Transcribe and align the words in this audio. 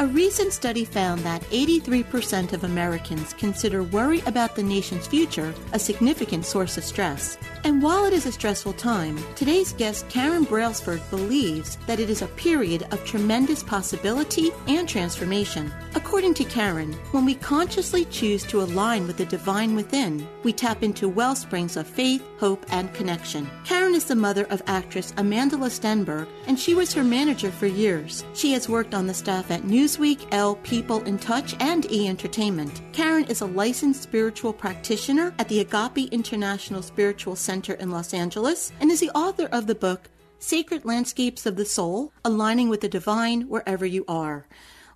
A 0.00 0.06
recent 0.06 0.54
study 0.54 0.86
found 0.86 1.20
that 1.24 1.42
83% 1.50 2.54
of 2.54 2.64
Americans 2.64 3.34
consider 3.34 3.82
worry 3.82 4.22
about 4.24 4.56
the 4.56 4.62
nation's 4.62 5.06
future 5.06 5.52
a 5.74 5.78
significant 5.78 6.46
source 6.46 6.78
of 6.78 6.84
stress. 6.84 7.36
And 7.64 7.82
while 7.82 8.06
it 8.06 8.14
is 8.14 8.24
a 8.24 8.32
stressful 8.32 8.72
time, 8.72 9.18
today's 9.34 9.74
guest 9.74 10.08
Karen 10.08 10.44
Brailsford 10.44 11.02
believes 11.10 11.76
that 11.86 12.00
it 12.00 12.08
is 12.08 12.22
a 12.22 12.28
period 12.28 12.86
of 12.92 13.04
tremendous 13.04 13.62
possibility 13.62 14.52
and 14.68 14.88
transformation. 14.88 15.70
According 15.94 16.32
to 16.34 16.44
Karen, 16.44 16.94
when 17.12 17.26
we 17.26 17.34
consciously 17.34 18.06
choose 18.06 18.42
to 18.44 18.62
align 18.62 19.06
with 19.06 19.18
the 19.18 19.26
divine 19.26 19.74
within, 19.76 20.26
we 20.44 20.54
tap 20.54 20.82
into 20.82 21.10
well 21.10 21.36
springs 21.36 21.76
of 21.76 21.86
faith, 21.86 22.24
hope, 22.38 22.64
and 22.70 22.94
connection. 22.94 23.50
Karen 23.66 23.94
is 23.94 24.06
the 24.06 24.14
mother 24.14 24.46
of 24.48 24.62
actress 24.66 25.12
Amandla 25.18 25.68
Stenberg, 25.68 26.26
and 26.46 26.58
she 26.58 26.72
was 26.72 26.94
her 26.94 27.04
manager 27.04 27.50
for 27.50 27.66
years. 27.66 28.24
She 28.32 28.54
has 28.54 28.66
worked 28.66 28.94
on 28.94 29.06
the 29.06 29.12
staff 29.12 29.50
at 29.50 29.64
Newsweek, 29.90 30.28
Elle, 30.30 30.54
People 30.56 31.02
in 31.02 31.18
Touch, 31.18 31.56
and 31.58 31.90
E 31.90 32.06
Entertainment. 32.06 32.80
Karen 32.92 33.24
is 33.24 33.40
a 33.40 33.46
licensed 33.46 34.00
spiritual 34.00 34.52
practitioner 34.52 35.34
at 35.40 35.48
the 35.48 35.58
Agape 35.58 36.12
International 36.12 36.80
Spiritual 36.80 37.34
Center 37.34 37.74
in 37.74 37.90
Los 37.90 38.14
Angeles 38.14 38.70
and 38.80 38.88
is 38.88 39.00
the 39.00 39.10
author 39.10 39.48
of 39.50 39.66
the 39.66 39.74
book 39.74 40.08
Sacred 40.38 40.84
Landscapes 40.84 41.44
of 41.44 41.56
the 41.56 41.64
Soul 41.64 42.12
Aligning 42.24 42.68
with 42.68 42.82
the 42.82 42.88
Divine 42.88 43.48
Wherever 43.48 43.84
You 43.84 44.04
Are. 44.06 44.46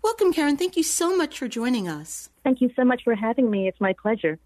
Welcome, 0.00 0.32
Karen. 0.32 0.56
Thank 0.56 0.76
you 0.76 0.84
so 0.84 1.16
much 1.16 1.40
for 1.40 1.48
joining 1.48 1.88
us. 1.88 2.30
Thank 2.44 2.60
you 2.60 2.70
so 2.76 2.84
much 2.84 3.02
for 3.02 3.16
having 3.16 3.50
me. 3.50 3.66
It's 3.66 3.80
my 3.80 3.94
pleasure. 4.00 4.38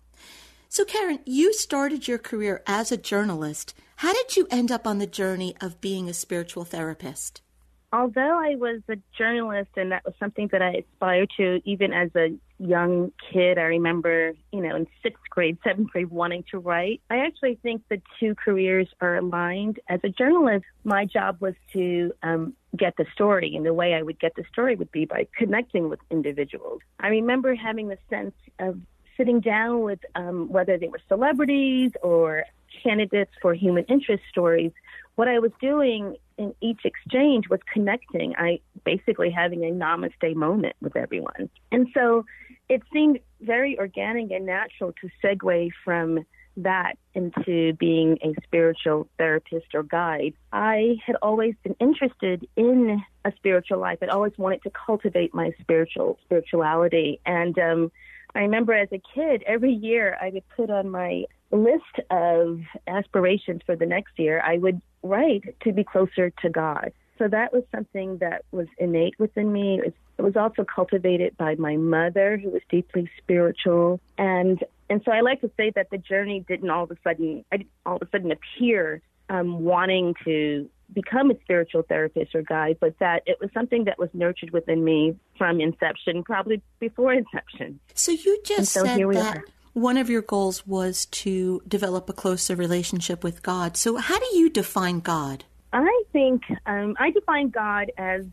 So, 0.71 0.87
Karen, 0.87 1.19
you 1.27 1.53
started 1.53 2.09
your 2.09 2.19
career 2.19 2.63
as 2.67 2.91
a 2.91 2.97
journalist. 2.97 3.75
How 3.97 4.15
did 4.15 4.35
you 4.35 4.49
end 4.51 4.73
up 4.73 4.87
on 4.87 4.97
the 4.97 5.07
journey 5.07 5.55
of 5.61 5.83
being 5.83 6.09
a 6.09 6.15
spiritual 6.15 6.65
therapist? 6.65 7.43
Although 7.91 8.39
I 8.39 8.57
was 8.57 8.83
a 8.89 8.97
journalist 9.17 9.71
and 9.77 9.93
that 9.93 10.05
was 10.05 10.13
something 10.21 10.49
that 10.53 10.61
I 10.61 10.85
aspired 10.85 11.31
to 11.39 11.63
even 11.65 11.95
as 11.95 12.11
a 12.15 12.37
young 12.59 13.13
kid, 13.33 13.57
I 13.57 13.63
remember, 13.63 14.33
you 14.53 14.61
know, 14.61 14.77
in 14.77 14.87
sixth 15.03 15.23
grade, 15.31 15.57
seventh 15.65 15.91
grade, 15.91 16.11
wanting 16.11 16.45
to 16.51 16.59
write. 16.59 17.01
I 17.09 17.19
actually 17.19 17.59
think 17.63 17.83
the 17.89 18.03
two 18.21 18.35
careers 18.35 18.89
are 19.01 19.17
aligned. 19.17 19.81
As 19.89 20.01
a 20.05 20.11
journalist, 20.11 20.67
my 20.85 21.07
job 21.07 21.39
was 21.41 21.55
to 21.73 22.13
um, 22.23 22.53
get 22.77 22.95
the 22.99 23.07
story, 23.15 23.57
and 23.57 23.65
the 23.65 23.73
way 23.73 23.95
I 23.95 24.03
would 24.03 24.21
get 24.21 24.35
the 24.37 24.45
story 24.53 24.77
would 24.77 24.93
be 24.93 25.07
by 25.07 25.27
connecting 25.35 25.89
with 25.89 26.01
individuals. 26.11 26.83
I 27.01 27.09
remember 27.09 27.55
having 27.55 27.89
the 27.89 27.99
sense 28.11 28.35
of 28.59 28.79
sitting 29.17 29.41
down 29.41 29.81
with 29.81 30.01
um, 30.15 30.49
whether 30.51 30.77
they 30.77 30.89
were 30.89 31.01
celebrities 31.09 31.93
or 32.03 32.45
candidates 32.83 33.33
for 33.41 33.55
human 33.55 33.85
interest 33.85 34.23
stories 34.31 34.73
what 35.19 35.27
I 35.27 35.41
was 35.41 35.51
doing 35.61 36.17
in 36.39 36.55
each 36.61 36.81
exchange 36.85 37.49
was 37.49 37.61
connecting. 37.73 38.35
I 38.37 38.61
basically 38.85 39.31
having 39.31 39.65
a 39.65 39.71
namaste 39.71 40.35
moment 40.35 40.77
with 40.81 40.97
everyone. 40.97 41.51
And 41.73 41.89
so 41.93 42.25
it 42.69 42.83
seemed 42.93 43.19
very 43.41 43.79
organic 43.79 44.31
and 44.31 44.47
natural 44.47 44.93
to 45.01 45.09
segue 45.23 45.71
from 45.85 46.25
that 46.57 46.99
into 47.15 47.73
being 47.75 48.19
a 48.23 48.35
spiritual 48.43 49.09
therapist 49.17 49.75
or 49.75 49.83
guide. 49.83 50.35
I 50.53 50.97
had 51.05 51.17
always 51.23 51.55
been 51.63 51.77
interested 51.81 52.47
in 52.57 53.03
a 53.25 53.33
spiritual 53.37 53.79
life. 53.79 53.99
I'd 54.03 54.09
always 54.09 54.37
wanted 54.37 54.63
to 54.65 54.71
cultivate 54.71 55.35
my 55.35 55.53
spiritual 55.61 56.19
spirituality. 56.25 57.21
And 57.27 57.59
um, 57.59 57.93
I 58.35 58.41
remember 58.41 58.75
as 58.75 58.89
a 58.93 59.01
kid, 59.15 59.45
every 59.47 59.73
year 59.73 60.19
I 60.21 60.31
would 60.31 60.49
put 60.57 60.71
on 60.71 60.91
my 60.91 61.25
list 61.51 61.83
of 62.11 62.61
aspirations 62.87 63.63
for 63.65 63.77
the 63.77 63.87
next 63.87 64.19
year, 64.19 64.43
I 64.45 64.59
would 64.59 64.81
write 65.03 65.57
to 65.63 65.73
be 65.73 65.85
closer 65.85 66.31
to 66.31 66.51
God. 66.51 66.93
So 67.19 67.27
that 67.29 67.53
was 67.53 67.65
something 67.75 68.19
that 68.19 68.45
was 68.53 68.69
innate 68.79 69.19
within 69.19 69.53
me. 69.53 69.81
It 69.85 70.23
was 70.23 70.37
also 70.37 70.65
cultivated 70.65 71.37
by 71.37 71.57
my 71.57 71.77
mother, 71.77 72.39
who 72.39 72.51
was 72.51 72.63
deeply 72.71 73.11
spiritual, 73.19 74.01
and 74.17 74.63
and 74.91 75.03
so 75.05 75.13
I 75.13 75.21
like 75.21 75.41
to 75.43 75.51
say 75.57 75.71
that 75.75 75.91
the 75.91 75.99
journey 75.99 76.45
didn't 76.49 76.71
all 76.71 76.85
of 76.85 76.91
a 76.91 76.97
sudden, 77.05 77.45
I 77.53 77.59
didn't 77.59 77.71
all 77.85 77.97
of 77.97 78.03
a 78.03 78.11
sudden 78.11 78.31
appear 78.31 79.03
um, 79.29 79.61
wanting 79.61 80.15
to 80.25 80.69
become 80.95 81.31
a 81.31 81.39
spiritual 81.41 81.83
therapist 81.83 82.35
or 82.35 82.43
guide, 82.43 82.79
but 82.81 82.99
that 82.99 83.23
it 83.27 83.39
was 83.41 83.51
something 83.53 83.85
that 83.85 83.99
was 83.99 84.09
nurtured 84.15 84.51
within 84.51 84.83
me 84.83 85.15
from 85.37 85.61
inception, 85.61 86.23
probably 86.23 86.63
before 86.81 87.13
inception. 87.13 87.79
So 87.95 88.13
you 88.13 88.41
just 88.45 88.73
so 88.73 88.85
said 88.85 88.99
that 88.99 89.37
are 89.37 89.45
one 89.79 89.97
of 89.97 90.11
your 90.11 90.23
goals 90.23 90.67
was 90.67 91.07
to 91.07 91.63
develop 91.67 92.09
a 92.09 92.13
closer 92.13 92.57
relationship 92.57 93.25
with 93.25 93.43
God. 93.43 93.77
So, 93.77 93.97
how 93.97 94.19
do 94.19 94.37
you 94.37 94.51
define 94.51 95.01
God? 95.01 95.45
I 95.73 96.03
think 96.13 96.43
um, 96.67 96.97
I 96.99 97.11
define 97.11 97.51
God 97.51 97.93
as 97.99 98.25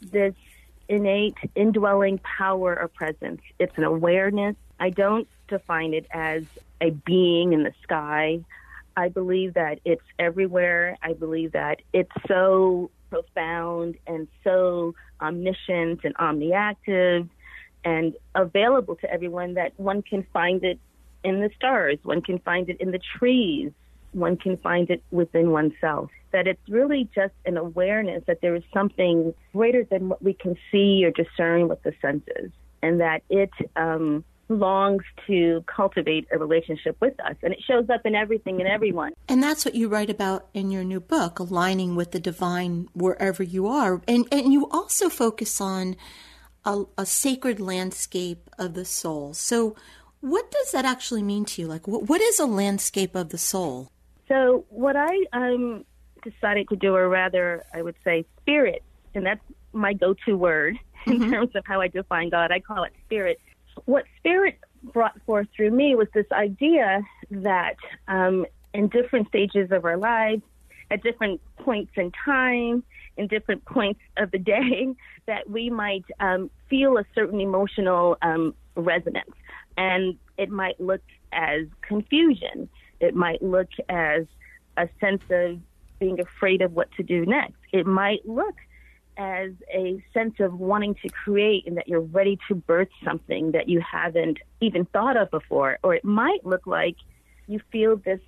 this 0.00 0.34
innate, 0.88 1.36
indwelling 1.54 2.18
power 2.18 2.78
or 2.78 2.88
presence. 2.88 3.40
It's 3.58 3.76
an 3.76 3.84
awareness. 3.84 4.56
I 4.78 4.90
don't 4.90 5.28
define 5.48 5.94
it 5.94 6.06
as 6.10 6.44
a 6.80 6.90
being 6.90 7.52
in 7.52 7.62
the 7.62 7.72
sky. 7.82 8.40
I 8.96 9.08
believe 9.08 9.54
that 9.54 9.80
it's 9.84 10.02
everywhere. 10.18 10.98
I 11.02 11.14
believe 11.14 11.52
that 11.52 11.80
it's 11.92 12.10
so 12.28 12.90
profound 13.10 13.96
and 14.06 14.28
so 14.44 14.94
omniscient 15.20 16.00
and 16.04 16.14
omniactive 16.16 17.28
and 17.84 18.14
available 18.34 18.96
to 18.96 19.10
everyone 19.10 19.54
that 19.54 19.72
one 19.78 20.02
can 20.02 20.26
find 20.32 20.62
it 20.64 20.78
in 21.24 21.40
the 21.40 21.50
stars, 21.56 21.98
one 22.02 22.22
can 22.22 22.38
find 22.40 22.68
it 22.68 22.80
in 22.80 22.90
the 22.90 23.00
trees, 23.18 23.72
one 24.12 24.36
can 24.36 24.56
find 24.58 24.90
it 24.90 25.02
within 25.10 25.50
oneself. 25.50 26.10
That 26.32 26.46
it's 26.46 26.68
really 26.68 27.08
just 27.14 27.34
an 27.46 27.56
awareness 27.56 28.22
that 28.26 28.40
there 28.40 28.54
is 28.54 28.62
something 28.72 29.34
greater 29.52 29.84
than 29.84 30.08
what 30.08 30.22
we 30.22 30.34
can 30.34 30.56
see 30.70 31.04
or 31.04 31.10
discern 31.10 31.68
with 31.68 31.82
the 31.82 31.92
senses, 32.00 32.50
and 32.82 33.00
that 33.00 33.22
it 33.28 33.50
um, 33.76 34.24
longs 34.48 35.04
to 35.26 35.64
cultivate 35.66 36.26
a 36.32 36.38
relationship 36.38 36.96
with 37.00 37.18
us. 37.20 37.36
And 37.42 37.52
it 37.52 37.62
shows 37.66 37.88
up 37.90 38.02
in 38.04 38.14
everything 38.14 38.60
and 38.60 38.68
everyone. 38.68 39.12
And 39.28 39.42
that's 39.42 39.64
what 39.64 39.74
you 39.74 39.88
write 39.88 40.10
about 40.10 40.48
in 40.54 40.70
your 40.70 40.84
new 40.84 41.00
book, 41.00 41.38
aligning 41.38 41.94
with 41.96 42.12
the 42.12 42.20
divine 42.20 42.88
wherever 42.94 43.42
you 43.42 43.66
are. 43.66 44.02
And, 44.06 44.26
and 44.32 44.52
you 44.52 44.68
also 44.70 45.08
focus 45.08 45.60
on 45.60 45.96
a, 46.64 46.84
a 46.98 47.06
sacred 47.06 47.60
landscape 47.60 48.50
of 48.58 48.74
the 48.74 48.84
soul. 48.84 49.34
So, 49.34 49.76
what 50.22 50.50
does 50.50 50.70
that 50.70 50.84
actually 50.84 51.22
mean 51.22 51.44
to 51.44 51.62
you? 51.62 51.68
Like, 51.68 51.86
what, 51.86 52.08
what 52.08 52.20
is 52.20 52.38
a 52.38 52.46
landscape 52.46 53.14
of 53.14 53.30
the 53.30 53.38
soul? 53.38 53.90
So, 54.28 54.64
what 54.70 54.96
I 54.96 55.24
um, 55.32 55.84
decided 56.22 56.68
to 56.68 56.76
do, 56.76 56.94
or 56.94 57.08
rather, 57.08 57.64
I 57.74 57.82
would 57.82 57.96
say, 58.04 58.24
spirit, 58.40 58.82
and 59.14 59.26
that's 59.26 59.42
my 59.72 59.92
go-to 59.92 60.36
word 60.36 60.78
in 61.06 61.18
mm-hmm. 61.18 61.30
terms 61.30 61.56
of 61.56 61.64
how 61.66 61.80
I 61.80 61.88
define 61.88 62.30
God. 62.30 62.52
I 62.52 62.60
call 62.60 62.84
it 62.84 62.92
spirit. 63.04 63.40
What 63.84 64.04
spirit 64.18 64.58
brought 64.82 65.20
forth 65.26 65.48
through 65.56 65.72
me 65.72 65.96
was 65.96 66.08
this 66.14 66.30
idea 66.30 67.02
that 67.30 67.74
um, 68.06 68.46
in 68.72 68.88
different 68.88 69.28
stages 69.28 69.72
of 69.72 69.84
our 69.84 69.96
lives, 69.96 70.42
at 70.90 71.02
different 71.02 71.40
points 71.58 71.92
in 71.96 72.12
time, 72.24 72.84
in 73.16 73.26
different 73.26 73.64
points 73.64 74.00
of 74.16 74.30
the 74.30 74.38
day, 74.54 74.94
that 75.26 75.50
we 75.50 75.68
might 75.68 76.04
um, 76.20 76.48
feel 76.70 76.96
a 76.96 77.04
certain 77.12 77.40
emotional 77.40 78.16
um, 78.22 78.54
resonance. 78.76 79.30
And 79.76 80.18
it 80.36 80.50
might 80.50 80.80
look 80.80 81.02
as 81.32 81.66
confusion. 81.80 82.68
It 83.00 83.14
might 83.14 83.42
look 83.42 83.68
as 83.88 84.26
a 84.76 84.88
sense 85.00 85.22
of 85.30 85.58
being 85.98 86.20
afraid 86.20 86.62
of 86.62 86.72
what 86.72 86.90
to 86.92 87.02
do 87.02 87.24
next. 87.26 87.58
It 87.72 87.86
might 87.86 88.26
look 88.26 88.56
as 89.16 89.50
a 89.72 90.02
sense 90.14 90.34
of 90.40 90.58
wanting 90.58 90.94
to 90.96 91.08
create 91.08 91.66
and 91.66 91.76
that 91.76 91.86
you're 91.86 92.00
ready 92.00 92.38
to 92.48 92.54
birth 92.54 92.88
something 93.04 93.52
that 93.52 93.68
you 93.68 93.80
haven't 93.80 94.38
even 94.60 94.84
thought 94.86 95.16
of 95.16 95.30
before. 95.30 95.78
Or 95.82 95.94
it 95.94 96.04
might 96.04 96.44
look 96.44 96.66
like 96.66 96.96
you 97.46 97.60
feel 97.70 97.96
this 97.96 98.20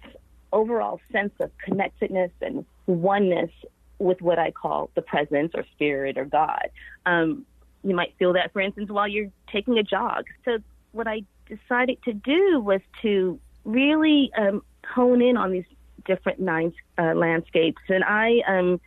overall 0.53 1.01
sense 1.11 1.33
of 1.41 1.51
connectedness 1.59 2.31
and 2.41 2.65
oneness 2.87 3.51
with 3.99 4.21
what 4.21 4.39
I 4.39 4.51
call 4.51 4.91
the 4.95 5.03
presence 5.03 5.53
or 5.55 5.65
spirit 5.73 6.19
or 6.19 6.25
God. 6.25 6.69
Um, 7.07 7.47
you 7.83 7.95
might 7.95 8.15
feel 8.19 8.33
that, 8.35 8.53
for 8.53 8.61
instance, 8.61 8.91
while 8.91 9.09
you're 9.09 9.31
taking 9.51 9.79
a 9.79 9.83
jog. 9.83 10.27
So, 10.45 10.59
what 10.93 11.09
I 11.09 11.23
decided 11.47 12.03
to 12.05 12.13
do 12.13 12.61
was 12.61 12.81
to 13.03 13.39
really 13.65 14.31
um, 14.37 14.63
hone 14.87 15.23
in 15.23 15.37
on 15.37 15.53
these 15.53 15.65
different 16.05 16.41
nine 16.41 16.73
uh, 16.99 17.15
landscapes. 17.15 17.83
And 17.89 18.05
I 18.05 18.41
um, 18.47 18.81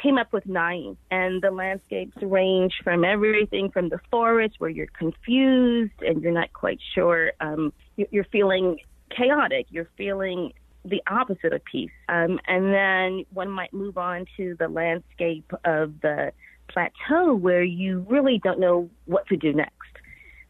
came 0.00 0.18
up 0.18 0.32
with 0.32 0.46
nine, 0.46 0.96
and 1.10 1.42
the 1.42 1.50
landscapes 1.50 2.16
range 2.20 2.74
from 2.82 3.04
everything 3.04 3.70
from 3.70 3.88
the 3.88 4.00
forest 4.10 4.56
where 4.58 4.70
you're 4.70 4.86
confused 4.98 6.00
and 6.00 6.22
you're 6.22 6.32
not 6.32 6.52
quite 6.52 6.80
sure, 6.94 7.32
um, 7.40 7.72
you're 7.96 8.24
feeling 8.24 8.78
chaotic, 9.10 9.66
you're 9.70 9.88
feeling 9.96 10.52
the 10.84 11.02
opposite 11.06 11.52
of 11.52 11.64
peace. 11.64 11.90
Um, 12.08 12.40
and 12.46 12.72
then 12.72 13.24
one 13.32 13.50
might 13.50 13.72
move 13.72 13.96
on 13.96 14.26
to 14.36 14.56
the 14.58 14.68
landscape 14.68 15.50
of 15.64 16.00
the 16.02 16.32
plateau 16.68 17.34
where 17.34 17.62
you 17.62 18.04
really 18.08 18.40
don't 18.42 18.58
know 18.58 18.90
what 19.06 19.26
to 19.28 19.36
do 19.36 19.52
next. 19.52 19.73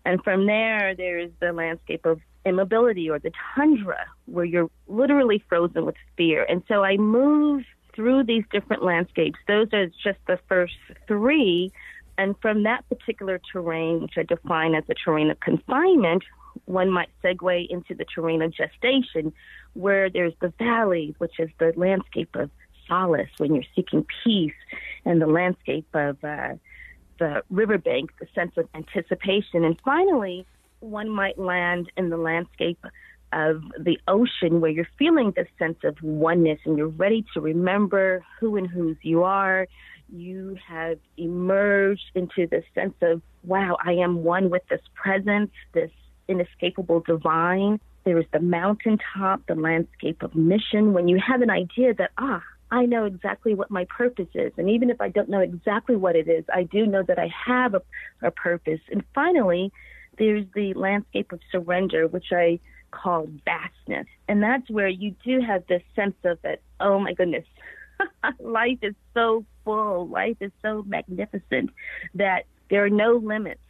And 0.04 0.22
from 0.22 0.46
there, 0.46 0.94
there's 0.94 1.30
the 1.40 1.52
landscape 1.52 2.04
of 2.04 2.20
immobility 2.44 3.08
or 3.08 3.18
the 3.18 3.32
tundra 3.54 4.04
where 4.26 4.44
you're 4.44 4.70
literally 4.86 5.42
frozen 5.48 5.86
with 5.86 5.96
fear. 6.16 6.44
And 6.44 6.62
so 6.68 6.84
I 6.84 6.96
move 6.96 7.64
through 7.94 8.24
these 8.24 8.44
different 8.52 8.82
landscapes. 8.82 9.38
Those 9.48 9.68
are 9.72 9.86
just 9.86 10.18
the 10.26 10.38
first 10.48 10.74
three. 11.06 11.72
And 12.18 12.34
from 12.42 12.64
that 12.64 12.88
particular 12.88 13.40
terrain, 13.50 14.02
which 14.02 14.14
I 14.16 14.22
define 14.22 14.74
as 14.74 14.84
a 14.88 14.94
terrain 14.94 15.30
of 15.30 15.40
confinement, 15.40 16.22
one 16.66 16.90
might 16.90 17.08
segue 17.22 17.66
into 17.68 17.94
the 17.94 18.04
terrain 18.04 18.42
of 18.42 18.52
gestation, 18.52 19.32
where 19.72 20.08
there's 20.08 20.34
the 20.40 20.52
valley, 20.58 21.14
which 21.18 21.38
is 21.38 21.50
the 21.58 21.72
landscape 21.76 22.36
of 22.36 22.50
solace 22.86 23.30
when 23.38 23.54
you're 23.54 23.64
seeking 23.74 24.06
peace, 24.22 24.52
and 25.04 25.20
the 25.20 25.26
landscape 25.26 25.88
of 25.94 26.22
uh, 26.22 26.54
the 27.18 27.42
riverbank, 27.50 28.10
the 28.20 28.26
sense 28.34 28.52
of 28.56 28.68
anticipation. 28.74 29.64
And 29.64 29.78
finally, 29.84 30.46
one 30.80 31.08
might 31.08 31.38
land 31.38 31.90
in 31.96 32.10
the 32.10 32.16
landscape 32.16 32.84
of 33.32 33.62
the 33.78 33.98
ocean 34.06 34.60
where 34.60 34.70
you're 34.70 34.88
feeling 34.98 35.32
this 35.34 35.48
sense 35.58 35.78
of 35.82 35.96
oneness 36.02 36.60
and 36.64 36.78
you're 36.78 36.86
ready 36.86 37.24
to 37.34 37.40
remember 37.40 38.24
who 38.38 38.56
and 38.56 38.68
whose 38.68 38.96
you 39.02 39.24
are. 39.24 39.66
You 40.08 40.56
have 40.68 40.98
emerged 41.16 42.10
into 42.14 42.46
this 42.46 42.64
sense 42.74 42.94
of, 43.02 43.22
wow, 43.42 43.76
I 43.84 43.92
am 43.92 44.22
one 44.22 44.50
with 44.50 44.62
this 44.68 44.82
presence, 44.94 45.50
this 45.72 45.90
inescapable 46.28 47.00
divine. 47.00 47.80
There 48.04 48.18
is 48.18 48.26
the 48.32 48.40
mountaintop, 48.40 49.46
the 49.48 49.54
landscape 49.54 50.22
of 50.22 50.34
mission. 50.34 50.92
When 50.92 51.08
you 51.08 51.18
have 51.26 51.40
an 51.42 51.50
idea 51.50 51.94
that, 51.94 52.10
ah, 52.18 52.42
I 52.74 52.86
know 52.86 53.04
exactly 53.04 53.54
what 53.54 53.70
my 53.70 53.84
purpose 53.84 54.28
is. 54.34 54.52
And 54.56 54.68
even 54.68 54.90
if 54.90 55.00
I 55.00 55.08
don't 55.08 55.28
know 55.28 55.38
exactly 55.38 55.94
what 55.94 56.16
it 56.16 56.28
is, 56.28 56.44
I 56.52 56.64
do 56.64 56.86
know 56.86 57.04
that 57.04 57.20
I 57.20 57.32
have 57.46 57.74
a, 57.74 57.82
a 58.20 58.32
purpose. 58.32 58.80
And 58.90 59.04
finally, 59.14 59.70
there's 60.18 60.44
the 60.56 60.74
landscape 60.74 61.30
of 61.30 61.38
surrender, 61.52 62.08
which 62.08 62.32
I 62.32 62.58
call 62.90 63.28
vastness. 63.44 64.08
And 64.26 64.42
that's 64.42 64.68
where 64.68 64.88
you 64.88 65.14
do 65.24 65.40
have 65.40 65.64
this 65.68 65.82
sense 65.94 66.16
of 66.24 66.42
that, 66.42 66.62
oh 66.80 66.98
my 66.98 67.12
goodness, 67.12 67.46
life 68.40 68.78
is 68.82 68.96
so 69.14 69.44
full, 69.64 70.08
life 70.08 70.38
is 70.40 70.50
so 70.60 70.82
magnificent 70.84 71.70
that 72.16 72.46
there 72.70 72.84
are 72.84 72.90
no 72.90 73.12
limits. 73.12 73.60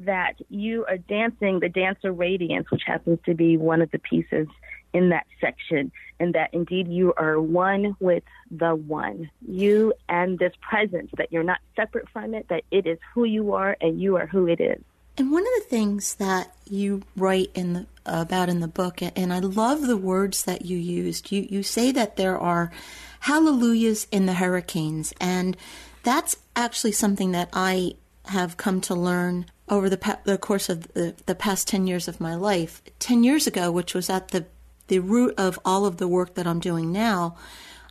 That 0.00 0.34
you 0.48 0.84
are 0.86 0.98
dancing 0.98 1.60
the 1.60 1.68
dance 1.68 2.00
of 2.02 2.18
radiance, 2.18 2.68
which 2.72 2.82
happens 2.84 3.20
to 3.24 3.34
be 3.34 3.56
one 3.56 3.80
of 3.80 3.90
the 3.92 4.00
pieces 4.00 4.48
in 4.92 5.08
that 5.10 5.26
section, 5.40 5.92
and 6.20 6.34
that 6.34 6.52
indeed 6.52 6.88
you 6.88 7.14
are 7.16 7.40
one 7.40 7.96
with 8.00 8.22
the 8.50 8.74
one. 8.74 9.30
You 9.46 9.94
and 10.08 10.38
this 10.38 10.52
presence, 10.60 11.10
that 11.16 11.32
you're 11.32 11.42
not 11.42 11.58
separate 11.76 12.08
from 12.10 12.34
it, 12.34 12.46
that 12.48 12.64
it 12.70 12.86
is 12.86 12.98
who 13.14 13.24
you 13.24 13.54
are 13.54 13.76
and 13.80 14.00
you 14.00 14.16
are 14.16 14.26
who 14.26 14.46
it 14.46 14.60
is. 14.60 14.82
And 15.18 15.30
one 15.30 15.42
of 15.42 15.62
the 15.62 15.68
things 15.68 16.14
that 16.14 16.54
you 16.68 17.02
write 17.16 17.50
in 17.54 17.72
the, 17.74 17.86
about 18.06 18.48
in 18.48 18.60
the 18.60 18.68
book, 18.68 19.02
and 19.02 19.32
I 19.32 19.40
love 19.40 19.82
the 19.82 19.96
words 19.96 20.44
that 20.44 20.64
you 20.64 20.78
used. 20.78 21.30
You 21.30 21.46
you 21.48 21.62
say 21.62 21.92
that 21.92 22.16
there 22.16 22.38
are 22.38 22.72
hallelujahs 23.20 24.06
in 24.10 24.26
the 24.26 24.34
hurricanes, 24.34 25.12
and 25.20 25.56
that's 26.02 26.36
actually 26.56 26.92
something 26.92 27.32
that 27.32 27.50
I 27.52 27.92
have 28.26 28.56
come 28.56 28.80
to 28.82 28.94
learn 28.94 29.46
over 29.68 29.88
the, 29.88 29.96
pa- 29.96 30.18
the 30.24 30.38
course 30.38 30.68
of 30.68 30.92
the, 30.92 31.14
the 31.26 31.34
past 31.34 31.66
10 31.68 31.86
years 31.86 32.08
of 32.08 32.20
my 32.20 32.34
life. 32.34 32.82
10 32.98 33.24
years 33.24 33.46
ago, 33.46 33.70
which 33.70 33.94
was 33.94 34.10
at 34.10 34.28
the, 34.28 34.46
the 34.88 34.98
root 34.98 35.34
of 35.38 35.58
all 35.64 35.86
of 35.86 35.96
the 35.96 36.08
work 36.08 36.34
that 36.34 36.46
I'm 36.46 36.60
doing 36.60 36.92
now, 36.92 37.36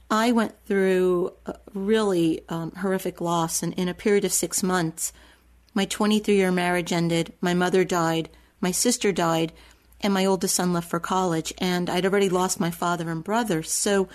I 0.10 0.34
went 0.34 0.54
through 0.66 1.34
a 1.46 1.56
really 1.74 2.42
um, 2.50 2.72
horrific 2.74 3.22
loss. 3.22 3.64
And 3.64 3.74
in 3.76 3.88
a 3.88 3.94
period 3.94 4.26
of 4.26 4.34
six 4.34 4.62
months, 4.62 5.14
my 5.74 5.86
23 5.86 6.36
year 6.36 6.52
marriage 6.52 6.92
ended, 6.92 7.34
my 7.40 7.54
mother 7.54 7.86
died, 7.86 8.30
my 8.60 8.72
sister 8.72 9.12
died, 9.12 9.54
and 10.02 10.14
my 10.14 10.26
oldest 10.26 10.56
son 10.56 10.74
left 10.74 10.90
for 10.90 11.00
college. 11.00 11.54
And 11.60 11.90
I'd 11.90 12.06
already 12.06 12.28
lost 12.28 12.60
my 12.60 12.72
father 12.72 13.10
and 13.10 13.24
brother. 13.24 13.64
So 13.64 14.10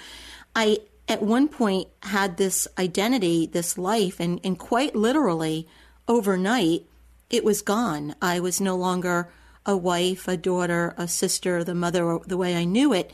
I, 0.55 0.78
at 1.08 1.23
one 1.23 1.49
point, 1.49 1.88
had 2.02 2.37
this 2.37 2.69
identity, 2.78 3.46
this 3.46 3.78
life, 3.78 4.20
and, 4.20 4.38
and 4.44 4.58
quite 4.58 4.94
literally, 4.94 5.67
overnight, 6.08 6.82
it 7.31 7.44
was 7.44 7.62
gone. 7.62 8.14
I 8.21 8.40
was 8.40 8.61
no 8.61 8.76
longer 8.76 9.30
a 9.66 9.76
wife, 9.76 10.28
a 10.28 10.37
daughter, 10.37 10.94
a 10.96 11.06
sister, 11.06 11.62
the 11.62 11.75
mother, 11.75 12.18
the 12.26 12.37
way 12.37 12.56
I 12.56 12.64
knew 12.64 12.92
it. 12.94 13.12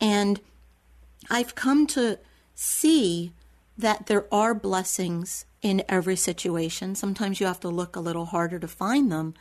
And 0.00 0.40
I've 1.28 1.54
come 1.54 1.86
to 1.88 2.18
see 2.54 3.32
that 3.76 4.06
there 4.06 4.32
are 4.32 4.54
blessings 4.54 5.44
in 5.60 5.82
every 5.88 6.16
situation. 6.16 6.94
Sometimes 6.94 7.40
you 7.40 7.46
have 7.46 7.60
to 7.60 7.68
look 7.68 7.96
a 7.96 8.00
little 8.00 8.26
harder 8.26 8.58
to 8.58 8.68
find 8.68 9.10
them, 9.10 9.34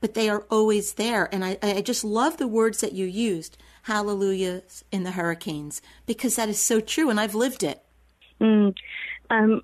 but 0.00 0.14
they 0.14 0.28
are 0.28 0.44
always 0.50 0.94
there. 0.94 1.28
And 1.32 1.44
I, 1.44 1.58
I 1.62 1.80
just 1.80 2.04
love 2.04 2.36
the 2.36 2.48
words 2.48 2.80
that 2.80 2.92
you 2.92 3.06
used, 3.06 3.56
hallelujahs 3.84 4.84
in 4.92 5.02
the 5.02 5.12
hurricanes, 5.12 5.80
because 6.06 6.36
that 6.36 6.48
is 6.48 6.60
so 6.60 6.80
true, 6.80 7.08
and 7.10 7.18
I've 7.18 7.34
lived 7.34 7.62
it. 7.62 7.82
Mm. 8.40 8.74
Um, 9.30 9.62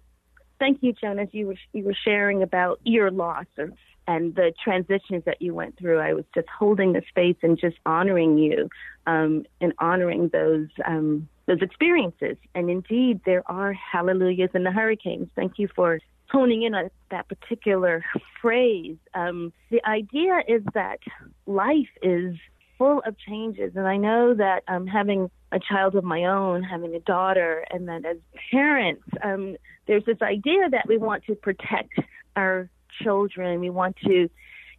thank 0.58 0.78
you, 0.82 0.92
Jonas. 0.92 1.28
You 1.32 1.48
were 1.48 1.56
you 1.72 1.84
were 1.84 1.96
sharing 2.04 2.42
about 2.42 2.80
your 2.84 3.10
loss 3.10 3.46
or, 3.58 3.72
and 4.08 4.34
the 4.34 4.52
transitions 4.64 5.22
that 5.26 5.40
you 5.40 5.54
went 5.54 5.78
through. 5.78 6.00
I 6.00 6.14
was 6.14 6.24
just 6.34 6.48
holding 6.48 6.94
the 6.94 7.02
space 7.08 7.36
and 7.42 7.56
just 7.60 7.76
honoring 7.86 8.38
you 8.38 8.68
um, 9.06 9.44
and 9.60 9.72
honoring 9.78 10.30
those 10.32 10.68
um, 10.84 11.28
those 11.46 11.62
experiences. 11.62 12.36
And 12.54 12.68
indeed, 12.68 13.20
there 13.24 13.44
are 13.46 13.72
hallelujahs 13.72 14.50
in 14.54 14.64
the 14.64 14.72
hurricanes. 14.72 15.28
Thank 15.36 15.58
you 15.58 15.68
for 15.76 16.00
honing 16.30 16.62
in 16.62 16.74
on 16.74 16.90
that 17.10 17.28
particular 17.28 18.04
phrase. 18.40 18.96
Um, 19.14 19.52
the 19.70 19.84
idea 19.86 20.40
is 20.48 20.62
that 20.74 20.98
life 21.46 21.88
is 22.02 22.34
full 22.76 23.02
of 23.06 23.16
changes. 23.18 23.72
And 23.76 23.86
I 23.86 23.96
know 23.96 24.34
that 24.34 24.62
um, 24.68 24.86
having 24.86 25.30
a 25.52 25.58
child 25.58 25.96
of 25.96 26.04
my 26.04 26.24
own, 26.24 26.62
having 26.62 26.94
a 26.94 27.00
daughter, 27.00 27.64
and 27.70 27.88
that 27.88 28.04
as 28.04 28.18
parents, 28.50 29.02
um, 29.22 29.56
there's 29.86 30.04
this 30.04 30.20
idea 30.22 30.68
that 30.70 30.86
we 30.86 30.98
want 30.98 31.24
to 31.24 31.34
protect 31.34 31.98
our 32.36 32.70
children. 33.02 33.60
We 33.60 33.70
want 33.70 33.96
to 34.06 34.28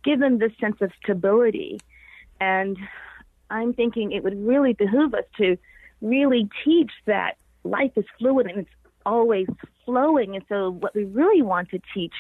give 0.04 0.20
them 0.20 0.40
this 0.40 0.52
sense 0.60 0.78
of 0.82 0.92
stability. 1.04 1.80
And 2.40 2.78
I'm 3.50 3.74
thinking 3.74 4.12
it 4.12 4.24
would 4.24 4.38
really 4.46 4.74
behoove 4.74 5.14
us 5.14 5.26
to 5.38 5.58
really 6.02 6.50
teach 6.64 6.92
that 7.06 7.38
life 7.64 7.92
is 7.96 8.06
fluid 8.18 8.48
and 8.48 8.60
it's 8.60 8.70
always 9.06 9.48
flowing. 9.86 10.36
And 10.36 10.46
so, 10.48 10.72
what 10.72 10.96
we 10.96 11.06
really 11.06 11.42
want 11.42 11.70
to 11.72 11.80
teach 11.94 12.14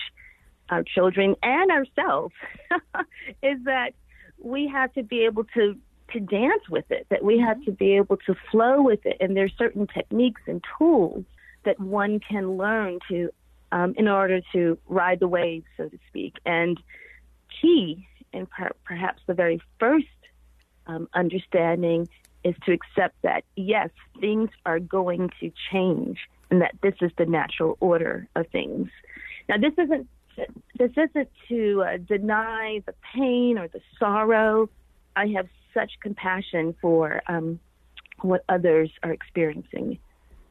our 0.69 0.83
children 0.83 1.35
and 1.41 1.71
ourselves 1.71 2.33
is 3.43 3.63
that 3.65 3.93
we 4.41 4.67
have 4.67 4.93
to 4.93 5.03
be 5.03 5.25
able 5.25 5.45
to 5.55 5.75
to 6.13 6.19
dance 6.19 6.67
with 6.69 6.89
it, 6.89 7.05
that 7.09 7.23
we 7.23 7.37
have 7.39 7.63
to 7.65 7.71
be 7.71 7.95
able 7.95 8.17
to 8.17 8.35
flow 8.49 8.81
with 8.81 9.05
it. 9.05 9.17
And 9.19 9.37
there's 9.37 9.53
certain 9.57 9.85
techniques 9.85 10.41
and 10.47 10.63
tools 10.77 11.23
that 11.65 11.79
one 11.79 12.19
can 12.19 12.57
learn 12.57 12.97
to 13.09 13.29
um, 13.71 13.93
in 13.97 14.07
order 14.07 14.41
to 14.53 14.77
ride 14.87 15.19
the 15.19 15.27
wave, 15.27 15.63
so 15.77 15.89
to 15.89 15.97
speak. 16.07 16.35
And 16.45 16.79
key, 17.61 18.07
and 18.33 18.49
per- 18.49 18.75
perhaps 18.83 19.21
the 19.27 19.33
very 19.33 19.61
first 19.79 20.07
um, 20.87 21.07
understanding, 21.13 22.07
is 22.43 22.55
to 22.65 22.71
accept 22.71 23.15
that 23.23 23.43
yes, 23.55 23.89
things 24.19 24.49
are 24.65 24.79
going 24.79 25.29
to 25.39 25.51
change, 25.71 26.19
and 26.49 26.61
that 26.61 26.73
this 26.81 26.95
is 27.01 27.11
the 27.17 27.25
natural 27.25 27.77
order 27.79 28.27
of 28.35 28.47
things. 28.47 28.89
Now, 29.47 29.57
this 29.57 29.73
isn't 29.77 30.07
this 30.77 30.91
isn't 30.95 31.29
to 31.49 31.83
uh, 31.83 31.97
deny 31.97 32.81
the 32.85 32.93
pain 33.13 33.57
or 33.57 33.67
the 33.67 33.81
sorrow. 33.99 34.69
I 35.15 35.27
have 35.35 35.47
such 35.73 35.91
compassion 36.01 36.75
for 36.81 37.21
um, 37.27 37.59
what 38.21 38.43
others 38.47 38.89
are 39.03 39.11
experiencing, 39.11 39.99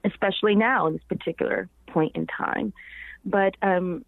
especially 0.04 0.54
now 0.54 0.86
in 0.86 0.92
this 0.94 1.02
particular 1.08 1.68
point 1.86 2.16
in 2.16 2.26
time. 2.26 2.72
But 3.28 3.56
um, 3.62 4.04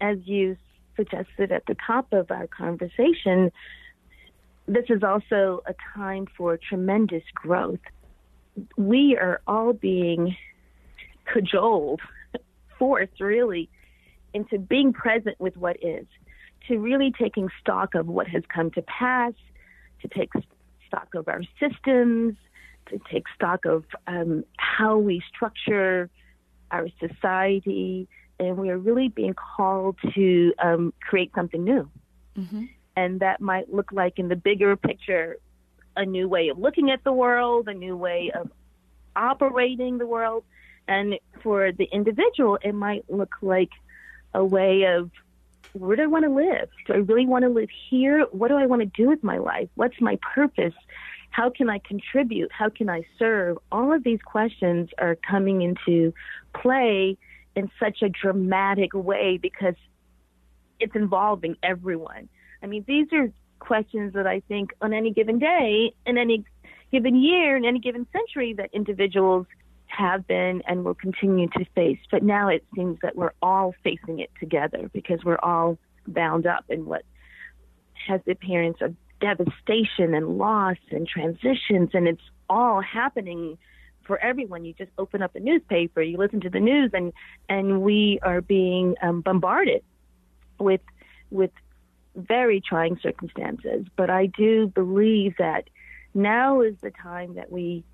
as 0.00 0.18
you 0.24 0.56
suggested 0.96 1.52
at 1.52 1.64
the 1.66 1.76
top 1.86 2.12
of 2.12 2.30
our 2.30 2.46
conversation, 2.46 3.52
this 4.66 4.84
is 4.88 5.02
also 5.02 5.62
a 5.66 5.74
time 5.94 6.26
for 6.36 6.56
tremendous 6.56 7.22
growth. 7.34 7.80
We 8.76 9.16
are 9.20 9.40
all 9.46 9.72
being 9.72 10.36
cajoled, 11.32 12.00
forced 12.78 13.20
really, 13.20 13.68
into 14.32 14.58
being 14.58 14.92
present 14.92 15.38
with 15.38 15.56
what 15.56 15.76
is, 15.84 16.06
to 16.68 16.78
really 16.78 17.12
taking 17.12 17.48
stock 17.60 17.94
of 17.94 18.06
what 18.06 18.26
has 18.28 18.42
come 18.54 18.70
to 18.72 18.82
pass, 18.82 19.32
to 20.02 20.08
take 20.08 20.30
stock 20.86 21.08
of 21.14 21.28
our 21.28 21.42
systems, 21.58 22.36
to 22.86 22.98
take 23.10 23.24
stock 23.34 23.64
of 23.64 23.84
um, 24.06 24.44
how 24.56 24.96
we 24.96 25.22
structure 25.34 26.08
our 26.70 26.88
society, 27.00 28.08
and 28.40 28.56
we 28.56 28.70
are 28.70 28.78
really 28.78 29.08
being 29.08 29.34
called 29.34 29.96
to 30.14 30.54
um, 30.58 30.92
create 31.02 31.30
something 31.34 31.62
new. 31.62 31.88
Mm-hmm. 32.36 32.64
And 32.96 33.20
that 33.20 33.40
might 33.40 33.72
look 33.72 33.92
like, 33.92 34.18
in 34.18 34.28
the 34.28 34.36
bigger 34.36 34.74
picture, 34.76 35.36
a 35.94 36.04
new 36.06 36.26
way 36.26 36.48
of 36.48 36.58
looking 36.58 36.90
at 36.90 37.04
the 37.04 37.12
world, 37.12 37.68
a 37.68 37.74
new 37.74 37.96
way 37.96 38.32
of 38.34 38.50
operating 39.14 39.98
the 39.98 40.06
world. 40.06 40.44
And 40.88 41.18
for 41.42 41.70
the 41.70 41.84
individual, 41.92 42.58
it 42.62 42.72
might 42.72 43.04
look 43.08 43.34
like 43.42 43.70
a 44.34 44.44
way 44.44 44.84
of 44.84 45.10
where 45.74 45.96
do 45.96 46.02
I 46.02 46.06
want 46.06 46.24
to 46.24 46.30
live? 46.30 46.68
Do 46.86 46.94
I 46.94 46.96
really 46.96 47.26
want 47.26 47.44
to 47.44 47.50
live 47.50 47.68
here? 47.90 48.26
What 48.32 48.48
do 48.48 48.56
I 48.56 48.66
want 48.66 48.80
to 48.80 48.86
do 48.86 49.08
with 49.08 49.22
my 49.22 49.38
life? 49.38 49.68
What's 49.74 50.00
my 50.00 50.18
purpose? 50.34 50.74
How 51.28 51.50
can 51.50 51.70
I 51.70 51.78
contribute? 51.78 52.50
How 52.50 52.70
can 52.70 52.88
I 52.88 53.04
serve? 53.18 53.58
All 53.70 53.92
of 53.92 54.02
these 54.02 54.20
questions 54.22 54.88
are 54.98 55.14
coming 55.14 55.62
into 55.62 56.12
play 56.54 57.18
in 57.60 57.70
such 57.78 58.02
a 58.02 58.08
dramatic 58.08 58.94
way 58.94 59.36
because 59.36 59.74
it's 60.80 60.96
involving 60.96 61.56
everyone. 61.62 62.28
I 62.62 62.66
mean, 62.66 62.84
these 62.88 63.06
are 63.12 63.30
questions 63.58 64.14
that 64.14 64.26
I 64.26 64.40
think 64.48 64.70
on 64.80 64.92
any 64.92 65.12
given 65.12 65.38
day, 65.38 65.92
in 66.06 66.18
any 66.18 66.44
given 66.90 67.14
year, 67.14 67.56
in 67.56 67.64
any 67.64 67.78
given 67.78 68.06
century, 68.12 68.54
that 68.54 68.70
individuals 68.72 69.46
have 69.86 70.26
been 70.26 70.62
and 70.66 70.84
will 70.84 70.94
continue 70.94 71.48
to 71.58 71.64
face. 71.74 71.98
But 72.10 72.22
now 72.22 72.48
it 72.48 72.64
seems 72.74 72.98
that 73.02 73.14
we're 73.14 73.32
all 73.42 73.74
facing 73.84 74.20
it 74.20 74.30
together 74.40 74.90
because 74.92 75.22
we're 75.22 75.38
all 75.42 75.78
bound 76.06 76.46
up 76.46 76.64
in 76.70 76.86
what 76.86 77.02
has 78.08 78.20
the 78.24 78.32
appearance 78.32 78.78
of 78.80 78.94
devastation 79.20 80.14
and 80.14 80.38
loss 80.38 80.78
and 80.90 81.06
transitions, 81.06 81.90
and 81.92 82.08
it's 82.08 82.22
all 82.48 82.80
happening 82.80 83.58
for 84.10 84.18
everyone. 84.18 84.64
You 84.64 84.72
just 84.72 84.90
open 84.98 85.22
up 85.22 85.36
a 85.36 85.38
newspaper, 85.38 86.02
you 86.02 86.18
listen 86.18 86.40
to 86.40 86.50
the 86.50 86.58
news, 86.58 86.90
and 86.92 87.12
and 87.48 87.80
we 87.80 88.18
are 88.24 88.40
being 88.40 88.96
um, 89.00 89.20
bombarded 89.20 89.84
with 90.58 90.80
with 91.30 91.52
very 92.16 92.60
trying 92.60 92.98
circumstances. 93.00 93.86
But 93.94 94.10
I 94.10 94.26
do 94.26 94.66
believe 94.66 95.36
that 95.38 95.70
now 96.12 96.60
is 96.62 96.74
the 96.82 96.90
time 96.90 97.34
that 97.34 97.52
we 97.52 97.84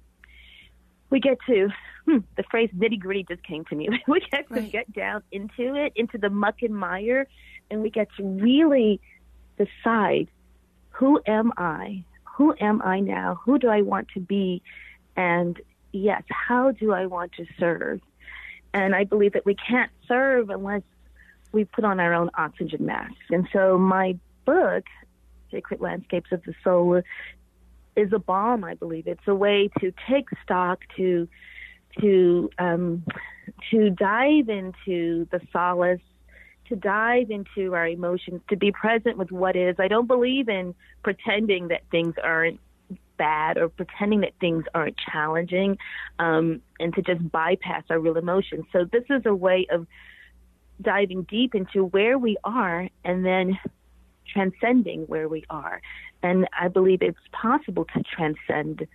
we 1.11 1.21
get 1.21 1.37
to 1.49 1.69
hmm, 2.07 2.21
the 2.39 2.45
phrase 2.51 2.71
nitty 2.75 2.99
gritty 2.99 3.27
just 3.29 3.43
came 3.43 3.67
to 3.67 3.75
me. 3.75 3.91
we 4.09 4.21
get 4.31 4.49
to 4.55 4.63
get 4.63 4.91
down 4.95 5.23
into 5.31 5.75
it, 5.75 5.93
into 5.97 6.17
the 6.17 6.31
muck 6.31 6.63
and 6.63 6.75
mire, 6.75 7.29
and 7.71 7.83
we 7.83 7.91
get 7.91 8.09
to 8.17 8.23
really 8.23 9.03
decide 9.59 10.29
who 10.93 11.21
am 11.27 11.53
I? 11.59 12.05
Who 12.39 12.55
am 12.59 12.81
I 12.81 13.01
now? 13.01 13.39
Who 13.45 13.59
do 13.59 13.69
I 13.69 13.83
want 13.83 14.09
to 14.15 14.21
be? 14.21 14.63
And 15.15 15.61
yes, 15.93 16.23
how 16.29 16.73
do 16.73 16.93
I 16.93 17.07
want 17.07 17.33
to 17.33 17.47
serve? 17.59 18.01
And 18.73 18.95
I 18.95 19.05
believe 19.05 19.33
that 19.33 19.47
we 19.47 19.55
can't 19.55 19.91
serve 20.07 20.51
unless 20.51 20.83
we 21.53 21.65
put 21.65 21.85
on 21.85 22.01
our 22.01 22.13
own 22.13 22.31
oxygen 22.37 22.85
masks. 22.85 23.17
And 23.31 23.49
so 23.53 23.79
my 23.79 24.19
book, 24.45 24.85
Sacred 25.51 25.81
Landscapes 25.81 26.33
of 26.33 26.43
the 26.45 26.55
Soul, 26.63 27.03
is 27.97 28.13
a 28.13 28.19
balm. 28.19 28.65
I 28.65 28.75
believe 28.75 29.07
it's 29.07 29.27
a 29.27 29.35
way 29.35 29.71
to 29.81 29.93
take 30.09 30.27
stock, 30.43 30.81
to 30.97 31.29
to 32.01 32.51
um, 32.59 33.05
to 33.71 33.91
dive 33.91 34.49
into 34.51 35.27
the 35.31 35.41
solace, 35.53 36.01
to 36.69 36.77
dive 36.77 37.31
into 37.31 37.75
our 37.75 37.89
emotions, 37.89 38.43
to 38.51 38.57
be 38.57 38.71
present 38.73 39.17
with 39.17 39.33
what 39.33 39.57
is. 39.57 39.77
I 39.79 39.89
don't 39.89 40.07
believe 40.07 40.49
in 40.49 40.75
pretending 41.03 41.69
that 41.69 41.83
things 41.91 42.15
aren't 42.23 42.61
bad 43.17 43.59
or 43.59 43.69
pretending 43.69 44.21
that 44.21 44.33
things 44.41 44.65
aren't 44.75 44.97
challenging, 45.13 45.79
um, 46.19 46.61
and 46.79 46.95
to 46.95 47.03
just 47.03 47.31
bypass 47.31 47.85
our 47.91 47.99
real 47.99 48.17
emotions. 48.17 48.65
So 48.73 48.85
this 48.85 49.05
is 49.11 49.23
a 49.27 49.35
way 49.35 49.67
of 49.71 49.87
diving 50.81 51.23
deep 51.23 51.55
into 51.55 51.85
where 51.85 52.19
we 52.19 52.37
are 52.45 52.89
and 53.05 53.25
then 53.25 53.59
transcending 54.33 55.03
where 55.03 55.29
we 55.29 55.45
are. 55.49 55.81
And 56.23 56.47
I 56.59 56.69
believe 56.69 57.03
it's 57.03 57.19
possible 57.33 57.87
to 57.95 58.03
transcend 58.03 58.87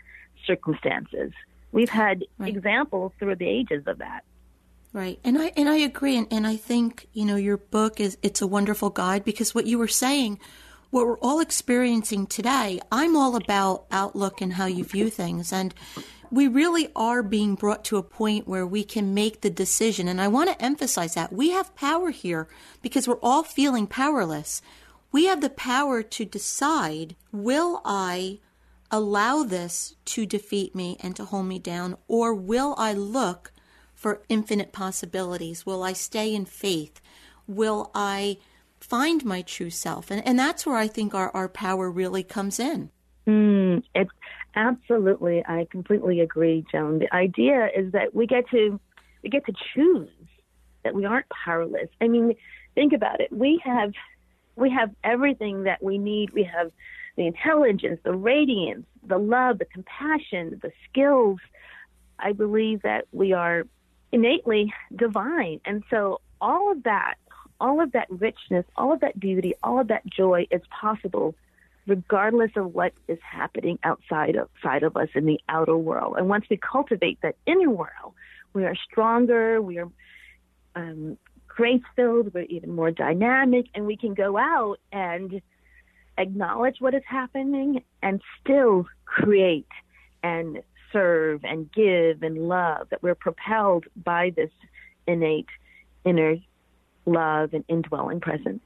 circumstances. 0.46 1.32
We've 1.72 1.90
had 1.90 2.25
right. 2.38 2.56
examples 2.56 3.13
through 3.18 3.36
the 3.36 3.48
ages 3.48 3.84
of 3.88 4.00
that. 4.00 4.24
Right. 4.94 5.20
And 5.24 5.38
I 5.38 5.54
and 5.56 5.70
I 5.70 5.78
agree 5.78 6.18
and, 6.18 6.28
and 6.32 6.46
I 6.46 6.58
think, 6.58 7.08
you 7.13 7.24
know, 7.24 7.38
your 7.38 7.58
book 7.58 8.01
is 8.01 8.18
it's 8.22 8.42
a 8.42 8.48
wonderful 8.48 8.90
guide 8.90 9.24
because 9.24 9.56
what 9.56 9.66
you 9.66 9.78
were 9.78 9.88
saying, 9.88 10.40
what 10.92 11.08
we're 11.08 11.20
all 11.20 11.40
experiencing 11.40 12.28
today, 12.28 12.80
I'm 12.92 13.16
all 13.16 13.36
about 13.36 13.86
outlook 13.92 14.42
and 14.42 14.54
how 14.54 14.66
you 14.66 14.84
view 14.84 15.10
things 15.10 15.52
and 15.52 15.74
we 16.32 16.48
really 16.48 16.88
are 16.96 17.22
being 17.22 17.56
brought 17.56 17.84
to 17.86 17.98
a 17.98 18.04
point 18.04 18.48
where 18.48 18.66
we 18.66 18.86
can 18.86 19.14
make 19.14 19.42
the 19.42 19.50
decision. 19.50 20.08
And 20.08 20.22
I 20.22 20.30
want 20.30 20.50
to 20.50 20.64
emphasize 20.64 21.14
that 21.14 21.34
we 21.34 21.52
have 21.52 21.76
power 21.76 22.10
here 22.10 22.48
because 22.82 23.06
we're 23.06 23.20
all 23.22 23.44
feeling 23.44 23.86
powerless. 23.86 24.62
We 25.12 25.26
have 25.26 25.42
the 25.42 25.50
power 25.50 26.02
to 26.02 26.26
decide 26.26 27.18
will 27.34 27.82
I 27.84 28.40
allow 28.90 29.44
this 29.44 29.96
to 30.06 30.26
defeat 30.26 30.74
me 30.74 30.98
and 31.02 31.16
to 31.18 31.26
hold 31.26 31.48
me 31.48 31.60
down, 31.60 31.98
or 32.08 32.34
will 32.34 32.76
I 32.78 32.94
look 32.94 33.52
for 33.94 34.24
infinite 34.30 34.72
possibilities? 34.72 35.66
Will 35.66 35.84
I 35.84 35.94
stay 35.94 36.34
in 36.34 36.46
faith? 36.46 37.02
Will 37.46 37.92
I 37.94 38.38
find 38.92 39.24
my 39.24 39.42
true 39.42 39.70
self? 39.70 40.12
And, 40.12 40.22
and 40.28 40.38
that's 40.38 40.66
where 40.66 40.76
I 40.76 40.88
think 40.88 41.16
our, 41.16 41.32
our 41.34 41.48
power 41.48 41.90
really 41.90 42.24
comes 42.24 42.60
in. 42.60 42.90
Mm, 43.26 43.84
absolutely, 44.54 45.46
I 45.48 45.66
completely 45.72 46.20
agree, 46.20 46.66
Joan. 46.70 47.00
The 47.00 47.16
idea 47.16 47.70
is 47.74 47.94
that 47.94 48.14
we 48.14 48.28
get 48.28 48.50
to 48.50 48.82
we 49.24 49.30
get 49.30 49.46
to 49.46 49.54
choose 49.74 50.10
that 50.84 50.94
we 50.94 51.06
aren't 51.06 51.28
powerless. 51.30 51.88
I 52.02 52.10
mean, 52.10 52.34
think 52.76 52.92
about 52.92 53.22
it. 53.22 53.32
We 53.32 53.62
have 53.64 53.94
we 54.58 54.70
have 54.72 54.90
everything 55.06 55.64
that 55.64 55.82
we 55.82 55.98
need. 55.98 56.32
We 56.34 56.44
have 56.44 56.70
the 57.16 57.28
intelligence, 57.28 58.02
the 58.04 58.14
radiance, 58.14 58.86
the 59.08 59.18
love, 59.18 59.60
the 59.60 59.66
compassion, 59.66 60.60
the 60.62 60.72
skills. 60.90 61.40
I 62.20 62.34
believe 62.34 62.82
that 62.82 63.08
we 63.14 63.32
are 63.32 63.64
innately 64.12 64.74
divine. 64.94 65.62
And 65.64 65.82
so 65.90 66.20
all 66.42 66.74
of 66.74 66.84
that, 66.84 67.16
all 67.62 67.80
of 67.80 67.94
that 67.94 68.08
richness, 68.10 68.65
all 68.75 68.91
of 68.91 69.00
that 69.00 69.18
beauty, 69.18 69.53
all 69.63 69.80
of 69.80 69.88
that 69.88 70.06
joy 70.06 70.48
is 70.51 70.62
possible 70.70 71.36
regardless 71.88 72.51
of 72.56 72.74
what 72.74 72.94
is 73.08 73.20
happening 73.22 73.80
outside 73.84 74.36
of, 74.36 74.50
outside 74.58 74.84
of 74.84 74.98
us 74.98 75.10
in 75.15 75.25
the 75.25 75.39
outer 75.48 75.77
world. 75.77 76.15
And 76.18 76.27
once 76.27 76.46
we 76.50 76.58
cultivate 76.58 77.20
that 77.22 77.36
inner 77.46 77.70
world, 77.70 78.13
we 78.53 78.65
are 78.65 78.75
stronger, 78.75 79.62
we 79.62 79.77
are 79.80 79.89
um, 80.75 81.18
grace 81.48 81.82
filled, 81.96 82.34
we're 82.34 82.44
even 82.44 82.75
more 82.75 82.91
dynamic, 82.91 83.68
and 83.74 83.86
we 83.86 83.98
can 83.98 84.13
go 84.13 84.38
out 84.38 84.77
and 84.91 85.41
acknowledge 86.18 86.77
what 86.80 86.94
is 86.94 87.03
happening 87.08 87.84
and 88.01 88.22
still 88.39 88.86
create 89.06 89.68
and 90.24 90.62
serve 90.91 91.44
and 91.44 91.72
give 91.72 92.22
and 92.22 92.48
love, 92.48 92.89
that 92.89 93.01
we're 93.01 93.15
propelled 93.15 93.86
by 93.96 94.32
this 94.36 94.51
innate 95.08 95.48
inner 96.06 96.36
love 97.05 97.53
and 97.53 97.63
indwelling 97.67 98.20
presence. 98.20 98.63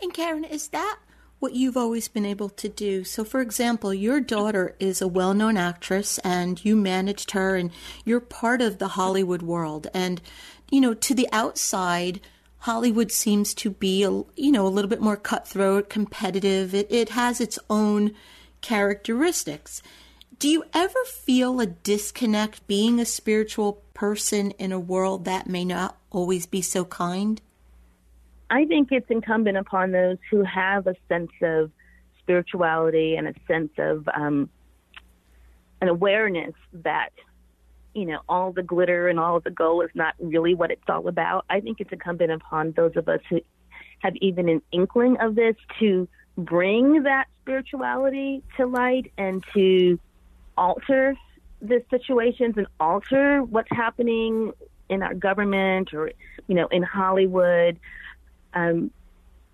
And 0.00 0.12
Karen, 0.12 0.44
is 0.44 0.68
that 0.68 0.98
what 1.38 1.54
you've 1.54 1.76
always 1.76 2.08
been 2.08 2.24
able 2.24 2.48
to 2.48 2.68
do. 2.68 3.04
So, 3.04 3.22
for 3.22 3.40
example, 3.40 3.92
your 3.92 4.20
daughter 4.20 4.74
is 4.80 5.02
a 5.02 5.08
well 5.08 5.34
known 5.34 5.56
actress 5.56 6.18
and 6.18 6.62
you 6.64 6.76
managed 6.76 7.32
her 7.32 7.56
and 7.56 7.70
you're 8.04 8.20
part 8.20 8.62
of 8.62 8.78
the 8.78 8.88
Hollywood 8.88 9.42
world. 9.42 9.86
And 9.92 10.20
you 10.70 10.80
know, 10.80 10.94
to 10.94 11.14
the 11.14 11.28
outside, 11.32 12.20
Hollywood 12.58 13.12
seems 13.12 13.54
to 13.54 13.70
be, 13.70 14.02
a, 14.02 14.10
you 14.10 14.50
know, 14.50 14.66
a 14.66 14.68
little 14.68 14.88
bit 14.88 15.00
more 15.00 15.16
cutthroat, 15.16 15.88
competitive. 15.88 16.74
It, 16.74 16.90
it 16.90 17.10
has 17.10 17.40
its 17.40 17.58
own 17.70 18.12
characteristics. 18.60 19.82
Do 20.38 20.48
you 20.48 20.64
ever 20.74 21.04
feel 21.04 21.60
a 21.60 21.66
disconnect 21.66 22.66
being 22.66 22.98
a 22.98 23.04
spiritual 23.04 23.84
person 23.94 24.50
in 24.52 24.72
a 24.72 24.80
world 24.80 25.24
that 25.24 25.46
may 25.46 25.64
not 25.64 25.96
always 26.10 26.46
be 26.46 26.60
so 26.60 26.84
kind? 26.84 27.40
I 28.50 28.64
think 28.64 28.92
it's 28.92 29.10
incumbent 29.10 29.56
upon 29.56 29.92
those 29.92 30.18
who 30.30 30.42
have 30.44 30.86
a 30.86 30.94
sense 31.08 31.32
of 31.42 31.70
spirituality 32.20 33.16
and 33.16 33.28
a 33.28 33.34
sense 33.46 33.70
of 33.78 34.08
um, 34.14 34.48
an 35.80 35.88
awareness 35.88 36.54
that 36.72 37.10
you 37.94 38.04
know 38.04 38.20
all 38.28 38.52
the 38.52 38.62
glitter 38.62 39.08
and 39.08 39.18
all 39.18 39.40
the 39.40 39.50
gold 39.50 39.84
is 39.84 39.90
not 39.94 40.14
really 40.18 40.54
what 40.54 40.70
it's 40.70 40.88
all 40.88 41.08
about. 41.08 41.44
I 41.50 41.60
think 41.60 41.80
it's 41.80 41.92
incumbent 41.92 42.30
upon 42.30 42.72
those 42.72 42.92
of 42.96 43.08
us 43.08 43.20
who 43.28 43.40
have 44.00 44.14
even 44.16 44.48
an 44.48 44.62
inkling 44.72 45.16
of 45.18 45.34
this 45.34 45.56
to 45.80 46.08
bring 46.36 47.04
that 47.04 47.26
spirituality 47.42 48.42
to 48.56 48.66
light 48.66 49.10
and 49.16 49.42
to 49.54 49.98
alter 50.56 51.16
the 51.62 51.82
situations 51.90 52.54
and 52.56 52.66
alter 52.78 53.42
what's 53.42 53.70
happening 53.70 54.52
in 54.88 55.02
our 55.02 55.14
government 55.14 55.94
or 55.94 56.12
you 56.46 56.54
know 56.54 56.66
in 56.68 56.82
Hollywood. 56.82 57.78
Um, 58.56 58.90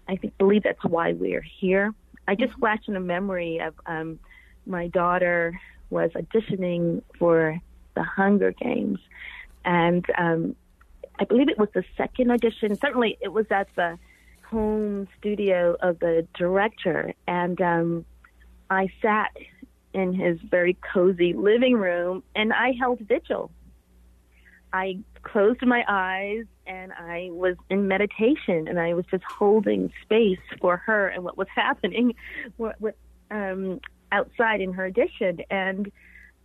I 0.09 0.17
think 0.17 0.39
believe 0.39 0.63
that's 0.63 0.83
why 0.85 1.13
we're 1.13 1.45
here. 1.61 1.93
I 2.27 2.35
just 2.35 2.55
flashed 2.55 2.89
in 2.89 2.97
a 2.97 3.01
memory 3.01 3.59
of 3.59 3.75
um, 3.85 4.19
my 4.65 4.89
daughter 4.89 5.59
was 5.91 6.11
auditioning 6.13 7.03
for 7.19 7.61
the 7.95 8.03
Hunger 8.03 8.53
Games, 8.53 9.01
and 9.65 10.07
um, 10.17 10.57
I 11.19 11.25
believe 11.25 11.51
it 11.51 11.59
was 11.59 11.69
the 11.75 11.85
second 11.99 12.31
audition. 12.31 12.79
Certainly, 12.81 13.19
it 13.21 13.29
was 13.29 13.47
at 13.51 13.69
the 13.77 13.99
home 14.49 15.09
studio 15.19 15.77
of 15.81 15.99
the 15.99 16.27
director, 16.35 17.13
and 17.27 17.61
um, 17.61 18.05
I 18.71 18.89
sat 19.03 19.37
in 19.93 20.15
his 20.15 20.39
very 20.41 20.77
cozy 20.93 21.35
living 21.35 21.75
room 21.75 22.23
and 22.35 22.53
I 22.53 22.73
held 22.73 23.01
vigil. 23.01 23.51
I 24.73 24.99
closed 25.23 25.65
my 25.65 25.85
eyes 25.89 26.45
and 26.67 26.93
I 26.93 27.29
was 27.31 27.57
in 27.71 27.89
meditation 27.89 28.69
and 28.69 28.79
I 28.79 28.95
was 28.95 29.05
just 29.11 29.25
holding 29.25 29.93
space 30.03 30.39
for 30.61 30.77
her 30.79 31.09
and 31.09 31.25
what 31.25 31.37
was 31.37 31.49
happening 31.55 32.15
what, 32.57 32.81
what, 32.81 32.97
um, 33.31 33.81
outside 34.11 34.61
in 34.61 34.73
her 34.75 34.87
audition. 34.87 35.41
And 35.51 35.91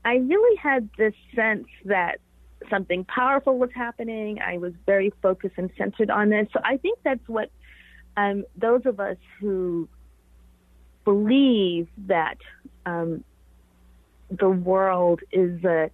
I 0.06 0.16
really 0.16 0.56
had 0.58 0.90
this 0.98 1.14
sense 1.36 1.68
that 1.86 2.20
something 2.70 3.06
powerful 3.06 3.58
was 3.58 3.70
happening. 3.76 4.40
I 4.40 4.58
was 4.58 4.74
very 4.86 5.12
focused 5.22 5.56
and 5.58 5.70
centered 5.78 6.10
on 6.10 6.30
this. 6.30 6.48
So 6.54 6.60
I 6.64 6.78
think 6.78 7.00
that's 7.04 7.28
what 7.28 7.52
um, 8.16 8.46
those 8.56 8.82
of 8.86 9.00
us 9.00 9.18
who 9.40 9.88
believe 11.06 11.88
that 12.08 12.38
um, 12.86 13.24
the 14.30 14.50
world 14.50 15.22
is 15.32 15.64
uh, 15.64 15.88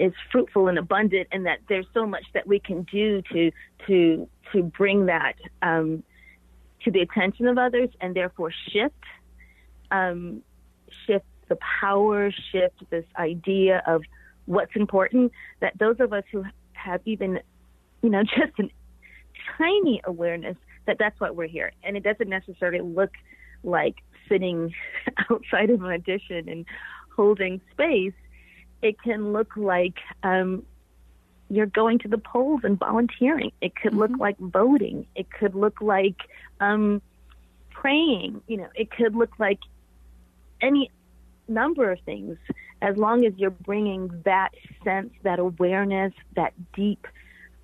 is 0.00 0.12
fruitful 0.32 0.68
and 0.68 0.78
abundant, 0.78 1.28
and 1.30 1.46
that 1.46 1.58
there's 1.68 1.86
so 1.92 2.06
much 2.06 2.24
that 2.32 2.46
we 2.46 2.58
can 2.58 2.82
do 2.84 3.22
to 3.32 3.52
to 3.86 4.28
to 4.52 4.62
bring 4.62 5.06
that 5.06 5.34
um, 5.62 6.02
to 6.84 6.90
the 6.90 7.00
attention 7.00 7.46
of 7.46 7.58
others, 7.58 7.90
and 8.00 8.16
therefore 8.16 8.50
shift 8.72 8.94
um, 9.90 10.42
shift 11.06 11.26
the 11.48 11.58
power, 11.80 12.30
shift 12.50 12.82
this 12.90 13.04
idea 13.18 13.82
of 13.86 14.02
what's 14.46 14.74
important. 14.74 15.32
That 15.60 15.78
those 15.78 15.96
of 16.00 16.12
us 16.12 16.24
who 16.32 16.44
have 16.72 17.02
even 17.04 17.40
you 18.02 18.08
know 18.08 18.22
just 18.38 18.58
a 18.58 18.70
tiny 19.58 20.00
awareness 20.04 20.56
that 20.86 20.96
that's 20.98 21.20
why 21.20 21.30
we're 21.30 21.46
here, 21.46 21.72
and 21.84 21.96
it 21.96 22.02
doesn't 22.02 22.28
necessarily 22.28 22.80
look 22.80 23.12
like 23.62 23.96
sitting 24.28 24.74
outside 25.30 25.68
of 25.68 25.82
an 25.82 25.90
audition 25.90 26.48
and 26.48 26.64
holding 27.14 27.60
space, 27.72 28.14
it 28.82 29.00
can 29.02 29.32
look 29.32 29.56
like 29.56 29.98
um, 30.22 30.64
you're 31.48 31.66
going 31.66 31.98
to 32.00 32.08
the 32.08 32.18
polls 32.18 32.60
and 32.64 32.78
volunteering. 32.78 33.52
It 33.60 33.74
could 33.74 33.92
mm-hmm. 33.92 34.00
look 34.00 34.18
like 34.18 34.38
voting. 34.38 35.06
It 35.14 35.30
could 35.30 35.54
look 35.54 35.80
like 35.80 36.16
um, 36.60 37.02
praying. 37.70 38.40
You 38.46 38.58
know, 38.58 38.68
it 38.74 38.90
could 38.90 39.14
look 39.14 39.38
like 39.38 39.58
any 40.60 40.90
number 41.48 41.90
of 41.90 41.98
things 42.00 42.38
as 42.82 42.96
long 42.96 43.26
as 43.26 43.32
you're 43.36 43.50
bringing 43.50 44.22
that 44.24 44.50
sense, 44.84 45.12
that 45.22 45.38
awareness, 45.38 46.12
that 46.36 46.54
deep 46.72 47.06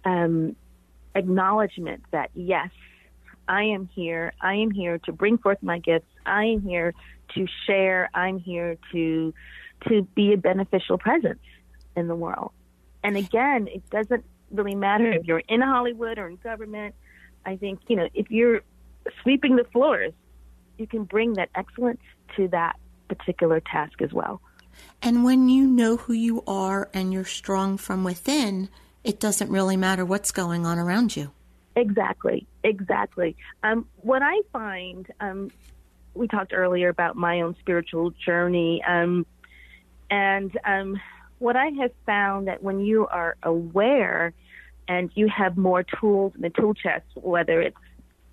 um, 0.05 0.57
acknowledgement 1.15 2.03
that 2.11 2.31
yes, 2.35 2.71
I 3.49 3.63
am 3.63 3.89
here. 3.95 4.33
I 4.41 4.55
am 4.55 4.71
here 4.71 4.99
to 4.99 5.13
bring 5.13 5.39
forth 5.39 5.63
my 5.63 5.79
gifts. 5.79 6.09
I 6.27 6.45
am 6.45 6.63
here 6.63 6.93
to 7.35 7.47
share. 7.67 8.11
I'm 8.13 8.39
here 8.39 8.77
to 8.93 9.33
to 9.89 10.03
be 10.15 10.33
a 10.33 10.37
beneficial 10.37 10.99
presence 10.99 11.41
in 11.97 12.09
the 12.09 12.15
world. 12.15 12.53
And 13.03 13.17
again, 13.17 13.69
it 13.69 13.89
doesn't 13.91 14.25
really 14.51 14.75
matter 14.75 15.11
if 15.11 15.25
you're 15.27 15.43
in 15.49 15.61
Hollywood 15.61 16.19
or 16.19 16.29
in 16.29 16.37
government. 16.37 16.95
I 17.45 17.57
think, 17.57 17.81
you 17.89 17.97
know, 17.97 18.09
if 18.15 18.31
you're 18.31 18.62
sweeping 19.23 19.57
the 19.57 19.65
floors, 19.65 20.12
you 20.79 20.87
can 20.87 21.05
bring 21.05 21.35
that 21.35 21.51
excellence 21.55 22.01
to 22.37 22.49
that 22.49 22.77
particular 23.09 23.61
task 23.61 24.03
as 24.03 24.12
well. 24.12 24.41
And 25.01 25.25
when 25.25 25.49
you 25.49 25.67
know 25.67 25.97
who 25.97 26.12
you 26.12 26.43
are 26.47 26.91
and 26.93 27.12
you're 27.12 27.25
strong 27.25 27.79
from 27.79 28.05
within, 28.05 28.69
it 29.05 29.21
doesn't 29.21 29.51
really 29.51 29.77
matter 29.77 30.05
what's 30.05 30.33
going 30.33 30.67
on 30.67 30.79
around 30.79 31.17
you. 31.17 31.31
Exactly, 31.77 32.47
exactly. 32.65 33.37
Um, 33.62 33.87
what 33.97 34.23
I 34.23 34.41
find, 34.53 35.07
um, 35.21 35.51
we 36.15 36.27
talked 36.27 36.53
earlier 36.53 36.89
about 36.89 37.17
my 37.17 37.43
own 37.43 37.55
spiritual 37.61 38.11
journey, 38.11 38.83
um, 38.87 39.27
and 40.11 40.57
um, 40.64 41.01
what 41.38 41.57
I 41.57 41.66
have 41.81 41.92
found 42.05 42.49
that 42.49 42.62
when 42.62 42.81
you 42.81 43.07
are 43.07 43.37
aware 43.42 44.33
and 44.88 45.11
you 45.14 45.29
have 45.29 45.57
more 45.57 45.83
tools 45.83 46.33
in 46.35 46.42
the 46.42 46.51
tool 46.51 46.75
chest, 46.75 47.07
whether 47.14 47.61
it's 47.61 47.77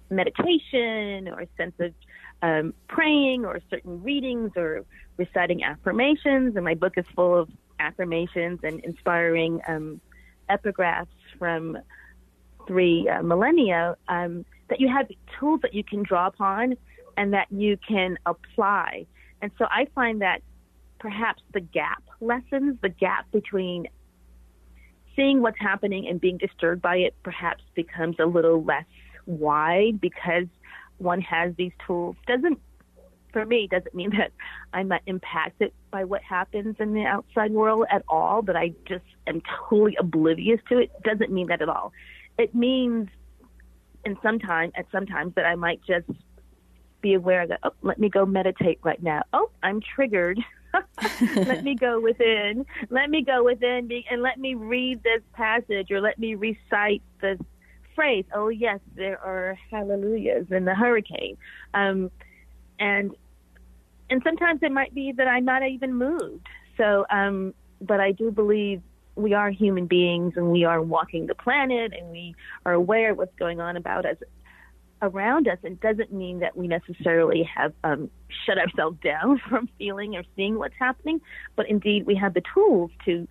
meditation 0.10 1.28
or 1.28 1.42
a 1.42 1.48
sense 1.58 1.74
of 1.80 1.94
um, 2.42 2.74
praying 2.88 3.46
or 3.46 3.60
certain 3.70 4.04
readings 4.04 4.52
or 4.56 4.86
reciting 5.18 5.64
affirmations, 5.64 6.56
and 6.56 6.64
my 6.64 6.76
book 6.76 6.94
is 6.98 7.06
full 7.16 7.38
of 7.38 7.50
affirmations 7.80 8.60
and 8.64 8.80
inspiring 8.82 9.62
um, 9.68 10.00
epigraphs 10.50 11.08
from 11.40 11.78
three 12.68 13.10
uh, 13.10 13.22
millennia, 13.24 13.98
um, 14.08 14.46
that 14.70 14.80
you 14.80 14.88
have 14.88 15.08
tools 15.40 15.60
that 15.62 15.74
you 15.74 15.84
can 15.84 16.04
draw 16.04 16.28
upon 16.28 16.78
and 17.18 17.34
that 17.34 17.48
you 17.52 17.78
can 17.88 18.18
apply. 18.26 19.06
And 19.42 19.52
so 19.58 19.66
I 19.70 19.88
find 19.94 20.22
that 20.22 20.42
perhaps 21.04 21.44
the 21.54 21.60
gap 21.60 22.02
lessens, 22.22 22.78
the 22.82 22.88
gap 22.88 23.30
between 23.34 23.88
seeing 25.18 25.42
what's 25.42 25.60
happening 25.60 26.08
and 26.08 26.22
being 26.22 26.38
disturbed 26.38 26.82
by 26.82 26.96
it 26.96 27.14
perhaps 27.24 27.62
becomes 27.76 28.16
a 28.20 28.26
little 28.26 28.64
less 28.64 28.86
wide 29.26 30.00
because 30.00 30.46
one 31.00 31.20
has 31.20 31.54
these 31.58 31.74
tools. 31.86 32.16
Doesn't 32.26 32.58
for 33.34 33.46
me 33.46 33.68
doesn't 33.70 33.94
mean 33.94 34.12
that 34.18 34.32
I'm 34.72 34.88
not 34.88 35.02
impacted 35.06 35.74
by 35.92 36.06
what 36.06 36.22
happens 36.22 36.78
in 36.80 36.94
the 36.94 37.04
outside 37.04 37.52
world 37.52 37.86
at 37.92 38.04
all, 38.08 38.42
that 38.44 38.56
I 38.56 38.72
just 38.88 39.04
am 39.28 39.42
totally 39.68 39.98
oblivious 40.00 40.62
to 40.70 40.78
it. 40.78 40.90
Doesn't 41.04 41.34
mean 41.34 41.48
that 41.48 41.62
at 41.62 41.68
all 41.68 41.92
it 42.40 42.56
means 42.56 43.10
in 44.06 44.18
some 44.24 44.40
time 44.40 44.72
at 44.76 44.86
sometimes 44.90 45.36
that 45.36 45.46
I 45.46 45.56
might 45.56 45.82
just 45.86 46.10
be 47.02 47.14
aware 47.14 47.46
that 47.46 47.60
oh 47.64 47.74
let 47.82 48.00
me 48.00 48.08
go 48.08 48.26
meditate 48.26 48.80
right 48.84 49.04
now. 49.04 49.24
Oh, 49.34 49.52
I'm 49.62 49.82
triggered. 49.82 50.40
let 51.36 51.64
me 51.64 51.76
go 51.76 52.00
within. 52.00 52.66
Let 52.90 53.10
me 53.10 53.24
go 53.24 53.44
within 53.44 53.90
and 54.10 54.22
let 54.22 54.40
me 54.40 54.56
read 54.56 55.04
this 55.04 55.22
passage 55.34 55.92
or 55.92 56.02
let 56.02 56.18
me 56.20 56.36
recite 56.36 57.02
this 57.22 57.40
phrase. 57.96 58.26
Oh 58.34 58.50
yes, 58.50 58.80
there 58.96 59.20
are 59.20 59.58
hallelujahs 59.72 60.52
in 60.52 60.66
the 60.66 60.76
hurricane. 60.76 61.38
Um, 61.74 62.12
and 62.80 63.16
and 64.10 64.22
sometimes 64.24 64.62
it 64.64 64.72
might 64.72 64.94
be 64.94 65.12
that 65.14 65.28
I'm 65.28 65.46
not 65.46 65.64
even 65.68 65.94
moved. 65.94 66.48
So 66.78 67.06
um, 67.10 67.54
but 67.82 68.00
I 68.00 68.12
do 68.12 68.32
believe 68.32 68.82
we 69.16 69.34
are 69.34 69.52
human 69.52 69.86
beings 69.86 70.34
and 70.36 70.52
we 70.52 70.64
are 70.64 70.82
walking 70.82 71.28
the 71.28 71.36
planet 71.36 71.94
and 71.94 72.10
we 72.10 72.36
are 72.66 72.74
aware 72.74 73.12
of 73.12 73.18
what's 73.18 73.36
going 73.36 73.62
on 73.62 73.78
about 73.78 74.06
us 74.06 74.18
around 75.04 75.48
us. 75.48 75.58
It 75.64 75.80
doesn't 75.82 76.12
mean 76.12 76.40
that 76.40 76.56
we 76.56 76.68
necessarily 76.68 77.44
have 77.56 77.74
um, 77.84 78.10
shut 78.46 78.58
ourselves 78.58 78.98
down 79.04 79.40
from 79.50 79.70
feeling 79.78 80.16
or 80.16 80.24
seeing 80.36 80.58
what's 80.58 80.76
happening, 80.80 81.22
but 81.56 81.70
indeed 81.70 82.06
we 82.08 82.16
have 82.16 82.34
the 82.34 82.44
tools 82.54 82.90
to 83.06 83.28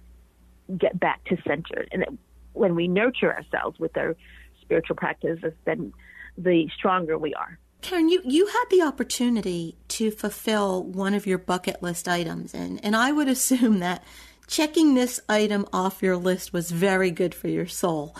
get 0.78 1.00
back 1.00 1.24
to 1.24 1.36
center. 1.46 1.86
And 1.90 2.18
when 2.52 2.74
we 2.74 2.86
nurture 2.86 3.34
ourselves 3.34 3.78
with 3.80 3.96
our 3.96 4.14
spiritual 4.60 4.96
practices, 4.96 5.52
then 5.64 5.92
the 6.36 6.68
stronger 6.76 7.18
we 7.18 7.34
are. 7.34 7.58
Karen, 7.80 8.08
you, 8.08 8.22
you 8.24 8.46
had 8.46 8.64
the 8.70 8.82
opportunity 8.82 9.76
to 9.88 10.10
fulfill 10.12 10.84
one 10.84 11.14
of 11.14 11.26
your 11.26 11.38
bucket 11.38 11.82
list 11.82 12.06
items, 12.06 12.54
and, 12.54 12.82
and 12.84 12.94
I 12.94 13.10
would 13.10 13.28
assume 13.36 13.80
that 13.80 14.04
checking 14.46 14.94
this 14.94 15.20
item 15.28 15.66
off 15.72 16.02
your 16.02 16.16
list 16.16 16.52
was 16.52 16.70
very 16.70 17.10
good 17.10 17.34
for 17.34 17.48
your 17.48 17.66
soul. 17.66 18.14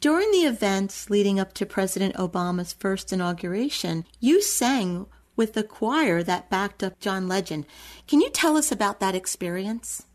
During 0.00 0.30
the 0.30 0.46
events 0.46 1.08
leading 1.08 1.40
up 1.40 1.52
to 1.54 1.64
President 1.64 2.14
Obama's 2.16 2.72
first 2.74 3.12
inauguration, 3.12 4.04
you 4.20 4.42
sang 4.42 5.06
with 5.36 5.54
the 5.54 5.62
choir 5.62 6.22
that 6.22 6.50
backed 6.50 6.82
up 6.82 6.98
John 7.00 7.28
Legend. 7.28 7.66
Can 8.06 8.20
you 8.20 8.30
tell 8.30 8.56
us 8.56 8.70
about 8.70 9.00
that 9.00 9.14
experience? 9.14 10.06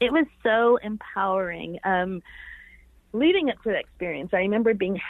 It 0.00 0.12
was 0.12 0.26
so 0.42 0.76
empowering. 0.76 1.78
Um, 1.84 2.22
leading 3.12 3.50
up 3.50 3.62
to 3.64 3.70
that 3.70 3.80
experience, 3.80 4.30
I 4.32 4.38
remember 4.38 4.74
being 4.74 5.00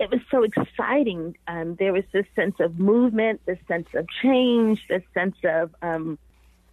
it 0.00 0.10
was 0.10 0.20
so 0.30 0.44
exciting. 0.44 1.36
Um, 1.46 1.76
there 1.78 1.92
was 1.92 2.04
this 2.10 2.24
sense 2.34 2.54
of 2.58 2.78
movement, 2.78 3.42
this 3.44 3.58
sense 3.68 3.88
of 3.94 4.06
change, 4.22 4.80
this 4.88 5.02
sense 5.12 5.36
of 5.44 5.74
um, 5.82 6.18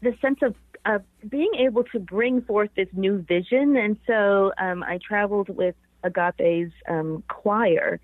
this 0.01 0.15
sense 0.21 0.39
of, 0.41 0.55
of 0.85 1.03
being 1.27 1.51
able 1.59 1.83
to 1.85 1.99
bring 1.99 2.41
forth 2.41 2.69
this 2.75 2.87
new 2.93 3.17
vision. 3.17 3.75
And 3.75 3.97
so 4.07 4.53
um, 4.57 4.81
I 4.81 4.99
traveled 5.05 5.49
with 5.49 5.75
Agape's 6.03 6.73
um, 6.87 7.23
choir 7.27 7.99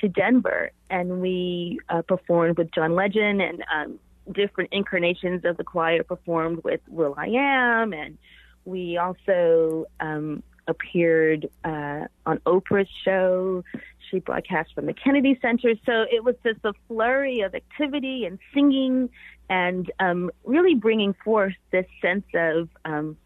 to 0.00 0.08
Denver, 0.08 0.70
and 0.90 1.20
we 1.20 1.80
uh, 1.88 2.02
performed 2.02 2.58
with 2.58 2.70
John 2.72 2.94
Legend 2.94 3.42
and 3.42 3.64
um, 3.74 3.98
different 4.32 4.72
incarnations 4.72 5.44
of 5.44 5.56
the 5.56 5.64
choir 5.64 6.02
performed 6.02 6.62
with 6.64 6.80
will.i.am, 6.88 7.92
and 7.92 8.18
we 8.64 8.96
also 8.96 9.86
um, 10.00 10.42
appeared 10.66 11.48
uh, 11.64 12.06
on 12.26 12.38
Oprah's 12.46 12.88
show. 13.04 13.64
She 14.10 14.20
broadcast 14.20 14.74
from 14.74 14.86
the 14.86 14.94
Kennedy 14.94 15.38
Center. 15.42 15.74
So 15.84 16.04
it 16.10 16.24
was 16.24 16.34
just 16.44 16.60
a 16.64 16.72
flurry 16.86 17.40
of 17.40 17.54
activity 17.54 18.24
and 18.24 18.38
singing 18.54 19.10
and 19.50 19.90
um, 20.00 20.30
really 20.44 20.74
bringing 20.74 21.14
forth 21.24 21.54
this 21.72 21.86
sense 22.00 22.24
of 22.34 22.68
um, 22.84 23.16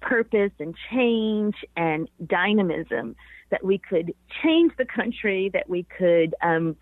purpose 0.00 0.52
and 0.58 0.74
change 0.90 1.54
and 1.76 2.08
dynamism 2.26 3.16
that 3.50 3.64
we 3.64 3.78
could 3.78 4.14
change 4.42 4.72
the 4.76 4.84
country, 4.84 5.50
that 5.52 5.68
we 5.68 5.84
could, 5.84 6.34
um, 6.42 6.76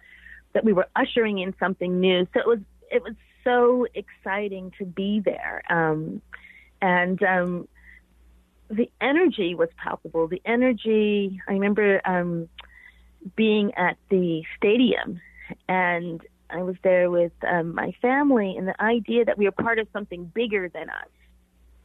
that 0.52 0.64
we 0.64 0.72
were 0.72 0.88
ushering 0.96 1.38
in 1.38 1.54
something 1.58 2.00
new. 2.00 2.26
So 2.32 2.40
it 2.40 2.46
was, 2.46 2.58
it 2.90 3.02
was 3.02 3.14
so 3.44 3.86
exciting 3.94 4.72
to 4.78 4.84
be 4.84 5.20
there. 5.20 5.62
Um, 5.70 6.22
and 6.82 7.22
um, 7.22 7.68
the 8.68 8.90
energy 9.00 9.54
was 9.54 9.68
palpable. 9.76 10.28
The 10.28 10.42
energy, 10.44 11.40
I 11.48 11.52
remember 11.52 12.00
um, 12.04 12.48
being 13.36 13.74
at 13.74 13.96
the 14.10 14.42
stadium 14.56 15.20
and 15.68 16.20
I 16.50 16.62
was 16.62 16.76
there 16.82 17.10
with 17.10 17.32
um, 17.46 17.74
my 17.74 17.92
family, 18.00 18.56
and 18.56 18.68
the 18.68 18.80
idea 18.80 19.24
that 19.24 19.36
we 19.36 19.46
were 19.46 19.52
part 19.52 19.78
of 19.78 19.88
something 19.92 20.24
bigger 20.26 20.68
than 20.68 20.88
us, 20.90 21.08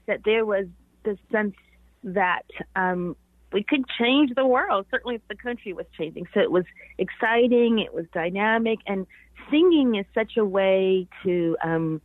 that 0.05 0.21
there 0.23 0.45
was 0.45 0.67
the 1.03 1.17
sense 1.31 1.55
that 2.03 2.45
um, 2.75 3.15
we 3.51 3.63
could 3.63 3.85
change 3.99 4.31
the 4.35 4.45
world. 4.45 4.85
Certainly, 4.91 5.21
the 5.27 5.35
country 5.35 5.73
was 5.73 5.85
changing. 5.97 6.27
So 6.33 6.39
it 6.39 6.51
was 6.51 6.65
exciting, 6.97 7.79
it 7.79 7.93
was 7.93 8.05
dynamic, 8.13 8.79
and 8.87 9.07
singing 9.49 9.95
is 9.95 10.05
such 10.13 10.37
a 10.37 10.45
way 10.45 11.07
to 11.23 11.57
um, 11.63 12.01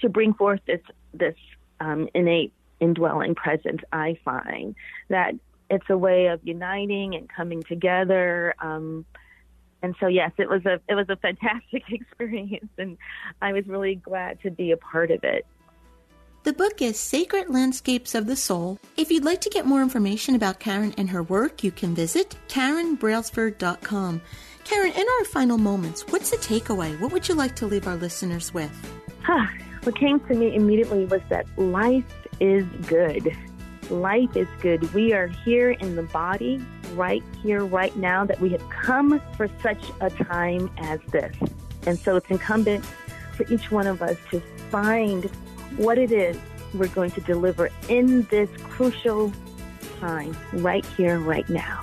to 0.00 0.08
bring 0.08 0.34
forth 0.34 0.60
this 0.66 0.80
this 1.12 1.36
um, 1.80 2.08
innate 2.14 2.52
indwelling 2.80 3.34
presence, 3.34 3.80
I 3.92 4.18
find 4.24 4.74
that 5.08 5.32
it's 5.70 5.88
a 5.90 5.98
way 5.98 6.26
of 6.26 6.40
uniting 6.44 7.14
and 7.14 7.28
coming 7.28 7.62
together. 7.62 8.54
Um, 8.60 9.04
and 9.82 9.94
so, 10.00 10.06
yes, 10.06 10.32
it 10.38 10.48
was 10.48 10.64
a 10.66 10.80
it 10.88 10.94
was 10.94 11.08
a 11.08 11.16
fantastic 11.16 11.84
experience, 11.90 12.70
and 12.78 12.96
I 13.40 13.52
was 13.52 13.66
really 13.66 13.96
glad 13.96 14.40
to 14.42 14.50
be 14.50 14.72
a 14.72 14.76
part 14.76 15.10
of 15.10 15.22
it. 15.22 15.46
The 16.44 16.52
book 16.52 16.80
is 16.80 16.98
Sacred 16.98 17.50
Landscapes 17.50 18.14
of 18.14 18.26
the 18.26 18.36
Soul. 18.36 18.78
If 18.96 19.10
you'd 19.10 19.24
like 19.24 19.40
to 19.40 19.50
get 19.50 19.66
more 19.66 19.82
information 19.82 20.36
about 20.36 20.60
Karen 20.60 20.94
and 20.96 21.10
her 21.10 21.24
work, 21.24 21.64
you 21.64 21.72
can 21.72 21.96
visit 21.96 22.36
KarenBrailsford.com. 22.48 24.20
Karen, 24.64 24.92
in 24.92 25.06
our 25.18 25.24
final 25.24 25.58
moments, 25.58 26.06
what's 26.08 26.30
the 26.30 26.36
takeaway? 26.36 26.98
What 27.00 27.12
would 27.12 27.28
you 27.28 27.34
like 27.34 27.56
to 27.56 27.66
leave 27.66 27.88
our 27.88 27.96
listeners 27.96 28.54
with? 28.54 28.70
Huh. 29.22 29.46
What 29.82 29.98
came 29.98 30.20
to 30.20 30.34
me 30.34 30.54
immediately 30.54 31.06
was 31.06 31.20
that 31.28 31.46
life 31.58 32.04
is 32.38 32.64
good. 32.86 33.36
Life 33.90 34.36
is 34.36 34.48
good. 34.60 34.94
We 34.94 35.12
are 35.12 35.26
here 35.26 35.72
in 35.72 35.96
the 35.96 36.04
body, 36.04 36.64
right 36.92 37.22
here, 37.42 37.64
right 37.64 37.94
now, 37.96 38.24
that 38.24 38.40
we 38.40 38.50
have 38.50 38.66
come 38.70 39.20
for 39.36 39.50
such 39.60 39.82
a 40.00 40.08
time 40.10 40.70
as 40.78 41.00
this. 41.10 41.36
And 41.84 41.98
so 41.98 42.16
it's 42.16 42.30
incumbent 42.30 42.84
for 43.32 43.44
each 43.52 43.70
one 43.72 43.86
of 43.86 44.02
us 44.02 44.16
to 44.30 44.40
find 44.70 45.30
what 45.76 45.98
it 45.98 46.12
is 46.12 46.36
we're 46.74 46.88
going 46.88 47.10
to 47.12 47.20
deliver 47.22 47.70
in 47.88 48.22
this 48.24 48.50
crucial 48.64 49.32
time, 50.00 50.36
right 50.52 50.84
here, 50.84 51.18
right 51.18 51.48
now. 51.48 51.80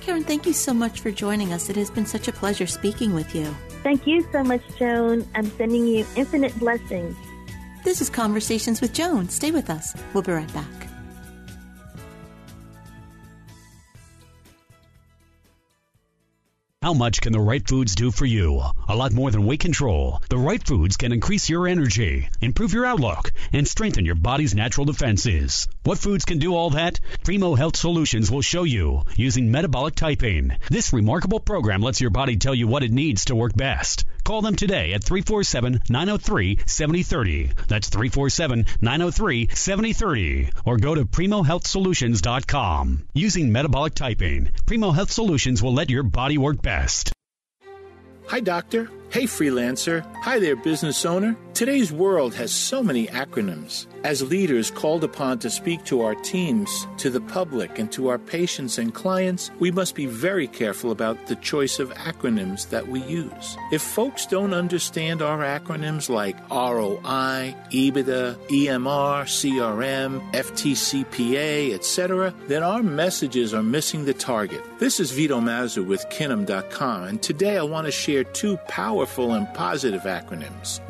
Karen, 0.00 0.24
thank 0.24 0.46
you 0.46 0.52
so 0.52 0.72
much 0.72 1.00
for 1.00 1.10
joining 1.10 1.52
us. 1.52 1.68
It 1.68 1.76
has 1.76 1.90
been 1.90 2.06
such 2.06 2.28
a 2.28 2.32
pleasure 2.32 2.66
speaking 2.66 3.12
with 3.12 3.34
you. 3.34 3.54
Thank 3.82 4.06
you 4.06 4.26
so 4.32 4.42
much, 4.42 4.62
Joan. 4.78 5.28
I'm 5.34 5.46
sending 5.56 5.86
you 5.86 6.06
infinite 6.16 6.58
blessings. 6.58 7.16
This 7.84 8.00
is 8.00 8.10
Conversations 8.10 8.80
with 8.80 8.92
Joan. 8.92 9.28
Stay 9.28 9.50
with 9.50 9.70
us. 9.70 9.94
We'll 10.12 10.22
be 10.22 10.32
right 10.32 10.52
back. 10.52 10.89
How 16.82 16.94
much 16.94 17.20
can 17.20 17.34
the 17.34 17.40
right 17.40 17.68
foods 17.68 17.94
do 17.94 18.10
for 18.10 18.24
you? 18.24 18.62
A 18.88 18.96
lot 18.96 19.12
more 19.12 19.30
than 19.30 19.44
weight 19.44 19.60
control. 19.60 20.22
The 20.30 20.38
right 20.38 20.66
foods 20.66 20.96
can 20.96 21.12
increase 21.12 21.50
your 21.50 21.68
energy, 21.68 22.30
improve 22.40 22.72
your 22.72 22.86
outlook, 22.86 23.32
and 23.52 23.68
strengthen 23.68 24.06
your 24.06 24.14
body's 24.14 24.54
natural 24.54 24.86
defenses. 24.86 25.68
What 25.82 25.98
foods 25.98 26.26
can 26.26 26.38
do 26.38 26.54
all 26.54 26.68
that? 26.70 27.00
Primo 27.24 27.54
Health 27.54 27.76
Solutions 27.76 28.30
will 28.30 28.42
show 28.42 28.64
you 28.64 29.02
using 29.16 29.50
metabolic 29.50 29.94
typing. 29.94 30.52
This 30.68 30.92
remarkable 30.92 31.40
program 31.40 31.80
lets 31.80 32.02
your 32.02 32.10
body 32.10 32.36
tell 32.36 32.54
you 32.54 32.68
what 32.68 32.82
it 32.82 32.92
needs 32.92 33.24
to 33.26 33.34
work 33.34 33.56
best. 33.56 34.04
Call 34.22 34.42
them 34.42 34.56
today 34.56 34.92
at 34.92 35.02
347 35.02 35.80
903 35.88 36.58
7030. 36.66 37.52
That's 37.66 37.88
347 37.88 38.66
903 38.82 39.48
7030. 39.48 40.50
Or 40.66 40.76
go 40.76 40.94
to 40.94 41.06
PrimoHealthSolutions.com. 41.06 43.06
Using 43.14 43.50
metabolic 43.50 43.94
typing, 43.94 44.50
Primo 44.66 44.90
Health 44.90 45.10
Solutions 45.10 45.62
will 45.62 45.72
let 45.72 45.88
your 45.88 46.02
body 46.02 46.36
work 46.36 46.60
best. 46.60 47.10
Hi, 48.26 48.40
doctor. 48.40 48.90
Hey, 49.10 49.24
freelancer. 49.24 50.04
Hi 50.22 50.38
there, 50.38 50.56
business 50.56 51.06
owner. 51.06 51.36
Today's 51.54 51.92
world 51.92 52.34
has 52.34 52.52
so 52.52 52.82
many 52.82 53.06
acronyms. 53.08 53.86
As 54.02 54.22
leaders 54.22 54.70
called 54.70 55.04
upon 55.04 55.40
to 55.40 55.50
speak 55.50 55.84
to 55.84 56.00
our 56.00 56.14
teams, 56.14 56.86
to 56.96 57.10
the 57.10 57.20
public, 57.20 57.78
and 57.78 57.92
to 57.92 58.08
our 58.08 58.18
patients 58.18 58.78
and 58.78 58.94
clients, 58.94 59.50
we 59.58 59.70
must 59.70 59.94
be 59.94 60.06
very 60.06 60.46
careful 60.46 60.90
about 60.90 61.26
the 61.26 61.36
choice 61.36 61.78
of 61.78 61.92
acronyms 61.92 62.70
that 62.70 62.88
we 62.88 63.02
use. 63.02 63.56
If 63.72 63.82
folks 63.82 64.24
don't 64.24 64.54
understand 64.54 65.20
our 65.20 65.40
acronyms 65.40 66.08
like 66.08 66.38
ROI, 66.48 67.54
EBITDA, 67.70 68.36
EMR, 68.48 69.24
CRM, 69.26 70.32
FTCPA, 70.32 71.74
etc., 71.74 72.32
then 72.48 72.62
our 72.62 72.82
messages 72.82 73.52
are 73.52 73.62
missing 73.62 74.06
the 74.06 74.14
target. 74.14 74.64
This 74.78 74.98
is 74.98 75.10
Vito 75.10 75.40
Mazza 75.40 75.84
with 75.84 76.06
Kinnam.com, 76.08 77.04
and 77.04 77.22
today 77.22 77.58
I 77.58 77.64
want 77.64 77.84
to 77.84 77.92
share 77.92 78.24
two 78.24 78.56
powerful 78.68 79.34
and 79.34 79.52
positive 79.52 80.02
acronyms 80.02 80.80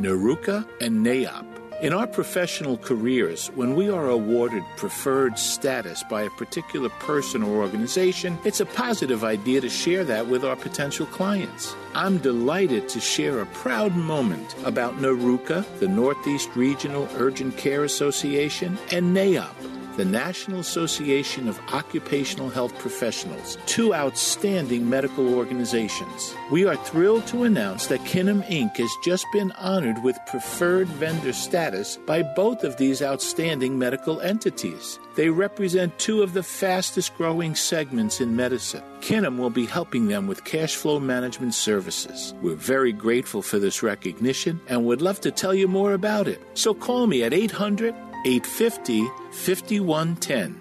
And 0.81 1.07
NAIOP. 1.07 1.47
In 1.81 1.95
our 1.95 2.07
professional 2.07 2.77
careers, 2.77 3.47
when 3.55 3.75
we 3.75 3.89
are 3.89 4.09
awarded 4.09 4.63
preferred 4.77 5.39
status 5.39 6.03
by 6.11 6.23
a 6.23 6.31
particular 6.31 6.91
person 6.91 7.43
or 7.43 7.63
organization, 7.63 8.39
it's 8.45 8.61
a 8.61 8.67
positive 8.67 9.25
idea 9.25 9.63
to 9.63 9.71
share 9.71 10.05
that 10.05 10.27
with 10.27 10.45
our 10.45 10.57
potential 10.57 11.07
clients. 11.07 11.75
I'm 11.95 12.19
delighted 12.19 12.89
to 12.91 13.01
share 13.01 13.41
a 13.41 13.47
proud 13.47 13.97
moment 13.97 14.55
about 14.65 14.99
NARUCA, 14.99 15.79
the 15.79 15.89
Northeast 15.89 16.51
Regional 16.55 17.09
Urgent 17.17 17.57
Care 17.57 17.85
Association, 17.85 18.77
and 18.93 19.17
NAIOP 19.17 19.80
the 19.97 20.05
National 20.05 20.61
Association 20.61 21.49
of 21.49 21.59
Occupational 21.73 22.49
Health 22.49 22.77
Professionals, 22.79 23.59
two 23.67 23.95
outstanding 23.95 24.89
medical 24.89 25.35
organizations. 25.35 26.35
We 26.51 26.67
are 26.67 26.77
thrilled 26.77 27.27
to 27.29 27.45
announce 27.45 27.87
that 27.87 28.01
Kinnam 28.01 28.47
Inc. 28.49 28.77
has 28.77 28.91
just 29.05 29.27
been 29.33 29.53
honored 29.53 30.03
with 30.03 30.19
preferred 30.27 30.89
vendor 30.89 31.33
status 31.33 31.97
by 32.07 32.23
both 32.23 32.65
of 32.65 32.77
these 32.77 33.03
outstanding 33.03 33.79
medical 33.79 34.21
entities. 34.21 34.99
They 35.17 35.31
represent 35.31 35.99
two 35.99 36.23
of 36.23 36.33
the 36.33 36.43
fastest 36.43 37.17
growing 37.17 37.55
segments 37.55 38.21
in 38.21 38.37
medicine. 38.37 38.83
Kinnam 39.01 39.39
will 39.39 39.51
be 39.51 39.67
helping 39.67 40.09
them 40.09 40.27
with 40.27 40.45
cash 40.45 40.77
flow 40.77 41.01
management 41.01 41.55
services. 41.55 42.35
We're 42.43 42.55
very 42.55 42.93
grateful 42.93 43.43
for 43.43 43.59
this 43.59 43.83
recognition 43.83 44.61
and 44.69 44.85
would 44.85 45.03
love 45.03 45.21
to 45.23 45.31
tell 45.31 45.55
you 45.55 45.69
more 45.69 45.95
about 45.95 46.29
it. 46.29 46.41
So 46.55 46.75
call 46.75 47.07
me 47.07 47.23
at 47.23 47.35
800 47.35 47.95
850 48.25 49.11
5110. 49.33 50.60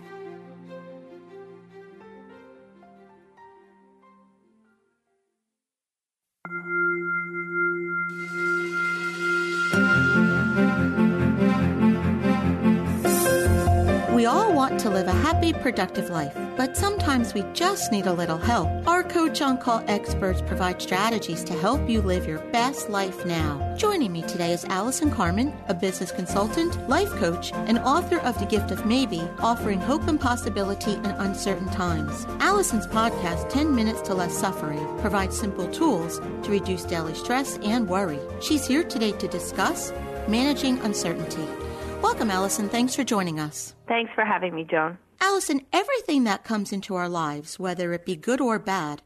Live 14.90 15.08
a 15.08 15.12
happy, 15.12 15.54
productive 15.54 16.10
life, 16.10 16.36
but 16.58 16.76
sometimes 16.76 17.34
we 17.34 17.44
just 17.54 17.92
need 17.92 18.08
a 18.08 18.14
little 18.14 18.38
help. 18.38 18.68
Our 18.88 19.04
Coach 19.04 19.42
on 19.42 19.58
Call 19.58 19.84
experts 19.88 20.42
provide 20.42 20.82
strategies 20.82 21.44
to 21.46 21.54
help 21.54 21.88
you 21.90 22.02
live 22.02 22.26
your 22.26 22.40
best 22.52 22.90
life 22.90 23.26
now. 23.26 23.76
Joining 23.78 24.12
me 24.12 24.24
today 24.24 24.52
is 24.52 24.66
Allison 24.66 25.12
Carmen, 25.12 25.54
a 25.68 25.74
business 25.74 26.12
consultant, 26.12 26.90
life 26.90 27.10
coach, 27.12 27.54
and 27.54 27.80
author 27.80 28.20
of 28.20 28.40
The 28.40 28.46
Gift 28.46 28.72
of 28.72 28.86
Maybe, 28.86 29.22
offering 29.40 29.80
hope 29.80 30.08
and 30.08 30.20
possibility 30.20 30.94
in 30.94 31.06
uncertain 31.06 31.70
times. 31.70 32.26
Allison's 32.40 32.88
podcast, 32.88 33.50
10 33.50 33.74
Minutes 33.74 34.02
to 34.02 34.14
Less 34.14 34.38
Suffering, 34.38 34.86
provides 35.00 35.38
simple 35.38 35.68
tools 35.70 36.20
to 36.20 36.52
reduce 36.52 36.84
daily 36.84 37.14
stress 37.14 37.58
and 37.60 37.88
worry. 37.88 38.20
She's 38.42 38.66
here 38.66 38.84
today 38.84 39.12
to 39.14 39.28
discuss 39.28 39.94
managing 40.28 40.80
uncertainty. 40.80 41.48
Welcome, 42.02 42.32
Allison. 42.32 42.70
Thanks 42.70 42.96
for 42.96 43.04
joining 43.04 43.40
us. 43.40 43.76
Thanks 43.88 44.12
for 44.16 44.24
having 44.24 44.56
me, 44.56 44.64
Joan. 44.64 44.98
Allison, 45.20 45.66
everything 45.74 46.24
that 46.24 46.46
comes 46.46 46.72
into 46.72 46.96
our 46.96 47.10
lives, 47.10 47.60
whether 47.60 47.92
it 47.92 48.06
be 48.06 48.16
good 48.16 48.40
or 48.40 48.58
bad, 48.58 49.02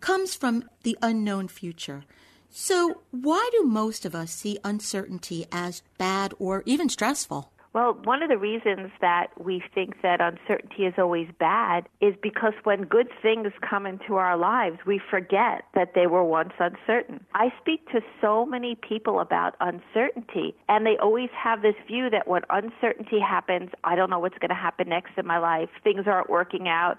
comes 0.00 0.34
from 0.34 0.64
the 0.84 0.96
unknown 1.02 1.48
future. 1.48 2.04
So, 2.48 3.02
why 3.10 3.50
do 3.52 3.64
most 3.64 4.04
of 4.04 4.14
us 4.14 4.30
see 4.30 4.58
uncertainty 4.64 5.46
as 5.50 5.82
bad 5.98 6.34
or 6.38 6.62
even 6.66 6.88
stressful? 6.88 7.52
Well, 7.76 7.92
one 8.04 8.22
of 8.22 8.30
the 8.30 8.38
reasons 8.38 8.90
that 9.02 9.26
we 9.38 9.62
think 9.74 10.00
that 10.00 10.18
uncertainty 10.18 10.86
is 10.86 10.94
always 10.96 11.28
bad 11.38 11.86
is 12.00 12.14
because 12.22 12.54
when 12.64 12.84
good 12.84 13.08
things 13.20 13.48
come 13.60 13.84
into 13.84 14.14
our 14.14 14.38
lives, 14.38 14.78
we 14.86 14.98
forget 15.10 15.64
that 15.74 15.92
they 15.94 16.06
were 16.06 16.24
once 16.24 16.54
uncertain. 16.58 17.20
I 17.34 17.52
speak 17.60 17.86
to 17.90 18.00
so 18.18 18.46
many 18.46 18.76
people 18.76 19.20
about 19.20 19.56
uncertainty, 19.60 20.56
and 20.70 20.86
they 20.86 20.96
always 21.02 21.28
have 21.36 21.60
this 21.60 21.74
view 21.86 22.08
that 22.08 22.26
when 22.26 22.44
uncertainty 22.48 23.20
happens, 23.20 23.68
I 23.84 23.94
don't 23.94 24.08
know 24.08 24.20
what's 24.20 24.38
going 24.38 24.48
to 24.48 24.54
happen 24.54 24.88
next 24.88 25.10
in 25.18 25.26
my 25.26 25.36
life, 25.36 25.68
things 25.84 26.06
aren't 26.06 26.30
working 26.30 26.68
out. 26.68 26.96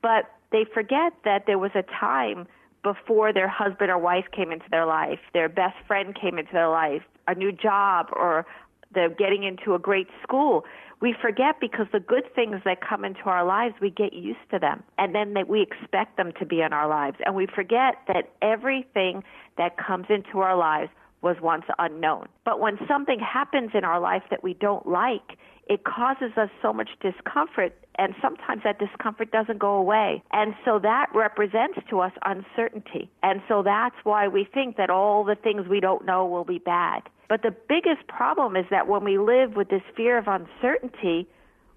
But 0.00 0.30
they 0.52 0.64
forget 0.72 1.12
that 1.24 1.46
there 1.48 1.58
was 1.58 1.72
a 1.74 1.82
time 1.82 2.46
before 2.84 3.32
their 3.32 3.48
husband 3.48 3.90
or 3.90 3.98
wife 3.98 4.26
came 4.30 4.52
into 4.52 4.66
their 4.70 4.86
life, 4.86 5.18
their 5.34 5.48
best 5.48 5.74
friend 5.88 6.14
came 6.14 6.38
into 6.38 6.52
their 6.52 6.70
life, 6.70 7.02
a 7.26 7.34
new 7.34 7.52
job 7.52 8.06
or 8.12 8.46
the 8.92 9.14
getting 9.18 9.44
into 9.44 9.74
a 9.74 9.78
great 9.78 10.08
school, 10.22 10.64
we 11.00 11.14
forget 11.20 11.60
because 11.60 11.86
the 11.92 12.00
good 12.00 12.24
things 12.34 12.60
that 12.64 12.78
come 12.86 13.04
into 13.04 13.22
our 13.24 13.44
lives, 13.44 13.74
we 13.80 13.90
get 13.90 14.12
used 14.12 14.38
to 14.50 14.58
them. 14.58 14.82
And 14.98 15.14
then 15.14 15.34
that 15.34 15.48
we 15.48 15.62
expect 15.62 16.16
them 16.16 16.32
to 16.38 16.44
be 16.46 16.60
in 16.60 16.72
our 16.72 16.88
lives. 16.88 17.16
And 17.24 17.34
we 17.34 17.46
forget 17.46 17.96
that 18.08 18.30
everything 18.42 19.24
that 19.56 19.76
comes 19.78 20.06
into 20.10 20.40
our 20.40 20.56
lives 20.56 20.90
was 21.22 21.36
once 21.42 21.64
unknown. 21.78 22.26
But 22.44 22.60
when 22.60 22.78
something 22.88 23.18
happens 23.20 23.70
in 23.74 23.84
our 23.84 24.00
life 24.00 24.22
that 24.30 24.42
we 24.42 24.54
don't 24.54 24.86
like, 24.86 25.38
it 25.66 25.84
causes 25.84 26.32
us 26.36 26.48
so 26.60 26.72
much 26.72 26.88
discomfort, 27.00 27.72
and 27.96 28.14
sometimes 28.20 28.62
that 28.64 28.78
discomfort 28.80 29.30
doesn't 29.30 29.58
go 29.58 29.74
away. 29.74 30.22
And 30.32 30.54
so 30.64 30.80
that 30.80 31.06
represents 31.14 31.78
to 31.90 32.00
us 32.00 32.12
uncertainty. 32.24 33.08
And 33.22 33.40
so 33.46 33.62
that's 33.62 33.94
why 34.02 34.26
we 34.26 34.48
think 34.52 34.76
that 34.78 34.90
all 34.90 35.22
the 35.24 35.36
things 35.36 35.68
we 35.68 35.78
don't 35.78 36.04
know 36.04 36.26
will 36.26 36.44
be 36.44 36.58
bad. 36.58 37.02
But 37.30 37.42
the 37.42 37.54
biggest 37.68 38.08
problem 38.08 38.56
is 38.56 38.66
that 38.70 38.88
when 38.88 39.04
we 39.04 39.16
live 39.16 39.54
with 39.54 39.68
this 39.68 39.82
fear 39.96 40.18
of 40.18 40.26
uncertainty, 40.26 41.28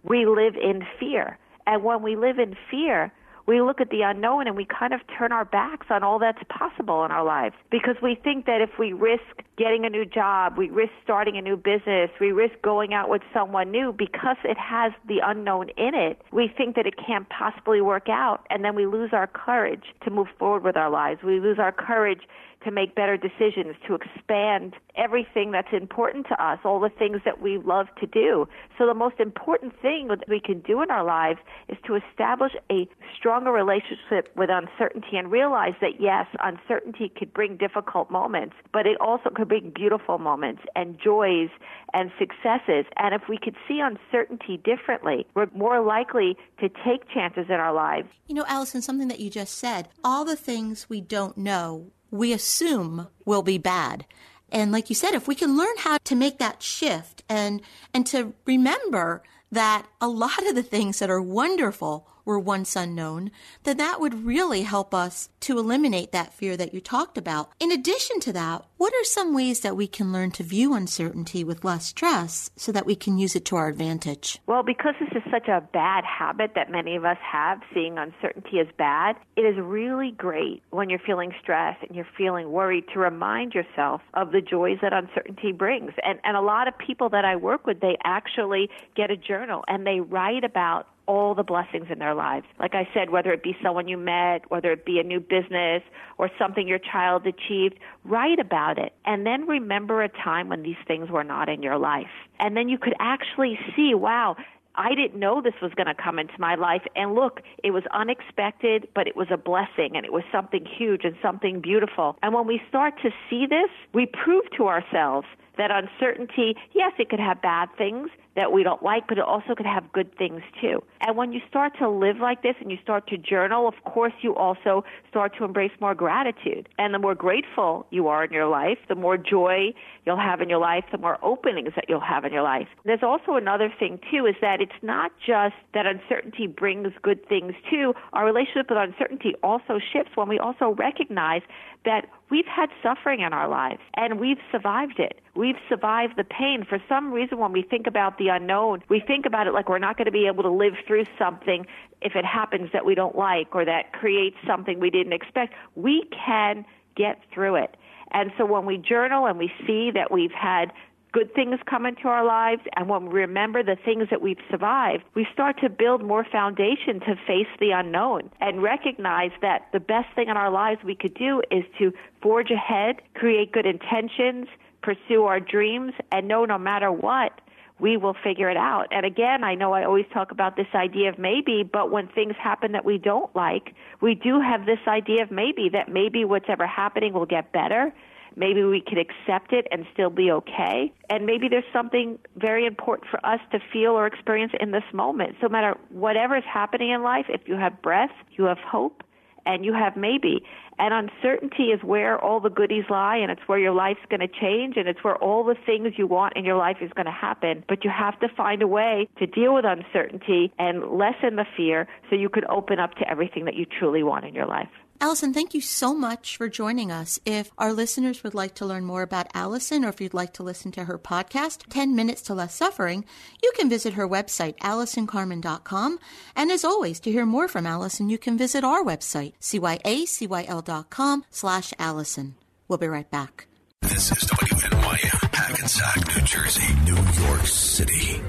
we 0.02 0.26
live 0.26 0.56
in 0.56 0.82
fear. 1.00 1.38
And 1.68 1.84
when 1.84 2.02
we 2.02 2.16
live 2.16 2.40
in 2.40 2.56
fear, 2.72 3.14
we 3.46 3.62
look 3.62 3.80
at 3.80 3.90
the 3.90 4.02
unknown 4.02 4.48
and 4.48 4.56
we 4.56 4.66
kind 4.66 4.94
of 4.94 5.02
turn 5.18 5.32
our 5.32 5.46
backs 5.46 5.88
on 5.90 6.02
all 6.02 6.18
that's 6.18 6.42
possible 6.50 7.04
in 7.06 7.12
our 7.12 7.24
lives 7.24 7.56
because 7.70 7.96
we 8.02 8.16
think 8.16 8.46
that 8.46 8.62
if 8.62 8.80
we 8.80 8.94
risk 8.94 9.44
getting 9.58 9.86
a 9.86 9.90
new 9.90 10.06
job, 10.06 10.58
we 10.58 10.70
risk 10.70 10.94
starting 11.04 11.38
a 11.38 11.42
new 11.42 11.58
business, 11.58 12.10
we 12.20 12.32
risk 12.32 12.56
going 12.64 12.94
out 12.94 13.10
with 13.10 13.22
someone 13.34 13.70
new 13.70 13.94
because 13.94 14.38
it 14.44 14.58
has 14.58 14.92
the 15.08 15.20
unknown 15.24 15.70
in 15.78 15.94
it, 15.94 16.22
we 16.32 16.52
think 16.58 16.76
that 16.78 16.88
it 16.88 16.96
can't 17.06 17.28
possibly 17.30 17.82
work 17.82 18.08
out 18.10 18.46
and 18.50 18.64
then 18.64 18.76
we 18.76 18.86
lose 18.86 19.12
our 19.14 19.28
courage 19.28 19.84
to 20.04 20.10
move 20.10 20.28
forward 20.40 20.64
with 20.64 20.78
our 20.78 20.90
lives. 20.90 21.22
We 21.22 21.40
lose 21.40 21.60
our 21.60 21.72
courage 21.72 22.22
to 22.64 22.72
make 22.72 22.96
better 22.96 23.18
decisions, 23.18 23.76
to 23.88 23.96
expand 23.96 24.76
everything 24.96 25.52
that's 25.52 25.74
important 25.74 26.28
to 26.28 26.44
us, 26.44 26.60
all 26.64 26.80
the 26.80 26.90
things 26.90 27.22
that 27.26 27.42
we 27.42 27.58
love 27.58 27.88
to 28.00 28.08
do. 28.08 28.48
So 28.78 28.86
the 28.86 28.94
most 28.94 29.20
important 29.20 29.74
thing 29.82 30.08
that 30.10 30.28
we 30.28 30.40
can 30.40 30.60
do 30.62 30.82
in 30.82 30.92
our 30.92 31.04
lives 31.04 31.40
is 31.68 31.78
to 31.86 31.96
establish 31.96 32.54
a 32.72 32.88
stronger 33.18 33.52
relationship 33.52 34.30
with 34.36 34.50
uncertainty 34.50 35.18
and 35.18 35.32
realize 35.32 35.74
that 35.82 36.00
yes, 36.00 36.28
uncertainty 36.42 37.12
could 37.16 37.34
bring 37.34 37.58
difficult 37.58 38.12
moments, 38.12 38.56
but 38.72 38.86
it 38.86 39.00
also 39.00 39.30
could 39.30 39.48
bring 39.48 39.72
beautiful 39.76 40.18
moments 40.18 40.62
and 40.76 41.00
joys 41.00 41.50
and 41.94 42.12
successes. 42.18 42.86
And 42.98 43.14
if 43.14 43.24
we 43.30 43.38
could 43.38 43.56
see 43.68 43.82
uncertainty 43.82 44.58
differently, 44.58 45.26
we're 45.36 45.50
more 45.56 45.82
likely 45.82 46.38
to 46.60 46.70
take 46.70 47.10
chances 47.14 47.46
in 47.48 47.56
our 47.56 47.74
lives. 47.74 48.08
You 48.28 48.36
know, 48.36 48.46
Allison, 48.48 48.82
something 48.82 49.08
that 49.08 49.20
you 49.20 49.30
just 49.30 49.58
said, 49.58 49.90
all 50.04 50.26
the 50.26 50.36
things 50.36 50.90
we 50.90 51.02
don't 51.02 51.38
know 51.38 51.92
we 52.14 52.32
assume 52.32 53.08
will 53.26 53.42
be 53.42 53.58
bad. 53.58 54.06
And 54.52 54.72
like 54.72 54.88
you 54.88 54.96
said, 54.96 55.16
if 55.16 55.28
we 55.28 55.34
can 55.34 55.58
learn 55.58 55.76
how 55.80 55.98
to 56.04 56.16
make 56.16 56.38
that 56.38 56.62
shift 56.62 57.24
and, 57.28 57.60
and 57.92 58.06
to 58.08 58.36
remember 58.46 59.24
that 59.52 59.88
a 60.00 60.08
lot 60.08 60.46
of 60.48 60.54
the 60.54 60.62
things 60.62 61.00
that 61.00 61.10
are 61.10 61.22
wonderful 61.22 62.08
were 62.26 62.40
once 62.40 62.76
unknown, 62.76 63.32
then 63.64 63.78
that 63.78 64.00
would 64.00 64.26
really 64.26 64.64
help 64.64 64.94
us 64.94 65.30
to 65.42 65.58
eliminate 65.58 66.12
that 66.12 66.34
fear 66.34 66.56
that 66.58 66.74
you 66.74 66.82
talked 66.82 67.18
about. 67.18 67.52
In 67.60 67.72
addition 67.72 68.20
to 68.22 68.34
that, 68.34 68.66
what 68.78 68.94
are 68.94 69.04
some 69.04 69.34
ways 69.34 69.62
that 69.62 69.76
we 69.76 69.88
can 69.88 70.12
learn 70.12 70.32
to 70.32 70.44
view 70.44 70.74
uncertainty 70.74 71.44
with 71.44 71.64
less 71.64 71.88
stress 71.88 72.52
so 72.56 72.72
that 72.72 72.86
we 72.86 72.96
can 72.96 73.18
use 73.18 73.36
it 73.36 73.46
to 73.46 73.56
our 73.56 73.68
advantage? 73.68 74.40
Well, 74.48 74.64
because 74.64 74.96
this 75.00 75.10
is 75.16 75.32
such 75.32 75.48
a 75.48 75.62
bad 75.62 76.04
habit 76.04 76.52
that 76.56 76.70
many 76.70 76.96
of 76.96 77.06
us 77.06 77.18
have, 77.22 77.62
seeing 77.74 77.98
uncertainty 77.98 78.60
as 78.60 78.68
bad, 78.78 79.16
it 79.36 79.42
is 79.42 79.56
really 79.58 80.12
great 80.12 80.64
when 80.72 80.90
you're 80.90 81.00
feeling 81.00 81.34
stressed 81.42 81.84
and 81.84 81.96
you're 81.96 82.08
feeling 82.18 82.52
worried 82.52 82.86
to 82.94 83.00
remind 83.00 83.54
yourself 83.54 84.02
of 84.14 84.32
the 84.32 84.42
joys 84.42 84.78
that 84.82 84.94
uncertainty 84.94 85.52
brings. 85.52 85.92
And, 86.04 86.20
and 86.24 86.36
a 86.36 86.42
lot 86.42 86.68
of 86.68 86.78
people 86.78 87.10
that 87.10 87.26
I 87.26 87.36
work 87.36 87.66
with, 87.66 87.80
they 87.80 87.98
actually 88.04 88.70
get 88.96 89.12
a 89.12 89.18
journal 89.18 89.64
and 89.68 89.86
they 89.86 90.00
write 90.00 90.44
about 90.44 90.88
all 91.06 91.36
the 91.36 91.44
blessings 91.44 91.88
in 91.90 92.00
their 92.00 92.14
lives. 92.14 92.46
Like 92.60 92.76
I 92.76 92.88
said, 92.94 93.10
whether 93.10 93.32
it 93.32 93.44
be 93.44 93.56
someone 93.62 93.88
you 93.88 93.98
met, 93.98 94.50
whether 94.50 94.72
it 94.72 94.86
be 94.86 95.00
a 95.00 95.04
new 95.04 95.20
business 95.20 95.84
or 96.18 96.30
something 96.40 96.68
your 96.68 96.80
child 96.80 97.28
achieved, 97.28 97.80
write 98.04 98.40
about 98.40 98.78
it. 98.78 98.94
And 99.06 99.26
then 99.26 99.48
remember 99.48 100.02
a 100.02 100.10
time 100.10 100.50
when 100.50 100.64
these 100.64 100.78
things 100.88 101.10
were 101.10 101.24
not 101.24 101.50
in 101.50 101.62
your 101.62 101.78
life. 101.78 102.08
And 102.40 102.56
then 102.56 102.70
you 102.70 102.78
could 102.78 102.96
actually 103.00 103.60
see, 103.76 103.94
wow, 103.94 104.36
I 104.76 104.96
didn't 104.96 105.20
know 105.20 105.42
this 105.42 105.54
was 105.62 105.72
going 105.76 105.88
to 105.88 105.94
come 105.94 106.18
into 106.18 106.34
my 106.40 106.56
life. 106.56 106.82
And 106.96 107.14
look, 107.14 107.42
it 107.64 107.72
was 107.72 107.84
unexpected, 107.92 108.88
but 108.96 109.08
it 109.08 109.16
was 109.16 109.28
a 109.30 109.38
blessing 109.38 109.96
and 109.96 110.06
it 110.06 110.12
was 110.12 110.24
something 110.32 110.66
huge 110.66 111.04
and 111.04 111.16
something 111.22 111.62
beautiful. 111.62 112.18
And 112.24 112.34
when 112.34 112.48
we 112.48 112.62
start 112.70 112.96
to 113.04 113.12
see 113.30 113.46
this, 113.46 113.70
we 113.94 114.06
prove 114.06 114.44
to 114.58 114.68
ourselves 114.68 115.28
that 115.58 115.72
uncertainty, 115.72 116.56
yes, 116.74 116.94
it 117.00 117.10
could 117.10 117.20
have 117.20 117.42
bad 117.42 117.70
things, 117.78 118.10
that 118.36 118.52
we 118.52 118.64
don't 118.64 118.82
like, 118.82 119.08
but 119.08 119.18
it 119.18 119.24
also 119.24 119.54
could 119.56 119.66
have 119.66 119.92
good 119.92 120.16
things 120.18 120.42
too. 120.60 120.84
And 121.02 121.16
when 121.16 121.34
you 121.34 121.42
start 121.48 121.74
to 121.80 121.90
live 121.90 122.18
like 122.20 122.42
this 122.42 122.56
and 122.60 122.72
you 122.72 122.78
start 122.82 123.08
to 123.08 123.18
journal, 123.18 123.68
of 123.68 123.76
course, 123.84 124.14
you 124.22 124.36
also 124.36 124.84
start 125.10 125.38
to 125.38 125.44
embrace 125.44 125.72
more 125.80 125.94
gratitude. 125.94 126.68
And 126.78 126.94
the 126.94 127.00
more 127.00 127.16
grateful 127.16 127.86
you 127.92 128.08
are 128.08 128.24
in 128.24 128.34
your 128.34 128.48
life, 128.48 128.80
the 128.90 128.96
more 128.96 129.18
joy 129.18 129.74
you'll 130.06 130.18
have 130.18 130.42
in 130.42 130.50
your 130.50 130.60
life, 130.60 130.86
the 130.92 130.98
more 130.98 131.20
openings 131.22 131.74
that 131.76 131.86
you'll 131.88 132.00
have 132.00 132.26
in 132.26 132.34
your 132.34 132.44
life. 132.44 132.68
There's 132.86 133.04
also 133.04 133.36
another 133.36 133.72
thing 133.78 134.00
too, 134.12 134.26
is 134.26 134.36
that 134.42 134.62
it's 134.62 134.72
not 134.82 135.12
just 135.26 135.56
that 135.74 135.86
uncertainty 135.86 136.48
brings 136.48 136.88
good 137.02 137.28
things 137.28 137.54
too. 137.70 137.94
Our 138.14 138.26
relationship 138.26 138.70
with 138.70 138.80
uncertainty 138.80 139.36
also 139.44 139.80
shifts 139.92 140.12
when 140.16 140.28
we 140.28 140.40
also 140.40 140.70
recognize 140.70 141.42
that 141.86 142.08
we've 142.34 142.48
had 142.48 142.70
suffering 142.82 143.20
in 143.20 143.32
our 143.32 143.48
lives 143.48 143.80
and 143.94 144.20
we've 144.20 144.40
survived 144.52 144.98
it. 144.98 145.22
We've 145.36 145.60
survived 145.70 146.14
the 146.18 146.24
pain. 146.24 146.66
For 146.68 146.80
some 146.90 147.14
reason, 147.14 147.38
when 147.38 147.52
we 147.52 147.62
think 147.62 147.86
about 147.86 148.18
the 148.18 148.30
unknown, 148.30 148.82
we 148.90 149.00
think 149.06 149.28
about 149.28 149.46
it 149.46 149.54
like 149.54 149.70
we're 149.70 149.78
not 149.78 149.98
going 149.98 150.08
to 150.08 150.12
be 150.12 150.26
able 150.26 150.42
to 150.42 150.50
live 150.50 150.74
through 150.88 151.06
something 151.20 151.68
if 152.02 152.16
it 152.16 152.26
happens 152.26 152.72
that 152.74 152.88
we 152.88 152.96
don't 152.96 153.16
like 153.16 153.54
or 153.54 153.66
that 153.66 153.94
creates 153.94 154.38
something 154.48 154.80
we 154.80 154.90
didn't 154.90 155.14
expect. 155.14 155.54
We 155.76 156.10
can 156.26 156.66
get 156.96 157.20
through 157.32 157.58
it. 157.58 157.78
And 158.14 158.32
so 158.36 158.46
when 158.48 158.66
we 158.66 158.78
journal 158.78 159.28
and 159.28 159.38
we 159.38 159.52
see 159.68 159.92
that 159.92 160.12
we've 160.12 160.32
had 160.32 160.74
good 161.14 161.34
things 161.34 161.60
come 161.70 161.86
into 161.86 162.08
our 162.08 162.26
lives 162.26 162.62
and 162.76 162.90
when 162.90 163.06
we 163.06 163.22
remember 163.22 163.64
the 163.64 163.78
things 163.86 164.08
that 164.10 164.22
we've 164.22 164.42
survived, 164.50 165.04
we 165.14 165.26
start 165.32 165.60
to 165.62 165.70
build 165.70 166.04
more 166.04 166.26
foundation 166.30 167.00
to 167.02 167.16
face 167.28 167.48
the 167.60 167.70
unknown 167.70 168.30
and 168.42 168.62
recognize 168.62 169.32
that 169.42 169.68
the 169.72 169.80
best 169.80 170.08
thing 170.16 170.28
in 170.28 170.36
our 170.36 170.52
lives 170.52 170.82
we 170.84 170.96
could 170.96 171.14
do 171.14 171.42
is 171.52 171.64
to 171.78 171.94
forge 172.22 172.50
ahead, 172.50 172.96
create 173.14 173.52
good 173.52 173.68
intentions, 173.68 174.48
pursue 174.82 175.24
our 175.24 175.40
dreams, 175.40 175.94
and 176.12 176.28
know 176.28 176.46
no 176.46 176.58
matter 176.58 176.92
what, 176.92 177.40
we 177.80 177.96
will 177.96 178.16
figure 178.24 178.50
it 178.50 178.58
out. 178.58 178.88
And 178.92 179.06
again, 179.06 179.44
I 179.44 179.56
know 179.56 179.74
I 179.74 179.86
always 179.86 180.06
talk 180.14 180.32
about 180.32 180.56
this 180.56 180.68
idea 180.74 181.10
of 181.10 181.20
maybe, 181.20 181.64
but 181.64 181.92
when 181.92 182.08
things 182.08 182.34
happen 182.42 182.72
that 182.72 182.86
we 182.86 182.98
don't 182.98 183.34
like, 183.36 183.76
we 184.02 184.16
do 184.16 184.42
have 184.42 184.66
this 184.66 184.80
idea 184.88 185.24
of 185.24 185.32
maybe 185.32 185.70
that 185.74 185.90
maybe 185.90 186.26
what's 186.26 186.50
ever 186.50 186.66
happening 186.66 187.14
will 187.14 187.26
get 187.26 187.52
better 187.52 187.94
maybe 188.36 188.64
we 188.64 188.82
could 188.82 188.98
accept 188.98 189.54
it 189.54 189.68
and 189.72 189.86
still 189.94 190.10
be 190.10 190.32
okay. 190.32 190.94
And 191.10 191.26
maybe 191.26 191.48
there's 191.50 191.64
something 191.72 192.20
very 192.36 192.66
important 192.66 193.10
for 193.10 193.24
us 193.26 193.40
to 193.52 193.60
feel 193.72 193.92
or 193.92 194.08
experience 194.08 194.54
in 194.60 194.72
this 194.72 194.84
moment. 194.94 195.36
So, 195.42 195.48
no 195.48 195.52
matter 195.52 195.78
whatever 195.90 196.38
is 196.38 196.44
happening 196.52 196.92
in 196.92 197.04
life, 197.04 197.26
if 197.30 197.42
you 197.48 197.56
have 197.56 197.82
breath, 197.82 198.12
you 198.32 198.46
have 198.46 198.60
hope, 198.60 199.04
and 199.46 199.66
you 199.66 199.74
have 199.74 199.96
maybe. 199.96 200.44
And 200.80 200.94
uncertainty 200.94 201.66
is 201.66 201.84
where 201.84 202.20
all 202.20 202.40
the 202.40 202.50
goodies 202.50 202.86
lie, 202.90 203.18
and 203.18 203.32
it's 203.32 203.42
where 203.46 203.60
your 203.60 203.74
life's 203.74 204.00
going 204.10 204.22
to 204.22 204.28
change, 204.28 204.76
and 204.78 204.88
it's 204.88 205.04
where 205.04 205.16
all 205.16 205.44
the 205.44 205.56
things 205.66 205.94
you 205.98 206.08
want 206.08 206.34
in 206.36 206.46
your 206.46 206.58
life 206.58 206.78
is 206.82 206.92
going 206.94 207.06
to 207.06 207.12
happen. 207.12 207.64
But 207.68 207.84
you 207.84 207.92
have 207.92 208.20
to 208.22 208.28
find 208.36 208.62
a 208.62 208.68
way 208.68 209.08
to 209.20 209.28
deal 209.28 209.54
with 209.54 209.66
uncertainty 209.66 210.52
and 210.58 210.98
lessen 210.98 211.36
the 211.36 211.46
fear 211.56 211.88
so 212.10 212.16
you 212.16 212.30
can 212.30 212.44
open 212.50 212.80
up 212.80 212.96
to 212.96 213.10
everything 213.10 213.46
that 213.46 213.56
you 213.56 213.66
truly 213.66 214.04
want 214.04 214.26
in 214.26 214.34
your 214.34 214.48
life. 214.48 214.70
Allison, 215.04 215.34
thank 215.34 215.54
you 215.54 215.60
so 215.60 215.94
much 215.94 216.38
for 216.38 216.48
joining 216.48 216.90
us. 216.90 217.20
If 217.26 217.52
our 217.58 217.74
listeners 217.74 218.24
would 218.24 218.34
like 218.34 218.56
to 218.56 218.66
learn 218.66 218.86
more 218.86 219.02
about 219.02 219.28
Allison 219.34 219.84
or 219.84 219.90
if 219.90 220.00
you'd 220.00 220.14
like 220.14 220.32
to 220.36 220.44
listen 220.44 220.72
to 220.72 220.86
her 220.86 220.98
podcast, 220.98 221.68
10 221.70 221.94
Minutes 221.94 222.22
to 222.22 222.34
Less 222.34 222.56
Suffering, 222.56 223.04
you 223.44 223.52
can 223.54 223.70
visit 223.70 223.96
her 223.96 224.08
website, 224.08 224.58
AllisonCarmen.com. 224.60 226.00
And 226.38 226.52
as 226.54 226.64
always, 226.64 227.02
to 227.02 227.12
hear 227.12 227.26
more 227.26 227.50
from 227.50 227.66
Allison, 227.66 228.08
you 228.08 228.18
can 228.18 228.38
visit 228.38 228.64
our 228.64 228.82
website, 228.82 229.34
cyacyl.com 229.42 231.26
slash 231.30 231.74
Allison. 231.78 232.36
We'll 232.70 232.78
be 232.78 232.88
right 232.88 233.12
back. 233.12 233.48
This 233.82 234.10
is 234.10 234.24
WNYM, 234.30 235.36
Hackensack, 235.36 236.16
New 236.16 236.24
Jersey, 236.24 236.74
New 236.86 237.26
York 237.26 237.46
City. 237.46 238.22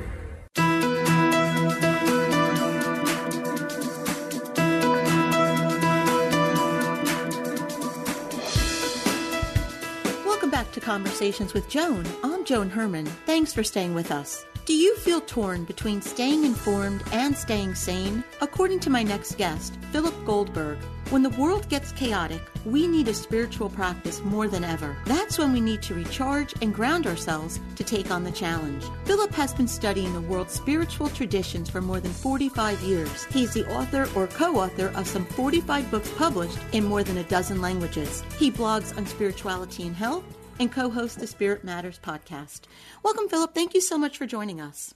To 10.74 10.80
Conversations 10.80 11.54
with 11.54 11.68
Joan. 11.68 12.04
I'm 12.24 12.44
Joan 12.44 12.68
Herman. 12.68 13.06
Thanks 13.26 13.52
for 13.52 13.62
staying 13.62 13.94
with 13.94 14.10
us. 14.10 14.44
Do 14.64 14.74
you 14.74 14.96
feel 14.96 15.20
torn 15.20 15.64
between 15.64 16.02
staying 16.02 16.42
informed 16.44 17.04
and 17.12 17.36
staying 17.36 17.76
sane? 17.76 18.24
According 18.40 18.80
to 18.80 18.90
my 18.90 19.04
next 19.04 19.38
guest, 19.38 19.78
Philip 19.92 20.14
Goldberg, 20.24 20.78
when 21.10 21.22
the 21.22 21.30
world 21.30 21.68
gets 21.68 21.92
chaotic, 21.92 22.40
we 22.64 22.88
need 22.88 23.06
a 23.06 23.14
spiritual 23.14 23.68
practice 23.68 24.20
more 24.24 24.48
than 24.48 24.64
ever. 24.64 24.96
That's 25.04 25.38
when 25.38 25.52
we 25.52 25.60
need 25.60 25.80
to 25.82 25.94
recharge 25.94 26.54
and 26.60 26.74
ground 26.74 27.06
ourselves 27.06 27.60
to 27.76 27.84
take 27.84 28.10
on 28.10 28.24
the 28.24 28.32
challenge. 28.32 28.84
Philip 29.04 29.30
has 29.32 29.54
been 29.54 29.68
studying 29.68 30.12
the 30.12 30.22
world's 30.22 30.54
spiritual 30.54 31.08
traditions 31.08 31.70
for 31.70 31.82
more 31.82 32.00
than 32.00 32.12
45 32.12 32.80
years. 32.80 33.26
He's 33.26 33.54
the 33.54 33.70
author 33.72 34.08
or 34.16 34.26
co 34.26 34.56
author 34.56 34.88
of 34.96 35.06
some 35.06 35.24
45 35.24 35.88
books 35.92 36.10
published 36.16 36.58
in 36.72 36.82
more 36.82 37.04
than 37.04 37.18
a 37.18 37.24
dozen 37.24 37.60
languages. 37.60 38.24
He 38.38 38.50
blogs 38.50 38.96
on 38.96 39.06
spirituality 39.06 39.86
and 39.86 39.94
health 39.94 40.24
and 40.58 40.70
co 40.70 40.90
host 40.90 41.18
the 41.18 41.26
Spirit 41.26 41.64
Matters 41.64 41.98
podcast. 42.02 42.62
Welcome, 43.02 43.28
Philip. 43.28 43.54
Thank 43.54 43.74
you 43.74 43.80
so 43.80 43.98
much 43.98 44.18
for 44.18 44.26
joining 44.26 44.60
us. 44.60 44.94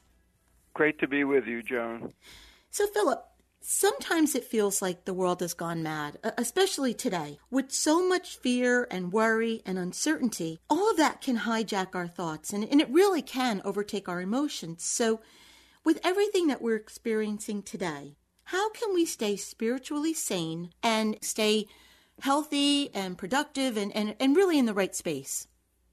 Great 0.74 0.98
to 1.00 1.08
be 1.08 1.24
with 1.24 1.46
you, 1.46 1.62
Joan. 1.62 2.12
So, 2.70 2.86
Philip, 2.86 3.24
sometimes 3.60 4.34
it 4.34 4.44
feels 4.44 4.80
like 4.80 5.04
the 5.04 5.14
world 5.14 5.40
has 5.40 5.54
gone 5.54 5.82
mad, 5.82 6.18
especially 6.36 6.94
today. 6.94 7.38
With 7.50 7.72
so 7.72 8.06
much 8.06 8.36
fear 8.36 8.86
and 8.90 9.12
worry 9.12 9.62
and 9.66 9.78
uncertainty, 9.78 10.60
all 10.70 10.90
of 10.90 10.96
that 10.98 11.20
can 11.20 11.38
hijack 11.38 11.94
our 11.94 12.08
thoughts 12.08 12.52
and, 12.52 12.64
and 12.64 12.80
it 12.80 12.90
really 12.90 13.22
can 13.22 13.60
overtake 13.64 14.08
our 14.08 14.20
emotions. 14.20 14.84
So, 14.84 15.20
with 15.84 16.00
everything 16.04 16.48
that 16.48 16.62
we're 16.62 16.76
experiencing 16.76 17.62
today, 17.62 18.16
how 18.44 18.70
can 18.70 18.94
we 18.94 19.04
stay 19.04 19.36
spiritually 19.36 20.14
sane 20.14 20.70
and 20.82 21.18
stay 21.22 21.66
healthy 22.20 22.94
and 22.94 23.16
productive 23.16 23.76
and, 23.76 23.94
and, 23.94 24.14
and 24.20 24.36
really 24.36 24.58
in 24.58 24.66
the 24.66 24.74
right 24.74 24.94
space? 24.94 25.46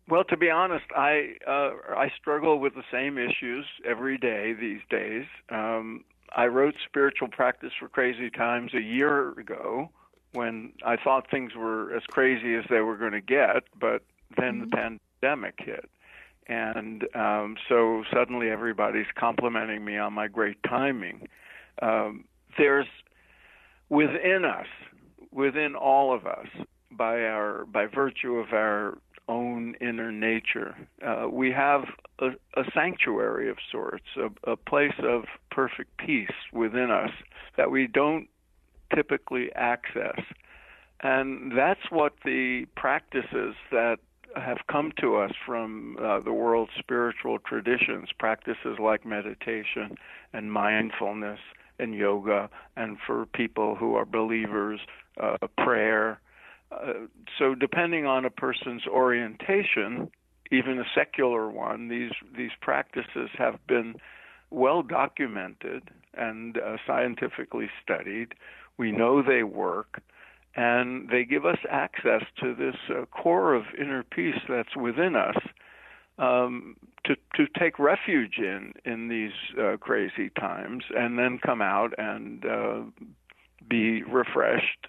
Well, 0.08 0.24
to 0.26 0.38
be 0.38 0.52
honest, 0.52 0.86
I 0.96 1.34
uh, 1.48 1.72
I 1.96 2.12
struggle 2.20 2.60
with 2.60 2.76
the 2.76 2.84
same 2.92 3.18
issues 3.18 3.66
every 3.84 4.20
day 4.20 4.54
these 4.54 4.82
days. 4.90 5.26
Um, 5.50 6.04
I 6.36 6.46
wrote 6.46 6.76
Spiritual 6.88 7.30
Practice 7.30 7.72
for 7.80 7.88
Crazy 7.88 8.30
Times 8.30 8.74
a 8.76 8.82
year 8.82 9.32
ago 9.32 9.90
when 10.34 10.74
I 10.86 10.98
thought 10.98 11.32
things 11.32 11.54
were 11.56 11.96
as 11.96 12.04
crazy 12.04 12.56
as 12.56 12.66
they 12.70 12.82
were 12.82 12.98
going 12.98 13.14
to 13.14 13.22
get, 13.22 13.64
but 13.80 14.04
then 14.38 14.62
mm-hmm. 14.62 14.70
the 14.70 15.00
pandemic 15.22 15.56
hit. 15.58 15.90
And 16.48 17.08
um, 17.16 17.56
so 17.68 18.04
suddenly 18.14 18.50
everybody's 18.50 19.08
complimenting 19.16 19.84
me 19.84 19.98
on 19.98 20.14
my 20.14 20.28
great 20.28 20.58
timing. 20.68 21.28
Um, 21.82 22.26
there's 22.58 22.88
within 23.90 24.46
us 24.46 24.68
within 25.36 25.76
all 25.76 26.16
of 26.16 26.26
us 26.26 26.48
by 26.90 27.22
our 27.24 27.66
by 27.66 27.86
virtue 27.86 28.36
of 28.38 28.54
our 28.54 28.98
own 29.28 29.76
inner 29.82 30.12
nature. 30.12 30.76
Uh, 31.06 31.28
we 31.30 31.52
have 31.52 31.82
a, 32.20 32.30
a, 32.56 32.64
sanctuary 32.76 33.50
of 33.50 33.58
sorts, 33.72 34.06
a, 34.18 34.52
a 34.52 34.56
place 34.56 34.94
of 35.00 35.24
perfect 35.50 35.98
peace 35.98 36.30
within 36.54 36.92
us 36.92 37.10
that 37.58 37.72
we 37.72 37.88
don't 37.88 38.28
typically 38.94 39.52
access. 39.56 40.20
And 41.02 41.52
that's 41.58 41.90
what 41.90 42.14
the 42.24 42.66
practices 42.76 43.56
that 43.72 43.98
have 44.36 44.60
come 44.72 44.92
to 45.00 45.18
us 45.18 45.32
from 45.46 45.98
uh, 46.00 46.20
the 46.20 46.34
world's 46.34 46.74
spiritual 46.78 47.40
traditions, 47.40 48.10
practices 48.20 48.78
like 48.80 49.06
meditation 49.06 49.98
and 50.34 50.52
mindfulness 50.52 51.40
and 51.80 51.94
yoga, 51.94 52.50
and 52.76 52.98
for 53.06 53.26
people 53.28 53.76
who 53.76 53.96
are 53.96 54.06
believers, 54.06 54.80
uh, 55.22 55.38
prayer. 55.58 56.20
Uh, 56.72 57.08
so, 57.38 57.56
depending 57.56 58.06
on 58.06 58.26
a 58.26 58.30
person's 58.30 58.86
orientation, 58.88 60.10
even 60.52 60.80
a 60.80 60.86
secular 60.94 61.50
one, 61.50 61.88
these 61.88 62.12
these 62.36 62.52
practices 62.62 63.30
have 63.38 63.60
been 63.68 63.96
well 64.52 64.82
documented 64.82 65.90
and 66.14 66.58
uh, 66.58 66.78
scientifically 66.86 67.70
studied. 67.84 68.34
We 68.78 68.92
know 68.92 69.22
they 69.22 69.44
work, 69.44 70.02
and 70.56 71.10
they 71.10 71.24
give 71.24 71.46
us 71.46 71.60
access 71.70 72.24
to 72.42 72.56
this 72.56 72.76
uh, 72.90 73.06
core 73.06 73.54
of 73.54 73.64
inner 73.80 74.04
peace 74.04 74.40
that's 74.48 74.76
within 74.76 75.16
us 75.16 75.38
um, 76.18 76.76
to 77.06 77.16
to 77.36 77.48
take 77.60 77.80
refuge 77.80 78.38
in 78.38 78.74
in 78.86 79.08
these 79.08 79.60
uh, 79.60 79.78
crazy 79.78 80.30
times, 80.40 80.84
and 80.96 81.18
then 81.18 81.40
come 81.40 81.62
out 81.62 81.94
and 81.98 82.46
uh, 82.46 82.82
be 83.68 84.04
refreshed 84.04 84.88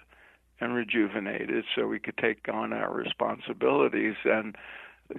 and 0.59 0.73
rejuvenated 0.73 1.65
so 1.75 1.87
we 1.87 1.99
could 1.99 2.17
take 2.17 2.47
on 2.51 2.73
our 2.73 2.91
responsibilities 2.93 4.15
and 4.25 4.55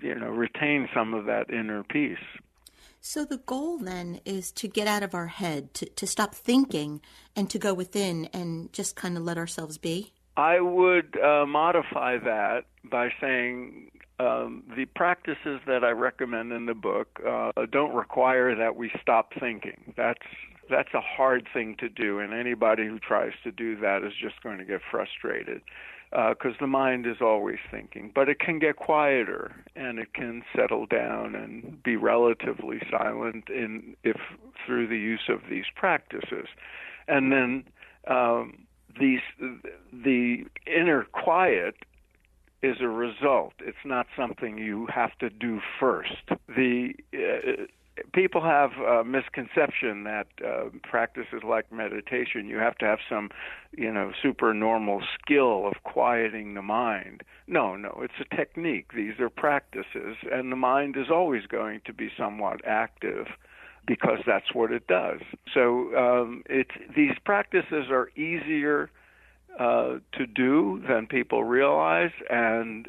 you 0.02 0.14
know 0.14 0.28
retain 0.28 0.88
some 0.94 1.14
of 1.14 1.26
that 1.26 1.50
inner 1.50 1.82
peace. 1.84 2.18
So 3.00 3.24
the 3.24 3.38
goal 3.38 3.78
then 3.78 4.20
is 4.24 4.50
to 4.52 4.68
get 4.68 4.88
out 4.88 5.02
of 5.02 5.14
our 5.14 5.28
head 5.28 5.72
to, 5.74 5.86
to 5.86 6.06
stop 6.06 6.34
thinking 6.34 7.00
and 7.36 7.48
to 7.50 7.58
go 7.58 7.72
within 7.72 8.26
and 8.32 8.72
just 8.72 8.96
kind 8.96 9.16
of 9.16 9.22
let 9.22 9.38
ourselves 9.38 9.78
be? 9.78 10.12
I 10.36 10.60
would 10.60 11.16
uh, 11.18 11.46
modify 11.46 12.18
that 12.18 12.64
by 12.84 13.10
saying 13.20 13.90
um, 14.20 14.64
the 14.76 14.86
practices 14.86 15.60
that 15.66 15.84
I 15.84 15.90
recommend 15.90 16.52
in 16.52 16.66
the 16.66 16.74
book 16.74 17.20
uh, 17.26 17.52
don't 17.70 17.94
require 17.94 18.54
that 18.54 18.76
we 18.76 18.90
stop 19.00 19.32
thinking. 19.38 19.94
That's 19.96 20.26
that's 20.70 20.92
a 20.92 21.00
hard 21.00 21.48
thing 21.52 21.76
to 21.78 21.88
do, 21.88 22.18
and 22.18 22.34
anybody 22.34 22.86
who 22.86 22.98
tries 22.98 23.32
to 23.44 23.50
do 23.50 23.76
that 23.80 24.02
is 24.04 24.12
just 24.20 24.42
going 24.42 24.58
to 24.58 24.64
get 24.64 24.80
frustrated 24.90 25.62
because 26.10 26.54
uh, 26.54 26.60
the 26.60 26.66
mind 26.66 27.06
is 27.06 27.16
always 27.20 27.58
thinking. 27.70 28.10
But 28.14 28.28
it 28.28 28.38
can 28.38 28.58
get 28.58 28.76
quieter 28.76 29.54
and 29.76 29.98
it 29.98 30.14
can 30.14 30.42
settle 30.56 30.86
down 30.86 31.34
and 31.34 31.82
be 31.82 31.96
relatively 31.96 32.80
silent 32.90 33.48
in 33.48 33.96
if 34.04 34.16
through 34.66 34.88
the 34.88 34.98
use 34.98 35.28
of 35.28 35.40
these 35.48 35.66
practices, 35.74 36.48
and 37.06 37.32
then 37.32 37.64
um, 38.08 38.66
these 38.98 39.20
the 39.92 40.44
inner 40.66 41.04
quiet 41.12 41.76
is 42.62 42.76
a 42.80 42.88
result. 42.88 43.54
It's 43.60 43.76
not 43.84 44.06
something 44.16 44.58
you 44.58 44.86
have 44.92 45.16
to 45.18 45.30
do 45.30 45.60
first. 45.78 46.22
The 46.48 46.94
uh, 47.14 47.64
people 48.12 48.42
have 48.42 48.72
a 48.72 49.04
misconception 49.04 50.04
that 50.04 50.26
uh, 50.44 50.68
practices 50.82 51.42
like 51.46 51.72
meditation, 51.72 52.46
you 52.46 52.56
have 52.58 52.76
to 52.78 52.84
have 52.84 52.98
some, 53.08 53.30
you 53.76 53.92
know, 53.92 54.12
super 54.22 54.54
normal 54.54 55.02
skill 55.20 55.66
of 55.66 55.82
quieting 55.84 56.54
the 56.54 56.62
mind. 56.62 57.22
No, 57.46 57.76
no, 57.76 58.00
it's 58.02 58.14
a 58.20 58.36
technique. 58.36 58.92
These 58.94 59.18
are 59.20 59.30
practices, 59.30 60.16
and 60.30 60.52
the 60.52 60.56
mind 60.56 60.96
is 60.96 61.10
always 61.10 61.46
going 61.46 61.80
to 61.86 61.92
be 61.92 62.10
somewhat 62.16 62.60
active 62.66 63.26
because 63.86 64.18
that's 64.26 64.54
what 64.54 64.70
it 64.70 64.86
does. 64.86 65.20
So 65.54 65.96
um, 65.96 66.42
it's 66.46 66.70
these 66.94 67.14
practices 67.24 67.86
are 67.90 68.10
easier 68.16 68.90
uh, 69.58 69.98
to 70.12 70.26
do 70.26 70.82
than 70.88 71.06
people 71.06 71.44
realize, 71.44 72.12
and 72.30 72.88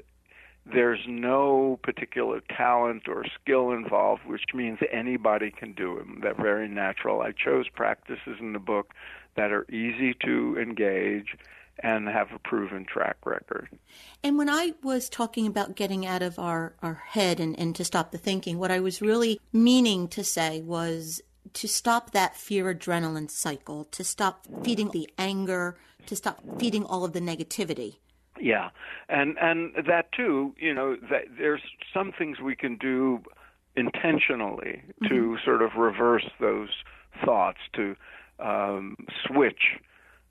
there's 0.72 1.00
no 1.08 1.80
particular 1.84 2.42
talent 2.56 3.08
or 3.08 3.26
skill 3.42 3.72
involved, 3.72 4.22
which 4.26 4.44
means 4.54 4.78
anybody 4.92 5.52
can 5.52 5.74
do 5.74 5.98
them. 5.98 6.20
They're 6.22 6.36
very 6.36 6.68
natural. 6.68 7.22
I 7.22 7.32
chose 7.32 7.68
practices 7.70 8.38
in 8.40 8.54
the 8.54 8.60
book 8.60 8.94
that 9.36 9.52
are 9.52 9.66
easy 9.72 10.16
to 10.26 10.58
engage 10.60 11.36
and 11.82 12.08
have 12.08 12.32
a 12.34 12.40
proven 12.40 12.86
track 12.86 13.18
record. 13.26 13.70
And 14.22 14.38
when 14.38 14.50
I 14.50 14.74
was 14.84 15.10
talking 15.10 15.48
about 15.48 15.76
getting 15.76 16.06
out 16.06 16.22
of 16.22 16.38
our, 16.38 16.76
our 16.82 16.96
head 17.08 17.40
and, 17.40 17.58
and 17.58 17.76
to 17.78 17.86
stop 17.86 18.12
the 18.12 18.18
thinking, 18.18 18.60
what 18.60 18.70
I 18.70 18.80
was 18.80 19.02
really 19.02 19.40
meaning 19.54 20.08
to 20.10 20.24
say 20.24 20.62
was 20.62 21.22
to 21.54 21.68
stop 21.68 22.12
that 22.12 22.36
fear 22.36 22.74
adrenaline 22.74 23.32
cycle, 23.32 23.86
to 23.86 24.04
stop 24.04 24.46
feeding 24.64 24.90
the 24.90 25.10
anger, 25.18 25.78
to 26.10 26.16
stop 26.16 26.42
feeding 26.60 26.84
all 26.84 27.06
of 27.06 27.14
the 27.14 27.22
negativity. 27.22 27.98
Yeah, 28.40 28.70
and 29.10 29.38
and 29.40 29.74
that 29.88 30.12
too, 30.12 30.54
you 30.58 30.74
know, 30.74 30.96
that 31.10 31.26
there's 31.38 31.62
some 31.94 32.12
things 32.12 32.40
we 32.40 32.56
can 32.56 32.78
do 32.78 33.22
intentionally 33.76 34.82
mm-hmm. 35.04 35.08
to 35.08 35.38
sort 35.44 35.62
of 35.62 35.72
reverse 35.78 36.28
those 36.40 36.70
thoughts, 37.26 37.60
to 37.74 37.96
um, 38.40 38.96
switch 39.26 39.78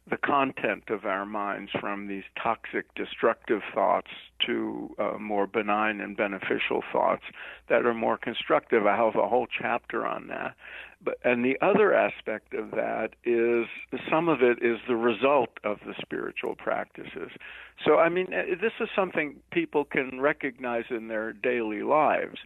the 0.09 0.17
content 0.17 0.85
of 0.89 1.05
our 1.05 1.27
minds 1.27 1.71
from 1.81 2.07
these 2.07 2.25
toxic, 2.43 2.95
destructive 2.95 3.61
thoughts 3.75 4.11
to 4.47 4.95
uh, 4.99 5.19
more 5.19 5.47
benign 5.47 6.01
and 6.01 6.17
beneficial 6.17 6.83
thoughts 6.93 7.25
that 7.69 7.85
are 7.85 7.95
more 7.95 8.17
constructive. 8.17 8.87
I 8.87 8.97
have 8.97 9.17
a 9.17 9.29
whole 9.29 9.47
chapter 9.47 10.07
on 10.07 10.29
that. 10.29 10.55
But 11.03 11.19
and 11.25 11.45
the 11.45 11.57
other 11.61 11.95
aspect 11.95 12.55
of 12.55 12.73
that 12.73 13.11
is 13.25 13.67
some 14.11 14.29
of 14.29 14.43
it 14.43 14.59
is 14.63 14.79
the 14.89 14.97
result 14.97 15.51
of 15.63 15.79
the 15.87 15.95
spiritual 16.01 16.57
practices. 16.57 17.31
So 17.85 17.99
I 17.99 18.09
mean, 18.09 18.33
uh, 18.33 18.55
this 18.61 18.73
is 18.81 18.89
something 18.97 19.37
people 19.53 19.85
can 19.85 20.21
recognize 20.21 20.85
in 20.91 21.09
their 21.09 21.33
daily 21.33 21.83
lives. 21.83 22.39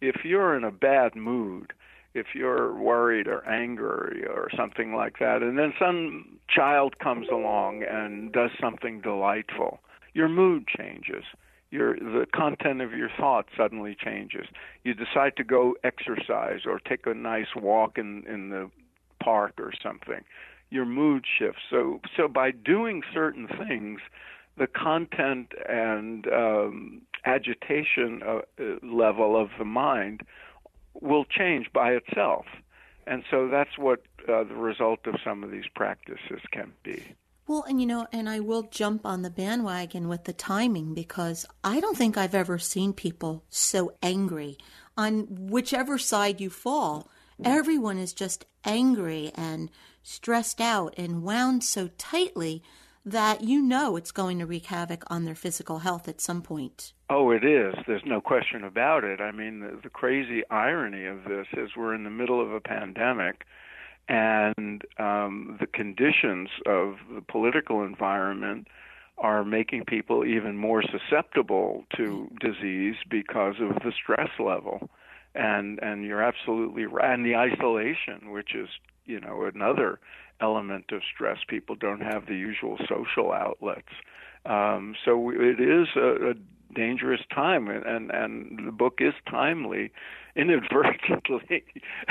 If 0.00 0.24
you're 0.24 0.56
in 0.56 0.64
a 0.64 0.72
bad 0.72 1.14
mood, 1.14 1.72
if 2.14 2.26
you're 2.34 2.74
worried 2.74 3.28
or 3.28 3.46
angry 3.48 4.26
or 4.26 4.48
something 4.56 4.94
like 4.94 5.18
that, 5.20 5.42
and 5.42 5.58
then 5.58 5.72
some 5.78 6.38
child 6.48 6.98
comes 6.98 7.28
along 7.30 7.84
and 7.88 8.32
does 8.32 8.50
something 8.60 9.00
delightful, 9.00 9.80
your 10.12 10.28
mood 10.28 10.66
changes. 10.66 11.24
Your 11.70 11.94
the 11.94 12.26
content 12.34 12.80
of 12.80 12.92
your 12.92 13.10
thoughts 13.16 13.50
suddenly 13.56 13.96
changes. 13.98 14.46
You 14.82 14.94
decide 14.94 15.36
to 15.36 15.44
go 15.44 15.76
exercise 15.84 16.62
or 16.66 16.80
take 16.80 17.06
a 17.06 17.14
nice 17.14 17.54
walk 17.54 17.96
in 17.96 18.24
in 18.28 18.50
the 18.50 18.70
park 19.22 19.52
or 19.58 19.72
something. 19.80 20.24
Your 20.70 20.84
mood 20.84 21.24
shifts. 21.38 21.62
So 21.70 22.00
so 22.16 22.26
by 22.26 22.50
doing 22.50 23.02
certain 23.14 23.46
things, 23.46 24.00
the 24.58 24.66
content 24.66 25.52
and 25.68 26.26
um, 26.26 27.02
agitation 27.24 28.20
uh, 28.26 28.40
level 28.82 29.40
of 29.40 29.50
the 29.56 29.64
mind 29.64 30.22
will 30.94 31.24
change 31.24 31.66
by 31.72 31.92
itself. 31.92 32.46
And 33.06 33.24
so 33.30 33.48
that's 33.48 33.76
what 33.78 34.02
uh, 34.28 34.44
the 34.44 34.54
result 34.54 35.00
of 35.06 35.16
some 35.24 35.42
of 35.42 35.50
these 35.50 35.64
practices 35.74 36.40
can 36.52 36.72
be. 36.82 37.02
Well, 37.46 37.64
and 37.68 37.80
you 37.80 37.86
know, 37.86 38.06
and 38.12 38.28
I 38.28 38.38
will 38.38 38.62
jump 38.62 39.04
on 39.04 39.22
the 39.22 39.30
bandwagon 39.30 40.06
with 40.06 40.24
the 40.24 40.32
timing 40.32 40.94
because 40.94 41.46
I 41.64 41.80
don't 41.80 41.96
think 41.96 42.16
I've 42.16 42.34
ever 42.34 42.58
seen 42.58 42.92
people 42.92 43.44
so 43.48 43.92
angry 44.02 44.56
on 44.96 45.26
whichever 45.28 45.98
side 45.98 46.40
you 46.40 46.50
fall. 46.50 47.10
Everyone 47.42 47.98
is 47.98 48.12
just 48.12 48.44
angry 48.64 49.32
and 49.34 49.70
stressed 50.02 50.60
out 50.60 50.94
and 50.96 51.22
wound 51.22 51.64
so 51.64 51.88
tightly 51.98 52.62
that 53.04 53.42
you 53.42 53.62
know 53.62 53.96
it's 53.96 54.12
going 54.12 54.38
to 54.38 54.46
wreak 54.46 54.66
havoc 54.66 55.04
on 55.08 55.24
their 55.24 55.34
physical 55.34 55.78
health 55.78 56.08
at 56.08 56.20
some 56.20 56.42
point. 56.42 56.92
Oh, 57.08 57.30
it 57.30 57.44
is. 57.44 57.74
There's 57.86 58.04
no 58.04 58.20
question 58.20 58.62
about 58.62 59.04
it. 59.04 59.20
I 59.20 59.32
mean, 59.32 59.60
the, 59.60 59.80
the 59.82 59.90
crazy 59.90 60.42
irony 60.50 61.06
of 61.06 61.24
this 61.24 61.46
is 61.54 61.70
we're 61.76 61.94
in 61.94 62.04
the 62.04 62.10
middle 62.10 62.40
of 62.40 62.52
a 62.52 62.60
pandemic, 62.60 63.46
and 64.08 64.82
um, 64.98 65.56
the 65.60 65.66
conditions 65.66 66.48
of 66.66 66.96
the 67.14 67.22
political 67.22 67.84
environment 67.84 68.68
are 69.18 69.44
making 69.44 69.84
people 69.84 70.24
even 70.24 70.56
more 70.56 70.82
susceptible 70.82 71.84
to 71.96 72.30
disease 72.40 72.96
because 73.08 73.56
of 73.60 73.74
the 73.82 73.92
stress 73.92 74.30
level. 74.38 74.90
And 75.34 75.78
and 75.80 76.04
you're 76.04 76.22
absolutely 76.22 76.86
right. 76.86 77.14
And 77.14 77.24
the 77.24 77.36
isolation, 77.36 78.30
which 78.30 78.54
is 78.54 78.68
you 79.06 79.20
know 79.20 79.44
another 79.44 80.00
element 80.40 80.86
of 80.92 81.02
stress. 81.12 81.38
People 81.48 81.76
don't 81.76 82.00
have 82.00 82.26
the 82.26 82.36
usual 82.36 82.78
social 82.88 83.32
outlets. 83.32 83.88
Um, 84.44 84.94
so 85.04 85.30
it 85.30 85.60
is 85.60 85.88
a, 85.96 86.30
a 86.30 86.34
dangerous 86.74 87.20
time, 87.34 87.68
and 87.68 88.10
and 88.10 88.66
the 88.66 88.72
book 88.72 88.98
is 89.00 89.14
timely, 89.28 89.92
inadvertently. 90.36 91.64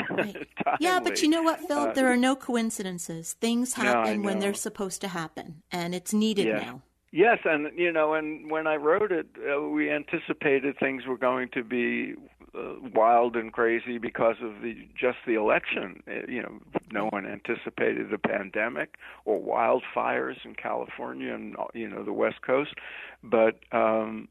timely. 0.08 0.48
Yeah, 0.80 1.00
but 1.00 1.22
you 1.22 1.30
know 1.30 1.42
what, 1.42 1.60
Phil? 1.62 1.80
Uh, 1.80 1.94
there 1.94 2.12
are 2.12 2.18
no 2.18 2.36
coincidences. 2.36 3.34
Things 3.34 3.74
happen 3.74 4.22
no, 4.22 4.26
when 4.26 4.40
they're 4.40 4.54
supposed 4.54 5.02
to 5.02 5.08
happen, 5.08 5.64
and 5.72 5.96
it's 5.96 6.14
needed 6.14 6.48
yeah. 6.48 6.60
now. 6.60 6.82
Yes, 7.12 7.40
and 7.44 7.72
you 7.76 7.92
know, 7.92 8.14
and 8.14 8.52
when 8.52 8.68
I 8.68 8.76
wrote 8.76 9.12
it, 9.12 9.28
uh, 9.38 9.62
we 9.62 9.90
anticipated 9.90 10.78
things 10.80 11.08
were 11.08 11.18
going 11.18 11.50
to 11.54 11.64
be 11.64 12.14
uh, 12.58 12.76
wild 12.94 13.36
and 13.36 13.52
crazy 13.54 13.98
because 13.98 14.36
of 14.42 14.62
the 14.62 14.76
just 15.00 15.18
the 15.26 15.36
election. 15.36 16.02
Uh, 16.08 16.26
you 16.28 16.42
know, 16.42 16.60
no 16.92 17.08
one 17.08 17.26
anticipated 17.26 18.14
a 18.14 18.18
pandemic 18.18 18.96
or 19.26 19.40
wildfires 19.40 20.44
in 20.46 20.56
California 20.56 21.34
and 21.34 21.56
you 21.74 21.88
know 21.88 22.04
the 22.04 22.14
West 22.14 22.42
Coast, 22.42 22.74
but 23.24 23.60
um, 23.72 24.28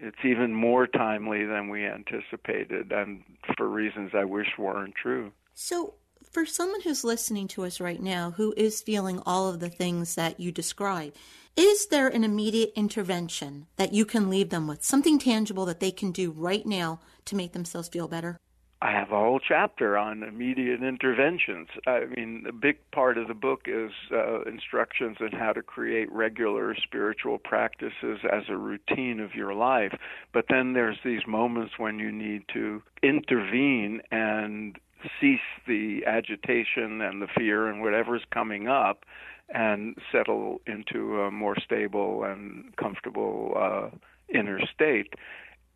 it's 0.00 0.24
even 0.24 0.54
more 0.54 0.86
timely 0.86 1.44
than 1.44 1.68
we 1.68 1.84
anticipated, 1.84 2.92
and 2.92 3.22
for 3.56 3.68
reasons 3.68 4.12
I 4.14 4.24
wish 4.24 4.48
weren't 4.58 4.94
true. 4.94 5.32
So, 5.54 5.94
for 6.30 6.46
someone 6.46 6.80
who's 6.82 7.04
listening 7.04 7.48
to 7.48 7.64
us 7.64 7.80
right 7.80 8.02
now 8.02 8.32
who 8.32 8.54
is 8.56 8.82
feeling 8.82 9.22
all 9.26 9.48
of 9.48 9.60
the 9.60 9.70
things 9.70 10.14
that 10.14 10.38
you 10.38 10.52
describe, 10.52 11.14
is 11.56 11.86
there 11.86 12.08
an 12.08 12.22
immediate 12.22 12.72
intervention 12.76 13.66
that 13.76 13.92
you 13.92 14.04
can 14.04 14.30
leave 14.30 14.50
them 14.50 14.68
with, 14.68 14.84
something 14.84 15.18
tangible 15.18 15.66
that 15.66 15.80
they 15.80 15.90
can 15.90 16.12
do 16.12 16.30
right 16.30 16.64
now 16.64 17.00
to 17.24 17.34
make 17.34 17.52
themselves 17.52 17.88
feel 17.88 18.06
better? 18.06 18.38
I 18.80 18.92
have 18.92 19.10
a 19.10 19.16
whole 19.16 19.40
chapter 19.40 19.98
on 19.98 20.22
immediate 20.22 20.84
interventions. 20.84 21.66
I 21.84 22.04
mean, 22.04 22.44
a 22.48 22.52
big 22.52 22.78
part 22.92 23.18
of 23.18 23.26
the 23.26 23.34
book 23.34 23.62
is 23.66 23.90
uh, 24.12 24.42
instructions 24.42 25.16
on 25.20 25.32
how 25.32 25.52
to 25.52 25.62
create 25.62 26.12
regular 26.12 26.76
spiritual 26.76 27.38
practices 27.38 28.20
as 28.30 28.44
a 28.48 28.56
routine 28.56 29.18
of 29.18 29.34
your 29.34 29.52
life. 29.52 29.94
But 30.32 30.44
then 30.48 30.74
there's 30.74 30.98
these 31.04 31.26
moments 31.26 31.74
when 31.76 31.98
you 31.98 32.12
need 32.12 32.44
to 32.54 32.80
intervene 33.02 34.00
and 34.12 34.78
cease 35.20 35.40
the 35.66 36.04
agitation 36.06 37.00
and 37.00 37.22
the 37.22 37.28
fear 37.36 37.68
and 37.68 37.82
whatever's 37.82 38.22
coming 38.32 38.68
up 38.68 39.04
and 39.48 39.96
settle 40.12 40.60
into 40.66 41.20
a 41.20 41.30
more 41.30 41.56
stable 41.58 42.24
and 42.24 42.76
comfortable 42.76 43.54
uh, 43.56 43.88
inner 44.32 44.60
state. 44.74 45.14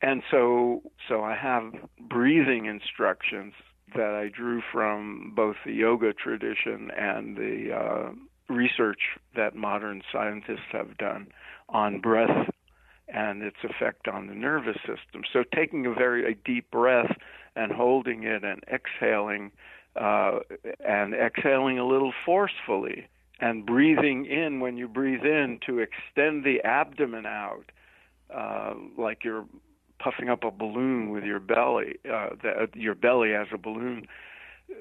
And 0.02 0.22
so, 0.30 0.82
so 1.08 1.22
I 1.22 1.36
have 1.36 1.72
breathing 2.00 2.66
instructions 2.66 3.54
that 3.94 4.14
I 4.14 4.28
drew 4.28 4.62
from 4.72 5.32
both 5.34 5.56
the 5.64 5.72
yoga 5.72 6.12
tradition 6.12 6.90
and 6.96 7.36
the 7.36 7.72
uh, 7.72 8.52
research 8.52 9.00
that 9.36 9.54
modern 9.54 10.02
scientists 10.12 10.70
have 10.72 10.96
done 10.98 11.28
on 11.68 12.00
breath 12.00 12.50
and 13.08 13.42
its 13.42 13.56
effect 13.62 14.08
on 14.08 14.26
the 14.26 14.34
nervous 14.34 14.78
system. 14.78 15.22
So, 15.32 15.44
taking 15.54 15.86
a 15.86 15.92
very 15.92 16.32
a 16.32 16.34
deep 16.34 16.70
breath 16.70 17.14
and 17.56 17.72
holding 17.72 18.24
it 18.24 18.44
and 18.44 18.62
exhaling, 18.72 19.52
uh, 19.96 20.40
and 20.84 21.14
exhaling 21.14 21.78
a 21.78 21.86
little 21.86 22.12
forcefully 22.24 23.06
and 23.42 23.66
breathing 23.66 24.24
in 24.24 24.60
when 24.60 24.76
you 24.76 24.86
breathe 24.86 25.24
in 25.24 25.58
to 25.66 25.80
extend 25.80 26.44
the 26.44 26.60
abdomen 26.62 27.26
out, 27.26 27.64
uh, 28.32 28.72
like 28.96 29.24
you're 29.24 29.44
puffing 29.98 30.28
up 30.28 30.44
a 30.44 30.50
balloon 30.50 31.10
with 31.10 31.24
your 31.24 31.40
belly, 31.40 31.96
uh, 32.10 32.30
the, 32.40 32.68
your 32.74 32.94
belly 32.94 33.34
as 33.34 33.48
a 33.52 33.58
balloon, 33.58 34.06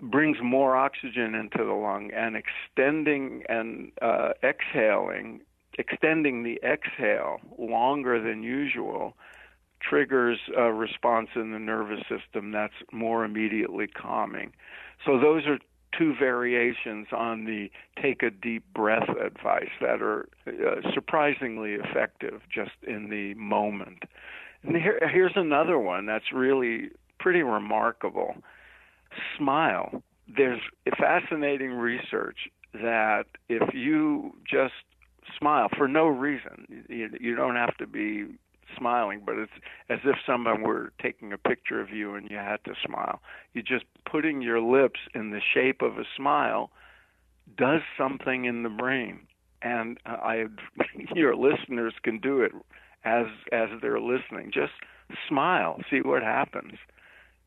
brings 0.02 0.38
more 0.42 0.76
oxygen 0.76 1.34
into 1.34 1.58
the 1.58 1.74
lung, 1.74 2.12
and 2.14 2.38
extending 2.38 3.44
and 3.50 3.92
uh, 4.02 4.30
exhaling, 4.44 5.42
extending 5.78 6.44
the 6.44 6.60
exhale 6.64 7.40
longer 7.58 8.22
than 8.22 8.44
usual 8.44 9.16
triggers 9.82 10.40
a 10.58 10.72
response 10.72 11.30
in 11.36 11.52
the 11.52 11.60
nervous 11.60 12.02
system 12.02 12.52
that's 12.52 12.74
more 12.92 13.26
immediately 13.26 13.88
calming. 13.88 14.54
So 15.06 15.20
those 15.20 15.48
are 15.48 15.58
two 15.98 16.14
variations 16.18 17.08
on 17.12 17.46
the 17.46 17.70
take 18.02 18.24
a 18.24 18.30
deep 18.30 18.64
breath 18.74 19.10
advice 19.10 19.70
that 19.82 20.02
are 20.02 20.30
uh, 20.48 20.92
surprisingly 20.94 21.74
effective 21.74 22.42
just 22.54 22.72
in 22.88 23.10
the 23.10 23.34
moment. 23.34 24.04
And 24.64 24.76
here, 24.76 25.00
here's 25.12 25.34
another 25.36 25.78
one 25.78 26.06
that's 26.06 26.32
really 26.34 26.92
pretty 27.20 27.42
remarkable. 27.42 28.36
Smile. 29.38 30.04
There's 30.34 30.62
fascinating 30.98 31.72
research 31.72 32.38
that 32.74 33.26
if 33.50 33.74
you 33.74 34.34
just 34.50 34.74
smile 35.38 35.68
for 35.78 35.88
no 35.88 36.08
reason, 36.08 36.86
you, 36.88 37.10
you 37.20 37.36
don't 37.36 37.56
have 37.56 37.76
to 37.78 37.88
be 37.88 38.28
smiling, 38.78 39.22
but 39.26 39.38
it's 39.38 39.52
as 39.90 40.00
if 40.06 40.16
someone 40.26 40.62
were 40.62 40.94
taking 41.02 41.34
a 41.34 41.38
picture 41.38 41.82
of 41.82 41.90
you 41.90 42.16
and 42.16 42.30
you 42.30 42.38
had 42.38 42.64
to 42.66 42.74
smile. 42.86 43.22
You 43.54 43.62
just 43.62 43.86
putting 44.10 44.42
your 44.42 44.62
lips 44.62 45.00
in 45.14 45.32
the 45.32 45.42
shape 45.54 45.82
of 45.82 45.98
a 45.98 46.06
smile 46.16 46.72
does 47.58 47.82
something 47.98 48.46
in 48.46 48.64
the 48.64 48.70
brain. 48.70 49.22
and 49.62 50.00
I, 50.06 50.46
your 51.16 51.36
listeners 51.36 51.94
can 52.04 52.20
do 52.20 52.42
it 52.42 52.52
as 53.04 53.26
as 53.52 53.70
they're 53.82 54.00
listening. 54.00 54.52
Just 54.54 54.74
smile, 55.28 55.80
see 55.90 56.02
what 56.02 56.24
happens. 56.24 56.74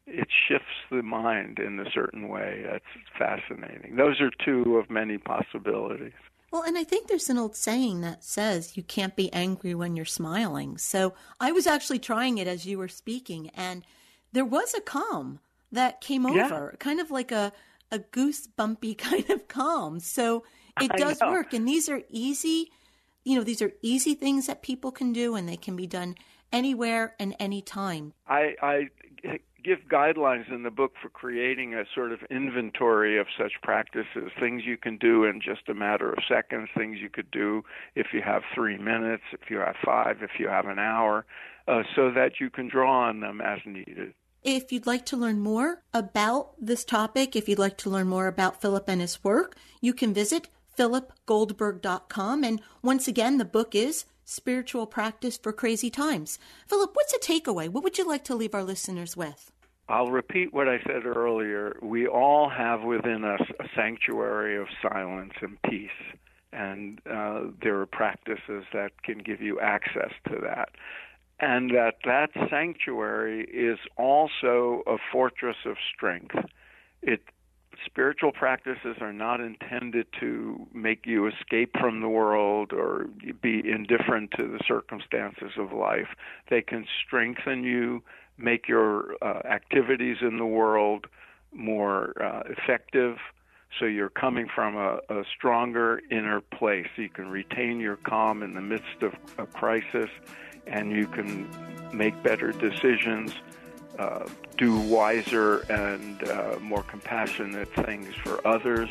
It 0.06 0.28
shifts 0.48 0.66
the 0.90 1.02
mind 1.02 1.58
in 1.58 1.80
a 1.80 1.90
certain 1.90 2.28
way. 2.28 2.64
That's 2.70 2.84
fascinating. 3.18 3.96
Those 3.96 4.20
are 4.20 4.30
two 4.44 4.76
of 4.76 4.90
many 4.90 5.16
possibilities. 5.16 6.12
Well, 6.54 6.62
and 6.62 6.78
I 6.78 6.84
think 6.84 7.08
there's 7.08 7.30
an 7.30 7.36
old 7.36 7.56
saying 7.56 8.02
that 8.02 8.22
says 8.22 8.76
you 8.76 8.84
can't 8.84 9.16
be 9.16 9.32
angry 9.32 9.74
when 9.74 9.96
you're 9.96 10.04
smiling. 10.04 10.78
So 10.78 11.14
I 11.40 11.50
was 11.50 11.66
actually 11.66 11.98
trying 11.98 12.38
it 12.38 12.46
as 12.46 12.64
you 12.64 12.78
were 12.78 12.86
speaking, 12.86 13.50
and 13.56 13.82
there 14.30 14.44
was 14.44 14.72
a 14.72 14.80
calm 14.80 15.40
that 15.72 16.00
came 16.00 16.24
Yeah. 16.24 16.44
over, 16.44 16.76
kind 16.78 17.00
of 17.00 17.10
like 17.10 17.32
a 17.32 17.52
a 17.90 17.98
goosebumpy 17.98 18.96
kind 18.98 19.28
of 19.30 19.48
calm. 19.48 19.98
So 19.98 20.44
it 20.80 20.92
I 20.94 20.96
does 20.96 21.20
know. 21.20 21.32
work, 21.32 21.52
and 21.54 21.66
these 21.66 21.88
are 21.88 22.02
easy. 22.08 22.70
You 23.24 23.34
know, 23.36 23.42
these 23.42 23.60
are 23.60 23.72
easy 23.82 24.14
things 24.14 24.46
that 24.46 24.62
people 24.62 24.92
can 24.92 25.12
do, 25.12 25.34
and 25.34 25.48
they 25.48 25.56
can 25.56 25.74
be 25.74 25.88
done 25.88 26.14
anywhere 26.52 27.16
and 27.18 27.34
anytime. 27.40 28.12
I, 28.28 28.54
I 28.62 28.88
give 29.64 29.80
guidelines 29.90 30.52
in 30.52 30.62
the 30.62 30.70
book 30.70 30.92
for 31.00 31.08
creating 31.08 31.74
a 31.74 31.84
sort 31.94 32.12
of 32.12 32.20
inventory 32.30 33.18
of 33.18 33.26
such 33.36 33.52
practices, 33.62 34.30
things 34.38 34.62
you 34.64 34.76
can 34.76 34.98
do 34.98 35.24
in 35.24 35.40
just 35.40 35.68
a 35.68 35.74
matter 35.74 36.12
of 36.12 36.18
seconds, 36.28 36.68
things 36.76 36.98
you 37.00 37.08
could 37.08 37.30
do 37.30 37.62
if 37.94 38.08
you 38.12 38.20
have 38.22 38.42
three 38.54 38.76
minutes, 38.76 39.22
if 39.32 39.50
you 39.50 39.58
have 39.58 39.76
five, 39.84 40.22
if 40.22 40.38
you 40.38 40.48
have 40.48 40.66
an 40.66 40.78
hour, 40.78 41.24
uh, 41.66 41.82
so 41.96 42.10
that 42.10 42.32
you 42.40 42.50
can 42.50 42.68
draw 42.68 43.08
on 43.08 43.20
them 43.20 43.40
as 43.40 43.60
needed. 43.64 44.12
If 44.42 44.70
you'd 44.70 44.86
like 44.86 45.06
to 45.06 45.16
learn 45.16 45.40
more 45.40 45.82
about 45.94 46.52
this 46.60 46.84
topic, 46.84 47.34
if 47.34 47.48
you'd 47.48 47.58
like 47.58 47.78
to 47.78 47.90
learn 47.90 48.08
more 48.08 48.26
about 48.26 48.60
Philip 48.60 48.84
and 48.88 49.00
his 49.00 49.24
work, 49.24 49.56
you 49.80 49.94
can 49.94 50.12
visit 50.12 50.48
philipgoldberg.com. 50.76 52.44
And 52.44 52.60
once 52.82 53.08
again, 53.08 53.38
the 53.38 53.46
book 53.46 53.74
is 53.74 54.04
Spiritual 54.26 54.86
Practice 54.86 55.38
for 55.38 55.52
Crazy 55.52 55.90
Times. 55.90 56.38
Philip, 56.66 56.90
what's 56.94 57.14
a 57.14 57.18
takeaway? 57.18 57.68
What 57.68 57.84
would 57.84 57.96
you 57.96 58.06
like 58.06 58.24
to 58.24 58.34
leave 58.34 58.54
our 58.54 58.64
listeners 58.64 59.16
with? 59.16 59.50
I'll 59.88 60.10
repeat 60.10 60.52
what 60.54 60.68
I 60.68 60.78
said 60.86 61.04
earlier. 61.04 61.76
We 61.82 62.06
all 62.06 62.48
have 62.48 62.82
within 62.82 63.24
us 63.24 63.42
a 63.60 63.64
sanctuary 63.76 64.56
of 64.56 64.66
silence 64.80 65.34
and 65.42 65.60
peace, 65.62 65.90
and 66.52 67.00
uh, 67.10 67.42
there 67.62 67.78
are 67.80 67.86
practices 67.86 68.64
that 68.72 69.02
can 69.02 69.18
give 69.18 69.42
you 69.42 69.60
access 69.60 70.12
to 70.28 70.38
that. 70.42 70.70
And 71.40 71.70
that 71.70 71.96
that 72.04 72.30
sanctuary 72.48 73.44
is 73.52 73.78
also 73.96 74.82
a 74.86 74.96
fortress 75.12 75.56
of 75.66 75.76
strength. 75.94 76.36
It 77.02 77.20
spiritual 77.84 78.32
practices 78.32 78.96
are 79.00 79.12
not 79.12 79.40
intended 79.40 80.06
to 80.20 80.66
make 80.72 81.06
you 81.06 81.26
escape 81.26 81.72
from 81.78 82.00
the 82.00 82.08
world 82.08 82.72
or 82.72 83.06
be 83.42 83.62
indifferent 83.68 84.30
to 84.36 84.46
the 84.46 84.60
circumstances 84.66 85.52
of 85.58 85.72
life. 85.72 86.08
They 86.50 86.62
can 86.62 86.86
strengthen 87.04 87.64
you, 87.64 88.02
make 88.36 88.68
your 88.68 89.16
uh, 89.22 89.40
activities 89.44 90.18
in 90.20 90.38
the 90.38 90.46
world 90.46 91.06
more 91.52 92.20
uh, 92.22 92.42
effective. 92.46 93.18
So 93.78 93.86
you're 93.86 94.10
coming 94.10 94.48
from 94.54 94.76
a, 94.76 95.00
a 95.08 95.24
stronger 95.36 96.00
inner 96.10 96.40
place. 96.40 96.88
You 96.96 97.08
can 97.08 97.28
retain 97.30 97.80
your 97.80 97.96
calm 97.96 98.42
in 98.42 98.54
the 98.54 98.60
midst 98.60 99.02
of 99.02 99.14
a 99.38 99.46
crisis, 99.46 100.10
and 100.66 100.92
you 100.92 101.06
can 101.06 101.48
make 101.92 102.20
better 102.22 102.52
decisions 102.52 103.32
uh, 103.98 104.28
do 104.56 104.76
wiser 104.78 105.60
and 105.70 106.28
uh, 106.28 106.56
more 106.60 106.82
compassionate 106.82 107.72
things 107.84 108.14
for 108.14 108.44
others. 108.46 108.90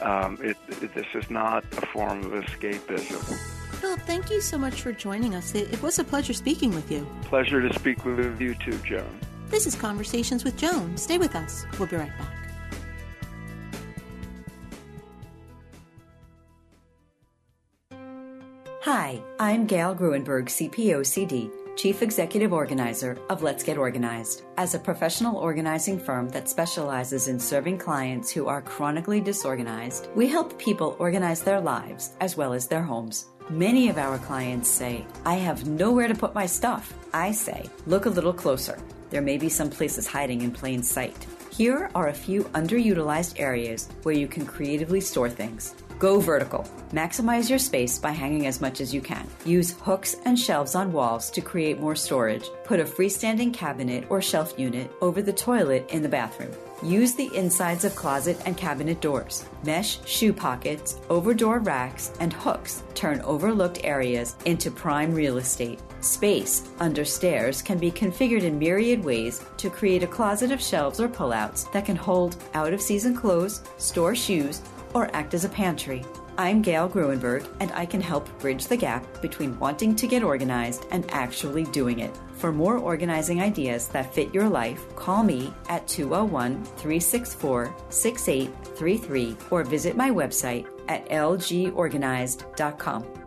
Um, 0.00 0.38
it, 0.40 0.56
it, 0.68 0.94
this 0.94 1.06
is 1.14 1.30
not 1.30 1.64
a 1.76 1.86
form 1.86 2.24
of 2.24 2.32
escapism. 2.44 3.59
Philip, 3.72 4.00
thank 4.00 4.30
you 4.30 4.40
so 4.40 4.58
much 4.58 4.82
for 4.82 4.92
joining 4.92 5.34
us. 5.34 5.54
It, 5.54 5.72
it 5.72 5.82
was 5.82 5.98
a 5.98 6.04
pleasure 6.04 6.32
speaking 6.32 6.74
with 6.74 6.90
you. 6.90 7.06
Pleasure 7.22 7.66
to 7.66 7.72
speak 7.78 8.04
with 8.04 8.40
you 8.40 8.54
too, 8.54 8.78
Joan. 8.84 9.20
This 9.48 9.66
is 9.66 9.74
Conversations 9.74 10.44
with 10.44 10.56
Joan. 10.56 10.96
Stay 10.96 11.18
with 11.18 11.34
us. 11.34 11.64
We'll 11.78 11.88
be 11.88 11.96
right 11.96 12.12
back. 12.18 12.40
Hi, 18.82 19.20
I'm 19.38 19.66
Gail 19.66 19.94
Gruenberg, 19.94 20.46
CPOCD, 20.46 21.50
Chief 21.76 22.00
Executive 22.00 22.52
Organizer 22.52 23.18
of 23.28 23.42
Let's 23.42 23.62
Get 23.62 23.76
Organized. 23.76 24.42
As 24.56 24.74
a 24.74 24.78
professional 24.78 25.36
organizing 25.36 25.98
firm 25.98 26.28
that 26.30 26.48
specializes 26.48 27.28
in 27.28 27.38
serving 27.38 27.78
clients 27.78 28.30
who 28.30 28.46
are 28.46 28.62
chronically 28.62 29.20
disorganized, 29.20 30.08
we 30.14 30.28
help 30.28 30.58
people 30.58 30.96
organize 30.98 31.42
their 31.42 31.60
lives 31.60 32.14
as 32.20 32.36
well 32.36 32.52
as 32.52 32.68
their 32.68 32.82
homes. 32.82 33.26
Many 33.50 33.88
of 33.88 33.98
our 33.98 34.16
clients 34.16 34.70
say, 34.70 35.04
I 35.26 35.34
have 35.34 35.66
nowhere 35.66 36.06
to 36.06 36.14
put 36.14 36.36
my 36.36 36.46
stuff. 36.46 36.94
I 37.12 37.32
say, 37.32 37.68
look 37.84 38.06
a 38.06 38.08
little 38.10 38.32
closer. 38.32 38.78
There 39.10 39.22
may 39.22 39.38
be 39.38 39.48
some 39.48 39.70
places 39.70 40.06
hiding 40.06 40.42
in 40.42 40.52
plain 40.52 40.84
sight. 40.84 41.26
Here 41.50 41.90
are 41.96 42.06
a 42.06 42.14
few 42.14 42.44
underutilized 42.54 43.40
areas 43.40 43.88
where 44.04 44.14
you 44.14 44.28
can 44.28 44.46
creatively 44.46 45.00
store 45.00 45.28
things. 45.28 45.74
Go 46.00 46.18
vertical. 46.18 46.66
Maximize 46.94 47.50
your 47.50 47.58
space 47.58 47.98
by 47.98 48.12
hanging 48.12 48.46
as 48.46 48.58
much 48.62 48.80
as 48.80 48.94
you 48.94 49.02
can. 49.02 49.28
Use 49.44 49.72
hooks 49.82 50.16
and 50.24 50.38
shelves 50.38 50.74
on 50.74 50.92
walls 50.92 51.30
to 51.32 51.42
create 51.42 51.78
more 51.78 51.94
storage. 51.94 52.48
Put 52.64 52.80
a 52.80 52.84
freestanding 52.84 53.52
cabinet 53.52 54.06
or 54.08 54.22
shelf 54.22 54.54
unit 54.56 54.90
over 55.02 55.20
the 55.20 55.34
toilet 55.34 55.90
in 55.90 56.00
the 56.00 56.08
bathroom. 56.08 56.52
Use 56.82 57.12
the 57.12 57.30
insides 57.36 57.84
of 57.84 57.94
closet 57.94 58.40
and 58.46 58.56
cabinet 58.56 59.02
doors. 59.02 59.44
Mesh 59.62 60.02
shoe 60.06 60.32
pockets, 60.32 60.98
over 61.10 61.34
door 61.34 61.58
racks, 61.58 62.12
and 62.18 62.32
hooks 62.32 62.82
turn 62.94 63.20
overlooked 63.20 63.80
areas 63.84 64.36
into 64.46 64.70
prime 64.70 65.12
real 65.12 65.36
estate. 65.36 65.80
Space 66.00 66.66
under 66.80 67.04
stairs 67.04 67.60
can 67.60 67.76
be 67.76 67.90
configured 67.90 68.44
in 68.44 68.58
myriad 68.58 69.04
ways 69.04 69.44
to 69.58 69.68
create 69.68 70.02
a 70.02 70.06
closet 70.06 70.50
of 70.50 70.62
shelves 70.62 70.98
or 70.98 71.08
pullouts 71.08 71.70
that 71.72 71.84
can 71.84 71.96
hold 71.96 72.42
out 72.54 72.72
of 72.72 72.80
season 72.80 73.14
clothes, 73.14 73.60
store 73.76 74.14
shoes, 74.14 74.62
or 74.94 75.14
act 75.14 75.34
as 75.34 75.44
a 75.44 75.48
pantry. 75.48 76.04
I'm 76.38 76.62
Gail 76.62 76.88
Gruenberg, 76.88 77.46
and 77.60 77.70
I 77.72 77.84
can 77.84 78.00
help 78.00 78.26
bridge 78.38 78.66
the 78.66 78.76
gap 78.76 79.20
between 79.20 79.58
wanting 79.58 79.94
to 79.96 80.06
get 80.06 80.22
organized 80.22 80.86
and 80.90 81.10
actually 81.10 81.64
doing 81.64 81.98
it. 81.98 82.16
For 82.34 82.50
more 82.50 82.78
organizing 82.78 83.42
ideas 83.42 83.88
that 83.88 84.14
fit 84.14 84.32
your 84.32 84.48
life, 84.48 84.82
call 84.96 85.22
me 85.22 85.52
at 85.68 85.86
201 85.86 86.64
364 86.64 87.74
6833 87.90 89.36
or 89.50 89.64
visit 89.64 89.96
my 89.96 90.10
website 90.10 90.66
at 90.88 91.06
lgorganized.com. 91.10 93.19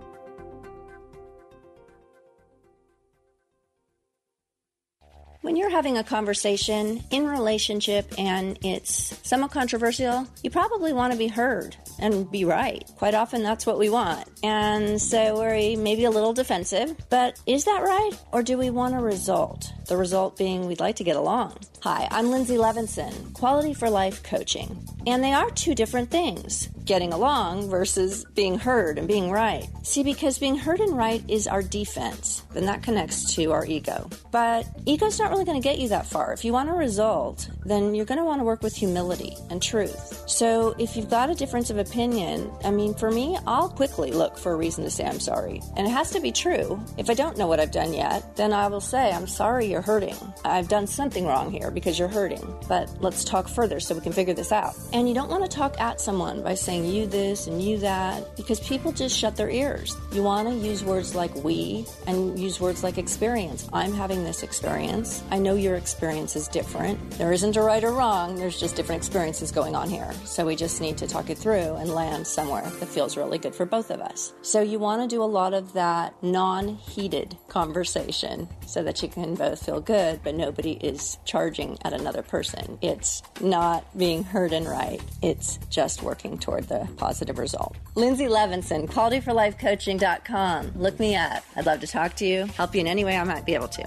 When 5.44 5.58
you're 5.58 5.70
having 5.70 5.98
a 5.98 6.06
conversation 6.06 7.04
in 7.12 7.28
relationship 7.28 8.14
and 8.18 8.58
it's 8.64 9.20
somewhat 9.28 9.52
controversial, 9.52 10.26
you 10.42 10.50
probably 10.50 10.94
want 10.94 11.12
to 11.12 11.20
be 11.20 11.28
heard 11.28 11.76
and 12.00 12.32
be 12.32 12.46
right. 12.46 12.90
Quite 12.96 13.14
often 13.14 13.44
that's 13.44 13.66
what 13.66 13.78
we 13.78 13.90
want. 13.90 14.26
And 14.42 15.02
so 15.02 15.38
we're 15.38 15.76
maybe 15.76 16.06
a 16.06 16.10
little 16.10 16.32
defensive, 16.32 16.96
but 17.10 17.38
is 17.46 17.66
that 17.66 17.84
right? 17.84 18.12
Or 18.32 18.42
do 18.42 18.58
we 18.58 18.70
want 18.70 18.96
a 18.96 19.00
result? 19.00 19.70
The 19.88 19.98
result 19.98 20.38
being 20.38 20.66
we'd 20.66 20.80
like 20.80 20.96
to 20.98 21.04
get 21.04 21.18
along. 21.18 21.58
Hi, 21.82 22.08
I'm 22.10 22.32
Lindsay 22.32 22.56
Levinson, 22.56 23.34
Quality 23.34 23.74
for 23.74 23.90
Life 23.90 24.24
Coaching. 24.24 24.88
And 25.06 25.22
they 25.22 25.34
are 25.34 25.50
two 25.50 25.76
different 25.76 26.10
things 26.10 26.70
getting 26.86 27.12
along 27.12 27.70
versus 27.70 28.26
being 28.36 28.58
heard 28.58 28.98
and 28.98 29.08
being 29.08 29.32
right. 29.32 29.68
See, 29.84 30.04
because 30.04 30.40
being 30.40 30.58
heard 30.58 30.80
and 30.80 30.98
right 30.98 31.22
is 31.30 31.48
our 31.48 31.62
defense, 31.62 32.44
then 32.54 32.66
that 32.66 32.84
connects 32.84 33.36
to 33.36 33.52
our 33.52 33.66
ego. 33.66 34.10
But 34.32 34.66
ego's 34.86 35.20
not 35.20 35.32
really 35.32 35.46
going 35.46 35.62
to 35.62 35.64
get 35.64 35.80
you 35.80 35.90
that 35.90 36.06
far. 36.06 36.34
If 36.34 36.46
you 36.46 36.54
want 36.54 36.70
a 36.70 36.74
result, 36.74 37.50
then 37.66 37.96
you're 37.96 38.06
going 38.06 38.20
to 38.20 38.26
want 38.26 38.40
to 38.40 38.46
work 38.46 38.64
with 38.64 38.76
humility 38.76 39.36
and 39.50 39.62
truth. 39.62 40.24
So 40.28 40.76
if 40.80 40.96
you've 40.96 41.10
got 41.10 41.30
a 41.30 41.36
difference 41.36 41.70
of 41.70 41.78
opinion, 41.78 42.50
I 42.64 42.72
mean, 42.72 42.94
for 42.94 43.12
me, 43.12 43.38
I'll 43.46 43.70
quickly 43.70 44.12
look 44.12 44.38
for 44.38 44.54
a 44.54 44.56
reason 44.56 44.84
to 44.86 44.90
say 44.90 45.06
I'm 45.06 45.20
sorry. 45.20 45.62
And 45.76 45.86
it 45.86 45.92
has 45.92 46.12
to 46.12 46.22
be 46.22 46.32
true. 46.32 46.82
If 46.98 47.10
I 47.10 47.14
don't 47.14 47.38
know 47.38 47.48
what 47.48 47.60
I've 47.60 47.72
done 47.72 47.94
yet, 47.94 48.36
then 48.38 48.54
I 48.54 48.68
will 48.68 48.82
say, 48.82 49.12
I'm 49.12 49.28
sorry 49.28 49.68
you're 49.68 49.82
hurting. 49.84 50.18
I've 50.44 50.68
done 50.68 50.88
something 50.88 51.26
wrong 51.26 51.52
here 51.52 51.70
because 51.70 52.00
you're 52.00 52.08
hurting. 52.08 52.44
But 52.68 52.90
let's 53.02 53.24
talk 53.24 53.48
further 53.48 53.80
so 53.80 53.94
we 53.96 54.02
can 54.02 54.14
figure 54.14 54.34
this 54.34 54.52
out. 54.52 54.74
And 54.94 55.08
you 55.08 55.14
don't 55.14 55.30
want 55.30 55.44
to 55.44 55.50
talk 55.50 55.80
at 55.80 56.02
someone 56.02 56.42
by 56.42 56.56
saying 56.56 56.86
you 56.86 57.06
this 57.06 57.48
and 57.48 57.62
you 57.62 57.78
that 57.80 58.36
because 58.36 58.60
people 58.62 58.92
just 58.92 59.18
shut 59.18 59.36
their 59.36 59.50
ears. 59.50 59.96
You 60.12 60.24
want 60.24 60.48
to 60.48 60.56
use 60.56 60.84
words 60.84 61.16
like 61.16 61.34
we 61.36 61.86
and 62.08 62.40
use 62.40 62.60
words 62.60 62.84
like 62.84 62.98
experience. 62.98 63.70
I'm 63.74 63.94
having 63.94 64.24
this 64.24 64.44
experience. 64.44 65.24
I 65.30 65.38
know 65.38 65.56
your 65.56 65.76
experience 65.76 66.36
is 66.36 66.48
different. 66.48 67.00
There 67.12 67.34
isn't 67.34 67.56
a 67.56 67.62
right 67.62 67.84
or 67.84 67.92
wrong, 67.92 68.36
there's 68.36 68.60
just 68.60 68.76
different 68.76 69.00
experiences 69.00 69.52
going 69.52 69.76
on 69.76 69.90
here. 69.90 70.12
So 70.26 70.46
we 70.46 70.56
just 70.56 70.82
need 70.82 70.98
to 70.98 71.08
talk 71.08 71.30
it 71.30 71.38
through 71.38 71.76
and 71.76 71.90
land 71.90 72.26
somewhere 72.26 72.70
that 72.80 72.88
feels 72.88 73.18
really 73.18 73.38
good 73.38 73.54
for 73.54 73.66
both 73.66 73.92
of 73.92 74.02
us. 74.02 74.34
So 74.42 74.62
you 74.62 74.80
want 74.80 75.02
to 75.02 75.14
do 75.14 75.22
a 75.22 75.26
lot 75.26 75.54
of 75.54 75.74
that 75.74 76.16
non 76.22 76.76
heated 76.76 77.38
conversation 77.48 78.48
so 78.66 78.84
that 78.84 79.02
you 79.02 79.10
can 79.10 79.36
both 79.36 79.63
feel 79.64 79.82
good, 79.82 80.22
but 80.24 80.36
nobody 80.36 80.74
is 80.74 81.18
charging 81.26 81.78
at 81.84 81.94
another 81.94 82.22
person. 82.22 82.78
It's 82.82 83.24
not 83.42 83.86
being 83.98 84.24
heard 84.24 84.54
and 84.54 84.68
right. 84.68 85.02
It's 85.22 85.58
just 85.70 86.04
working 86.04 86.38
toward 86.38 86.68
the 86.68 86.88
positive 86.98 87.40
result. 87.40 87.76
Lindsay 87.96 88.26
Levinson, 88.26 88.88
qualityforlifecoaching.com. 88.90 90.74
Look 90.76 91.00
me 91.00 91.16
up. 91.16 91.44
I'd 91.56 91.66
love 91.66 91.80
to 91.80 91.88
talk 91.88 92.16
to 92.16 92.26
you, 92.26 92.46
help 92.46 92.76
you 92.76 92.82
in 92.82 92.88
any 92.88 93.06
way 93.06 93.18
I 93.18 93.24
might 93.24 93.46
be 93.46 93.56
able 93.56 93.70
to. 93.70 93.84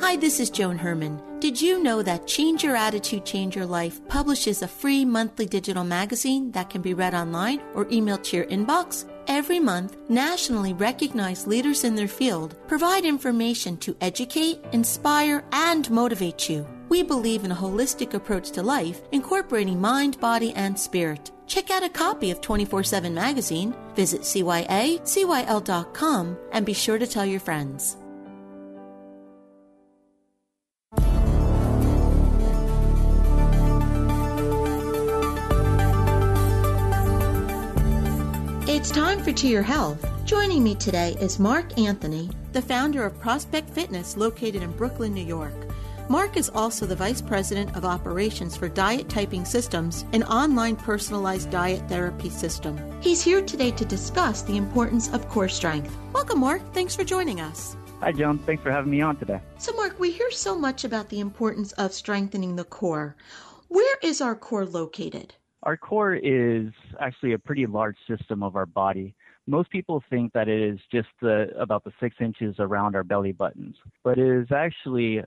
Hi, 0.00 0.16
this 0.16 0.40
is 0.40 0.48
Joan 0.48 0.78
Herman. 0.78 1.20
Did 1.38 1.60
you 1.60 1.82
know 1.82 2.02
that 2.02 2.26
Change 2.26 2.64
Your 2.64 2.76
Attitude, 2.76 3.26
Change 3.26 3.54
Your 3.54 3.66
Life 3.66 4.00
publishes 4.08 4.62
a 4.62 4.68
free 4.68 5.04
monthly 5.04 5.44
digital 5.44 5.84
magazine 5.84 6.50
that 6.52 6.70
can 6.70 6.80
be 6.80 6.94
read 6.94 7.14
online 7.14 7.60
or 7.74 7.84
emailed 7.86 8.22
to 8.24 8.36
your 8.38 8.46
inbox? 8.46 9.04
Every 9.28 9.60
month, 9.60 9.98
nationally 10.08 10.72
recognized 10.72 11.46
leaders 11.46 11.84
in 11.84 11.94
their 11.94 12.08
field 12.08 12.54
provide 12.66 13.04
information 13.04 13.76
to 13.78 13.94
educate, 14.00 14.64
inspire, 14.72 15.44
and 15.52 15.90
motivate 15.90 16.48
you. 16.48 16.66
We 16.88 17.02
believe 17.02 17.44
in 17.44 17.52
a 17.52 17.54
holistic 17.54 18.14
approach 18.14 18.52
to 18.52 18.62
life, 18.62 19.02
incorporating 19.12 19.78
mind, 19.78 20.18
body, 20.18 20.54
and 20.54 20.78
spirit. 20.78 21.30
Check 21.46 21.70
out 21.70 21.82
a 21.82 21.90
copy 21.90 22.30
of 22.30 22.40
24 22.40 22.82
7 22.84 23.12
magazine, 23.12 23.74
visit 23.94 24.22
CYACYL.com, 24.22 24.66
and 26.52 26.64
be 26.64 26.72
sure 26.72 26.98
to 26.98 27.06
tell 27.06 27.26
your 27.26 27.40
friends. 27.40 27.98
It's 38.68 38.90
time 38.90 39.22
for 39.22 39.32
To 39.32 39.48
Your 39.48 39.62
Health. 39.62 40.06
Joining 40.26 40.62
me 40.62 40.74
today 40.74 41.16
is 41.22 41.38
Mark 41.38 41.78
Anthony, 41.78 42.28
the 42.52 42.60
founder 42.60 43.02
of 43.02 43.18
Prospect 43.18 43.70
Fitness 43.70 44.14
located 44.14 44.62
in 44.62 44.72
Brooklyn, 44.72 45.14
New 45.14 45.24
York. 45.24 45.54
Mark 46.10 46.36
is 46.36 46.50
also 46.50 46.84
the 46.84 46.94
Vice 46.94 47.22
President 47.22 47.74
of 47.74 47.86
Operations 47.86 48.58
for 48.58 48.68
Diet 48.68 49.08
Typing 49.08 49.46
Systems, 49.46 50.04
an 50.12 50.22
online 50.24 50.76
personalized 50.76 51.50
diet 51.50 51.88
therapy 51.88 52.28
system. 52.28 52.78
He's 53.00 53.22
here 53.22 53.40
today 53.40 53.70
to 53.70 53.86
discuss 53.86 54.42
the 54.42 54.58
importance 54.58 55.10
of 55.14 55.30
core 55.30 55.48
strength. 55.48 55.96
Welcome, 56.12 56.40
Mark. 56.40 56.60
Thanks 56.74 56.94
for 56.94 57.04
joining 57.04 57.40
us. 57.40 57.74
Hi, 58.00 58.12
Joan. 58.12 58.38
Thanks 58.40 58.62
for 58.62 58.70
having 58.70 58.90
me 58.90 59.00
on 59.00 59.16
today. 59.16 59.40
So, 59.56 59.72
Mark, 59.76 59.98
we 59.98 60.10
hear 60.10 60.30
so 60.30 60.54
much 60.54 60.84
about 60.84 61.08
the 61.08 61.20
importance 61.20 61.72
of 61.72 61.94
strengthening 61.94 62.56
the 62.56 62.64
core. 62.64 63.16
Where 63.68 63.96
is 64.02 64.20
our 64.20 64.34
core 64.34 64.66
located? 64.66 65.36
Our 65.68 65.76
core 65.76 66.14
is 66.14 66.68
actually 66.98 67.34
a 67.34 67.38
pretty 67.38 67.66
large 67.66 67.98
system 68.08 68.42
of 68.42 68.56
our 68.56 68.64
body. 68.64 69.14
Most 69.46 69.68
people 69.68 70.02
think 70.08 70.32
that 70.32 70.48
it 70.48 70.62
is 70.62 70.78
just 70.90 71.08
the, 71.20 71.50
about 71.60 71.84
the 71.84 71.92
six 72.00 72.16
inches 72.20 72.54
around 72.58 72.96
our 72.96 73.04
belly 73.04 73.32
buttons, 73.32 73.76
but 74.02 74.16
it 74.16 74.26
is 74.26 74.50
actually 74.50 75.22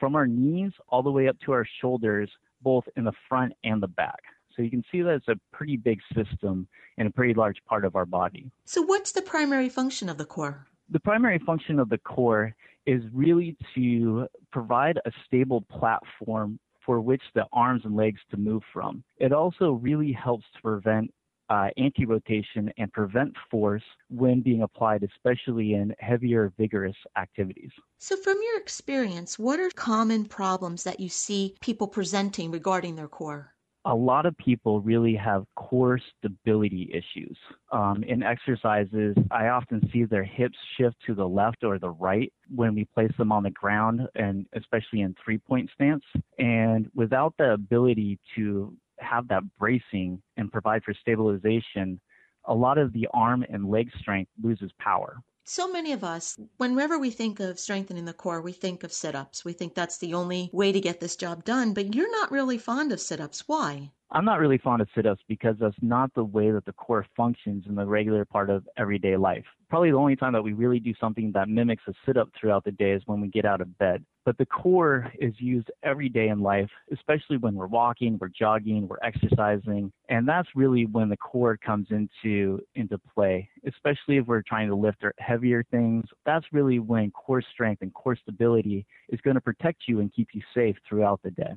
from 0.00 0.16
our 0.16 0.26
knees 0.26 0.72
all 0.88 1.04
the 1.04 1.12
way 1.12 1.28
up 1.28 1.36
to 1.46 1.52
our 1.52 1.64
shoulders, 1.80 2.28
both 2.60 2.82
in 2.96 3.04
the 3.04 3.12
front 3.28 3.52
and 3.62 3.80
the 3.80 3.86
back. 3.86 4.18
So 4.56 4.62
you 4.62 4.70
can 4.70 4.82
see 4.90 5.00
that 5.02 5.14
it's 5.14 5.28
a 5.28 5.36
pretty 5.52 5.76
big 5.76 6.00
system 6.12 6.66
and 6.98 7.06
a 7.06 7.12
pretty 7.12 7.34
large 7.34 7.58
part 7.64 7.84
of 7.84 7.94
our 7.94 8.04
body. 8.04 8.50
So, 8.64 8.82
what's 8.82 9.12
the 9.12 9.22
primary 9.22 9.68
function 9.68 10.08
of 10.08 10.18
the 10.18 10.24
core? 10.24 10.66
The 10.90 10.98
primary 10.98 11.38
function 11.38 11.78
of 11.78 11.88
the 11.88 11.98
core 11.98 12.52
is 12.84 13.00
really 13.12 13.56
to 13.76 14.26
provide 14.50 14.98
a 15.06 15.12
stable 15.24 15.60
platform 15.70 16.58
for 16.84 17.00
which 17.00 17.22
the 17.34 17.46
arms 17.52 17.82
and 17.84 17.96
legs 17.96 18.20
to 18.30 18.36
move 18.36 18.62
from. 18.72 19.02
It 19.18 19.32
also 19.32 19.72
really 19.72 20.12
helps 20.12 20.44
to 20.54 20.62
prevent 20.62 21.12
uh, 21.50 21.68
anti-rotation 21.76 22.72
and 22.78 22.92
prevent 22.92 23.34
force 23.50 23.82
when 24.08 24.40
being 24.40 24.62
applied, 24.62 25.02
especially 25.02 25.74
in 25.74 25.94
heavier, 25.98 26.52
vigorous 26.58 26.96
activities. 27.18 27.70
So, 27.98 28.16
from 28.16 28.38
your 28.42 28.58
experience, 28.58 29.38
what 29.38 29.60
are 29.60 29.70
common 29.70 30.24
problems 30.24 30.84
that 30.84 31.00
you 31.00 31.08
see 31.08 31.54
people 31.60 31.86
presenting 31.86 32.50
regarding 32.50 32.96
their 32.96 33.08
core? 33.08 33.53
A 33.86 33.94
lot 33.94 34.24
of 34.24 34.36
people 34.38 34.80
really 34.80 35.14
have 35.14 35.44
core 35.56 36.00
stability 36.18 36.90
issues. 36.92 37.36
Um, 37.70 38.02
in 38.06 38.22
exercises, 38.22 39.14
I 39.30 39.48
often 39.48 39.88
see 39.92 40.04
their 40.04 40.24
hips 40.24 40.56
shift 40.76 40.96
to 41.06 41.14
the 41.14 41.26
left 41.28 41.64
or 41.64 41.78
the 41.78 41.90
right 41.90 42.32
when 42.54 42.74
we 42.74 42.86
place 42.86 43.12
them 43.18 43.30
on 43.30 43.42
the 43.42 43.50
ground, 43.50 44.00
and 44.14 44.46
especially 44.54 45.02
in 45.02 45.14
three 45.22 45.38
point 45.38 45.70
stance. 45.74 46.04
And 46.38 46.88
without 46.94 47.34
the 47.38 47.52
ability 47.52 48.18
to 48.36 48.74
have 49.00 49.28
that 49.28 49.42
bracing 49.58 50.22
and 50.36 50.50
provide 50.50 50.82
for 50.82 50.94
stabilization, 50.94 52.00
a 52.46 52.54
lot 52.54 52.78
of 52.78 52.92
the 52.92 53.06
arm 53.12 53.44
and 53.50 53.68
leg 53.68 53.90
strength 54.00 54.30
loses 54.42 54.70
power 54.78 55.18
so 55.44 55.70
many 55.70 55.92
of 55.92 56.02
us, 56.02 56.38
whenever 56.56 56.98
we 56.98 57.10
think 57.10 57.38
of 57.38 57.58
strengthening 57.58 58.06
the 58.06 58.14
core, 58.14 58.40
we 58.40 58.52
think 58.52 58.82
of 58.82 58.92
sit 58.92 59.14
ups. 59.14 59.44
We 59.44 59.52
think 59.52 59.74
that's 59.74 59.98
the 59.98 60.14
only 60.14 60.50
way 60.52 60.72
to 60.72 60.80
get 60.80 61.00
this 61.00 61.16
job 61.16 61.44
done, 61.44 61.74
but 61.74 61.94
you're 61.94 62.10
not 62.10 62.32
really 62.32 62.58
fond 62.58 62.92
of 62.92 63.00
sit 63.00 63.20
ups. 63.20 63.46
Why? 63.46 63.92
I'm 64.14 64.24
not 64.24 64.38
really 64.38 64.58
fond 64.58 64.80
of 64.80 64.86
sit 64.94 65.06
ups 65.06 65.22
because 65.26 65.56
that's 65.58 65.74
not 65.82 66.14
the 66.14 66.22
way 66.22 66.52
that 66.52 66.64
the 66.66 66.72
core 66.72 67.04
functions 67.16 67.64
in 67.68 67.74
the 67.74 67.84
regular 67.84 68.24
part 68.24 68.48
of 68.48 68.62
everyday 68.76 69.16
life. 69.16 69.44
Probably 69.68 69.90
the 69.90 69.96
only 69.96 70.14
time 70.14 70.32
that 70.34 70.42
we 70.42 70.52
really 70.52 70.78
do 70.78 70.94
something 71.00 71.32
that 71.32 71.48
mimics 71.48 71.82
a 71.88 71.94
sit 72.06 72.16
up 72.16 72.28
throughout 72.38 72.62
the 72.62 72.70
day 72.70 72.92
is 72.92 73.02
when 73.06 73.20
we 73.20 73.26
get 73.26 73.44
out 73.44 73.60
of 73.60 73.76
bed. 73.76 74.04
But 74.24 74.38
the 74.38 74.46
core 74.46 75.12
is 75.18 75.34
used 75.38 75.68
every 75.82 76.08
day 76.08 76.28
in 76.28 76.38
life, 76.38 76.70
especially 76.92 77.38
when 77.38 77.56
we're 77.56 77.66
walking, 77.66 78.16
we're 78.20 78.28
jogging, 78.28 78.86
we're 78.86 78.98
exercising. 79.02 79.90
And 80.08 80.28
that's 80.28 80.48
really 80.54 80.86
when 80.86 81.08
the 81.08 81.16
core 81.16 81.56
comes 81.56 81.88
into, 81.90 82.60
into 82.76 82.98
play, 83.16 83.50
especially 83.66 84.18
if 84.18 84.26
we're 84.26 84.42
trying 84.42 84.68
to 84.68 84.76
lift 84.76 85.02
heavier 85.18 85.64
things. 85.72 86.04
That's 86.24 86.46
really 86.52 86.78
when 86.78 87.10
core 87.10 87.42
strength 87.52 87.82
and 87.82 87.92
core 87.92 88.14
stability 88.14 88.86
is 89.08 89.20
going 89.22 89.34
to 89.34 89.40
protect 89.40 89.88
you 89.88 89.98
and 89.98 90.14
keep 90.14 90.28
you 90.34 90.42
safe 90.54 90.76
throughout 90.88 91.20
the 91.24 91.32
day. 91.32 91.54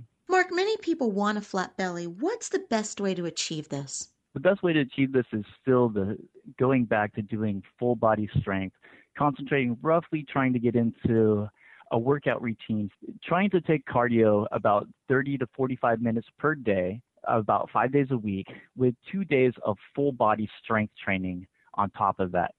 Mark, 0.48 0.56
many 0.56 0.78
people 0.78 1.12
want 1.12 1.38
a 1.38 1.42
flat 1.42 1.76
belly. 1.76 2.08
What's 2.08 2.48
the 2.48 2.64
best 2.70 3.02
way 3.02 3.14
to 3.14 3.26
achieve 3.26 3.68
this? 3.68 4.10
The 4.34 4.40
best 4.40 4.64
way 4.64 4.72
to 4.72 4.80
achieve 4.80 5.12
this 5.12 5.26
is 5.34 5.44
still 5.62 5.90
the 5.90 6.18
going 6.58 6.86
back 6.86 7.14
to 7.16 7.22
doing 7.22 7.62
full 7.78 7.98
body 7.98 8.30
strength, 8.40 8.76
concentrating 9.18 9.78
roughly 9.82 10.26
trying 10.32 10.54
to 10.54 10.60
get 10.60 10.76
into 10.76 11.50
a 11.92 12.00
workout 12.00 12.42
routine, 12.42 12.90
trying 13.26 13.50
to 13.50 13.60
take 13.60 13.86
cardio 13.88 14.46
about 14.54 14.88
30 15.10 15.38
to 15.40 15.48
45 15.54 16.02
minutes 16.02 16.28
per 16.40 16.56
day, 16.56 17.02
about 17.28 17.70
five 17.74 17.92
days 17.92 18.08
a 18.12 18.18
week, 18.18 18.48
with 18.78 18.96
two 19.12 19.26
days 19.26 19.52
of 19.66 19.76
full 19.94 20.14
body 20.14 20.50
strength 20.64 20.94
training 21.04 21.46
on 21.74 21.90
top 21.90 22.22
of 22.22 22.32
that. 22.32 22.54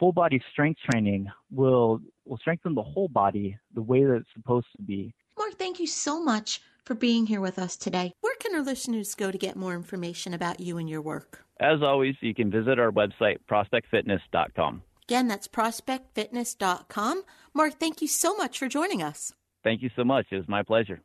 Full 0.00 0.12
body 0.12 0.42
strength 0.52 0.80
training 0.90 1.26
will 1.50 2.00
will 2.24 2.38
strengthen 2.38 2.74
the 2.74 2.82
whole 2.82 3.08
body 3.08 3.58
the 3.74 3.82
way 3.82 4.04
that 4.04 4.14
it's 4.14 4.32
supposed 4.34 4.68
to 4.76 4.82
be. 4.82 5.14
Mark, 5.36 5.58
thank 5.58 5.78
you 5.78 5.86
so 5.86 6.22
much 6.22 6.60
for 6.86 6.94
being 6.94 7.26
here 7.26 7.40
with 7.40 7.58
us 7.58 7.76
today. 7.76 8.12
Where 8.20 8.36
can 8.36 8.54
our 8.54 8.62
listeners 8.62 9.14
go 9.14 9.30
to 9.30 9.36
get 9.36 9.56
more 9.56 9.74
information 9.74 10.32
about 10.32 10.60
you 10.60 10.78
and 10.78 10.88
your 10.88 11.02
work? 11.02 11.44
As 11.58 11.82
always, 11.82 12.14
you 12.20 12.34
can 12.34 12.50
visit 12.50 12.78
our 12.78 12.92
website, 12.92 13.38
prospectfitness.com. 13.50 14.82
Again, 15.08 15.28
that's 15.28 15.48
prospectfitness.com. 15.48 17.22
Mark, 17.54 17.78
thank 17.78 18.00
you 18.02 18.08
so 18.08 18.36
much 18.36 18.58
for 18.58 18.68
joining 18.68 19.02
us. 19.02 19.32
Thank 19.64 19.82
you 19.82 19.90
so 19.96 20.04
much. 20.04 20.26
It 20.30 20.36
was 20.36 20.48
my 20.48 20.62
pleasure. 20.62 21.00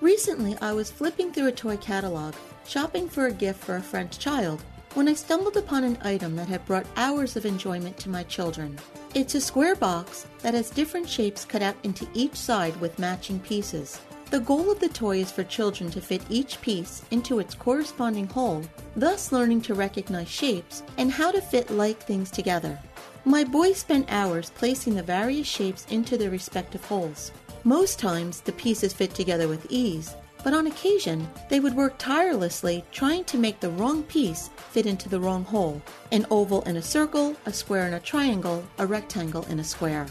Recently, 0.00 0.56
I 0.60 0.72
was 0.72 0.90
flipping 0.90 1.32
through 1.32 1.48
a 1.48 1.52
toy 1.52 1.76
catalog, 1.78 2.34
shopping 2.66 3.08
for 3.08 3.26
a 3.26 3.32
gift 3.32 3.64
for 3.64 3.76
a 3.76 3.82
French 3.82 4.18
child, 4.18 4.62
when 4.94 5.08
I 5.08 5.14
stumbled 5.14 5.56
upon 5.56 5.84
an 5.84 5.98
item 6.02 6.36
that 6.36 6.48
had 6.48 6.64
brought 6.64 6.86
hours 6.96 7.36
of 7.36 7.44
enjoyment 7.44 7.96
to 7.98 8.10
my 8.10 8.22
children. 8.24 8.78
It's 9.14 9.34
a 9.34 9.40
square 9.40 9.74
box 9.74 10.26
that 10.40 10.54
has 10.54 10.70
different 10.70 11.08
shapes 11.08 11.44
cut 11.44 11.62
out 11.62 11.76
into 11.82 12.06
each 12.14 12.34
side 12.34 12.78
with 12.80 12.98
matching 12.98 13.40
pieces. 13.40 14.00
The 14.28 14.40
goal 14.40 14.72
of 14.72 14.80
the 14.80 14.88
toy 14.88 15.18
is 15.18 15.30
for 15.30 15.44
children 15.44 15.88
to 15.92 16.00
fit 16.00 16.20
each 16.28 16.60
piece 16.60 17.02
into 17.12 17.38
its 17.38 17.54
corresponding 17.54 18.26
hole, 18.26 18.62
thus 18.96 19.30
learning 19.30 19.60
to 19.62 19.74
recognize 19.74 20.28
shapes 20.28 20.82
and 20.98 21.12
how 21.12 21.30
to 21.30 21.40
fit 21.40 21.70
like 21.70 22.02
things 22.02 22.32
together. 22.32 22.76
My 23.24 23.44
boys 23.44 23.78
spent 23.78 24.10
hours 24.10 24.50
placing 24.50 24.96
the 24.96 25.02
various 25.04 25.46
shapes 25.46 25.86
into 25.90 26.18
their 26.18 26.30
respective 26.30 26.84
holes. 26.84 27.30
Most 27.62 28.00
times, 28.00 28.40
the 28.40 28.52
pieces 28.52 28.92
fit 28.92 29.14
together 29.14 29.46
with 29.46 29.66
ease, 29.70 30.16
but 30.42 30.54
on 30.54 30.66
occasion, 30.66 31.28
they 31.48 31.60
would 31.60 31.74
work 31.74 31.94
tirelessly 31.96 32.84
trying 32.90 33.24
to 33.24 33.38
make 33.38 33.60
the 33.60 33.70
wrong 33.70 34.02
piece 34.04 34.50
fit 34.70 34.86
into 34.86 35.08
the 35.08 35.20
wrong 35.20 35.44
hole 35.44 35.80
an 36.10 36.26
oval 36.30 36.62
in 36.62 36.76
a 36.76 36.82
circle, 36.82 37.36
a 37.46 37.52
square 37.52 37.86
in 37.86 37.94
a 37.94 38.00
triangle, 38.00 38.64
a 38.78 38.86
rectangle 38.86 39.44
in 39.46 39.60
a 39.60 39.64
square. 39.64 40.06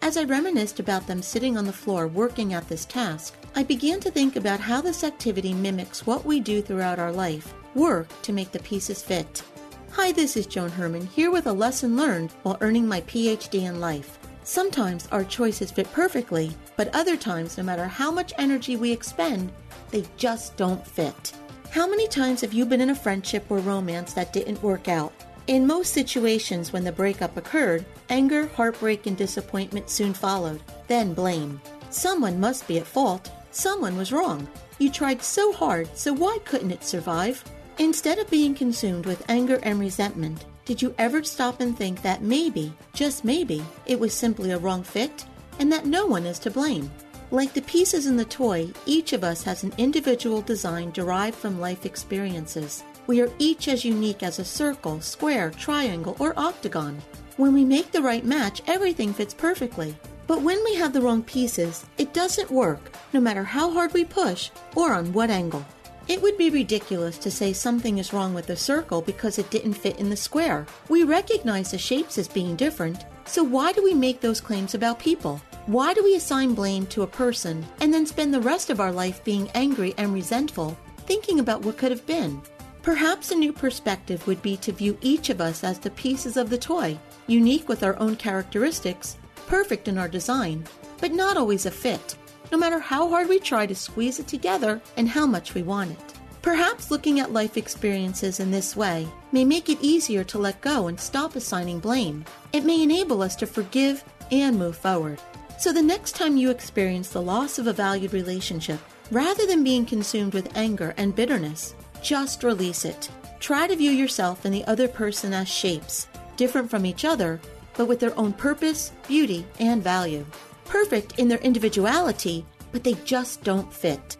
As 0.00 0.16
I 0.16 0.24
reminisced 0.24 0.78
about 0.78 1.06
them 1.06 1.22
sitting 1.22 1.56
on 1.56 1.66
the 1.66 1.72
floor 1.72 2.06
working 2.06 2.54
at 2.54 2.68
this 2.68 2.84
task, 2.84 3.34
I 3.58 3.64
began 3.64 3.98
to 4.02 4.10
think 4.12 4.36
about 4.36 4.60
how 4.60 4.80
this 4.80 5.02
activity 5.02 5.52
mimics 5.52 6.06
what 6.06 6.24
we 6.24 6.38
do 6.38 6.62
throughout 6.62 7.00
our 7.00 7.10
life 7.10 7.54
work 7.74 8.06
to 8.22 8.32
make 8.32 8.52
the 8.52 8.60
pieces 8.60 9.02
fit. 9.02 9.42
Hi, 9.90 10.12
this 10.12 10.36
is 10.36 10.46
Joan 10.46 10.70
Herman, 10.70 11.04
here 11.08 11.32
with 11.32 11.48
a 11.48 11.52
lesson 11.52 11.96
learned 11.96 12.30
while 12.44 12.56
earning 12.60 12.86
my 12.86 13.00
PhD 13.00 13.62
in 13.62 13.80
life. 13.80 14.20
Sometimes 14.44 15.08
our 15.10 15.24
choices 15.24 15.72
fit 15.72 15.92
perfectly, 15.92 16.52
but 16.76 16.94
other 16.94 17.16
times, 17.16 17.58
no 17.58 17.64
matter 17.64 17.86
how 17.86 18.12
much 18.12 18.32
energy 18.38 18.76
we 18.76 18.92
expend, 18.92 19.50
they 19.90 20.04
just 20.16 20.56
don't 20.56 20.86
fit. 20.86 21.32
How 21.72 21.88
many 21.88 22.06
times 22.06 22.42
have 22.42 22.52
you 22.52 22.64
been 22.64 22.80
in 22.80 22.90
a 22.90 22.94
friendship 22.94 23.44
or 23.50 23.58
romance 23.58 24.12
that 24.12 24.32
didn't 24.32 24.62
work 24.62 24.86
out? 24.86 25.12
In 25.48 25.66
most 25.66 25.92
situations, 25.92 26.72
when 26.72 26.84
the 26.84 26.92
breakup 26.92 27.36
occurred, 27.36 27.84
anger, 28.08 28.46
heartbreak, 28.54 29.08
and 29.08 29.16
disappointment 29.16 29.90
soon 29.90 30.14
followed, 30.14 30.62
then 30.86 31.12
blame. 31.12 31.60
Someone 31.90 32.38
must 32.38 32.68
be 32.68 32.78
at 32.78 32.86
fault. 32.86 33.32
Someone 33.50 33.96
was 33.96 34.12
wrong. 34.12 34.46
You 34.78 34.90
tried 34.90 35.22
so 35.22 35.52
hard, 35.52 35.88
so 35.96 36.12
why 36.12 36.38
couldn't 36.44 36.70
it 36.70 36.84
survive? 36.84 37.42
Instead 37.78 38.18
of 38.18 38.30
being 38.30 38.54
consumed 38.54 39.06
with 39.06 39.24
anger 39.28 39.58
and 39.62 39.80
resentment, 39.80 40.44
did 40.64 40.82
you 40.82 40.94
ever 40.98 41.22
stop 41.24 41.60
and 41.60 41.76
think 41.76 42.02
that 42.02 42.22
maybe, 42.22 42.72
just 42.92 43.24
maybe, 43.24 43.64
it 43.86 43.98
was 43.98 44.12
simply 44.12 44.50
a 44.50 44.58
wrong 44.58 44.82
fit 44.82 45.24
and 45.58 45.72
that 45.72 45.86
no 45.86 46.06
one 46.06 46.26
is 46.26 46.38
to 46.40 46.50
blame? 46.50 46.90
Like 47.30 47.52
the 47.52 47.62
pieces 47.62 48.06
in 48.06 48.16
the 48.16 48.24
toy, 48.24 48.70
each 48.86 49.12
of 49.12 49.24
us 49.24 49.42
has 49.42 49.62
an 49.62 49.72
individual 49.78 50.40
design 50.42 50.90
derived 50.90 51.36
from 51.36 51.60
life 51.60 51.86
experiences. 51.86 52.84
We 53.06 53.20
are 53.20 53.30
each 53.38 53.68
as 53.68 53.84
unique 53.84 54.22
as 54.22 54.38
a 54.38 54.44
circle, 54.44 55.00
square, 55.00 55.50
triangle, 55.50 56.16
or 56.18 56.38
octagon. 56.38 57.00
When 57.36 57.54
we 57.54 57.64
make 57.64 57.92
the 57.92 58.02
right 58.02 58.24
match, 58.24 58.62
everything 58.66 59.12
fits 59.12 59.34
perfectly. 59.34 59.94
But 60.28 60.42
when 60.42 60.62
we 60.62 60.74
have 60.74 60.92
the 60.92 61.00
wrong 61.00 61.22
pieces, 61.22 61.86
it 61.96 62.12
doesn't 62.12 62.50
work, 62.50 62.92
no 63.14 63.18
matter 63.18 63.42
how 63.42 63.70
hard 63.70 63.94
we 63.94 64.04
push 64.04 64.50
or 64.76 64.92
on 64.92 65.14
what 65.14 65.30
angle. 65.30 65.64
It 66.06 66.20
would 66.20 66.36
be 66.36 66.50
ridiculous 66.50 67.16
to 67.18 67.30
say 67.30 67.54
something 67.54 67.96
is 67.96 68.12
wrong 68.12 68.34
with 68.34 68.46
the 68.46 68.54
circle 68.54 69.00
because 69.00 69.38
it 69.38 69.50
didn't 69.50 69.72
fit 69.72 69.98
in 69.98 70.10
the 70.10 70.16
square. 70.16 70.66
We 70.90 71.02
recognize 71.04 71.70
the 71.70 71.78
shapes 71.78 72.18
as 72.18 72.28
being 72.28 72.56
different, 72.56 73.06
so 73.24 73.42
why 73.42 73.72
do 73.72 73.82
we 73.82 73.94
make 73.94 74.20
those 74.20 74.40
claims 74.40 74.74
about 74.74 74.98
people? 74.98 75.40
Why 75.64 75.94
do 75.94 76.04
we 76.04 76.14
assign 76.14 76.52
blame 76.52 76.86
to 76.88 77.02
a 77.02 77.06
person 77.06 77.64
and 77.80 77.92
then 77.92 78.04
spend 78.04 78.34
the 78.34 78.40
rest 78.40 78.68
of 78.68 78.80
our 78.80 78.92
life 78.92 79.24
being 79.24 79.50
angry 79.54 79.94
and 79.96 80.12
resentful, 80.12 80.76
thinking 81.06 81.40
about 81.40 81.62
what 81.62 81.78
could 81.78 81.90
have 81.90 82.06
been? 82.06 82.42
Perhaps 82.82 83.30
a 83.30 83.34
new 83.34 83.52
perspective 83.52 84.26
would 84.26 84.42
be 84.42 84.58
to 84.58 84.72
view 84.72 84.98
each 85.00 85.30
of 85.30 85.40
us 85.40 85.64
as 85.64 85.78
the 85.78 85.90
pieces 85.90 86.36
of 86.36 86.50
the 86.50 86.58
toy, 86.58 86.98
unique 87.26 87.66
with 87.66 87.82
our 87.82 87.98
own 87.98 88.14
characteristics, 88.14 89.16
perfect 89.48 89.88
in 89.88 89.96
our 89.96 90.08
design, 90.08 90.62
but 91.00 91.10
not 91.10 91.38
always 91.38 91.64
a 91.64 91.70
fit, 91.70 92.16
no 92.52 92.58
matter 92.58 92.78
how 92.78 93.08
hard 93.08 93.28
we 93.28 93.40
try 93.40 93.66
to 93.66 93.74
squeeze 93.74 94.20
it 94.20 94.28
together 94.28 94.80
and 94.98 95.08
how 95.08 95.26
much 95.26 95.54
we 95.54 95.62
want 95.62 95.90
it. 95.90 96.14
Perhaps 96.42 96.90
looking 96.90 97.18
at 97.18 97.32
life 97.32 97.56
experiences 97.56 98.40
in 98.40 98.50
this 98.50 98.76
way 98.76 99.08
may 99.32 99.44
make 99.44 99.70
it 99.70 99.78
easier 99.80 100.22
to 100.24 100.38
let 100.38 100.60
go 100.60 100.86
and 100.88 101.00
stop 101.00 101.34
assigning 101.34 101.80
blame. 101.80 102.24
It 102.52 102.64
may 102.64 102.82
enable 102.82 103.22
us 103.22 103.34
to 103.36 103.46
forgive 103.46 104.04
and 104.30 104.58
move 104.58 104.76
forward. 104.76 105.18
So 105.58 105.72
the 105.72 105.82
next 105.82 106.14
time 106.14 106.36
you 106.36 106.50
experience 106.50 107.08
the 107.08 107.22
loss 107.22 107.58
of 107.58 107.66
a 107.66 107.72
valued 107.72 108.12
relationship, 108.12 108.78
rather 109.10 109.46
than 109.46 109.64
being 109.64 109.86
consumed 109.86 110.34
with 110.34 110.56
anger 110.56 110.94
and 110.98 111.16
bitterness, 111.16 111.74
just 112.02 112.44
release 112.44 112.84
it. 112.84 113.10
Try 113.40 113.66
to 113.66 113.76
view 113.76 113.92
yourself 113.92 114.44
and 114.44 114.52
the 114.52 114.64
other 114.66 114.88
person 114.88 115.32
as 115.32 115.48
shapes, 115.48 116.06
different 116.36 116.70
from 116.70 116.84
each 116.84 117.04
other, 117.04 117.40
but 117.78 117.88
with 117.88 118.00
their 118.00 118.18
own 118.18 118.34
purpose, 118.34 118.92
beauty, 119.06 119.46
and 119.60 119.82
value. 119.82 120.26
Perfect 120.66 121.18
in 121.18 121.28
their 121.28 121.38
individuality, 121.38 122.44
but 122.72 122.84
they 122.84 122.94
just 123.04 123.42
don't 123.44 123.72
fit. 123.72 124.18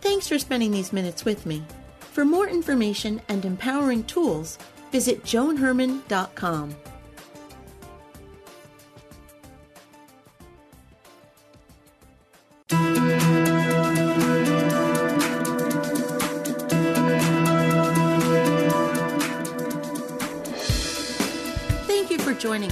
Thanks 0.00 0.28
for 0.28 0.38
spending 0.38 0.70
these 0.70 0.92
minutes 0.92 1.24
with 1.24 1.46
me. 1.46 1.64
For 1.98 2.24
more 2.24 2.46
information 2.46 3.20
and 3.28 3.44
empowering 3.44 4.04
tools, 4.04 4.58
visit 4.92 5.24
joanherman.com. 5.24 6.76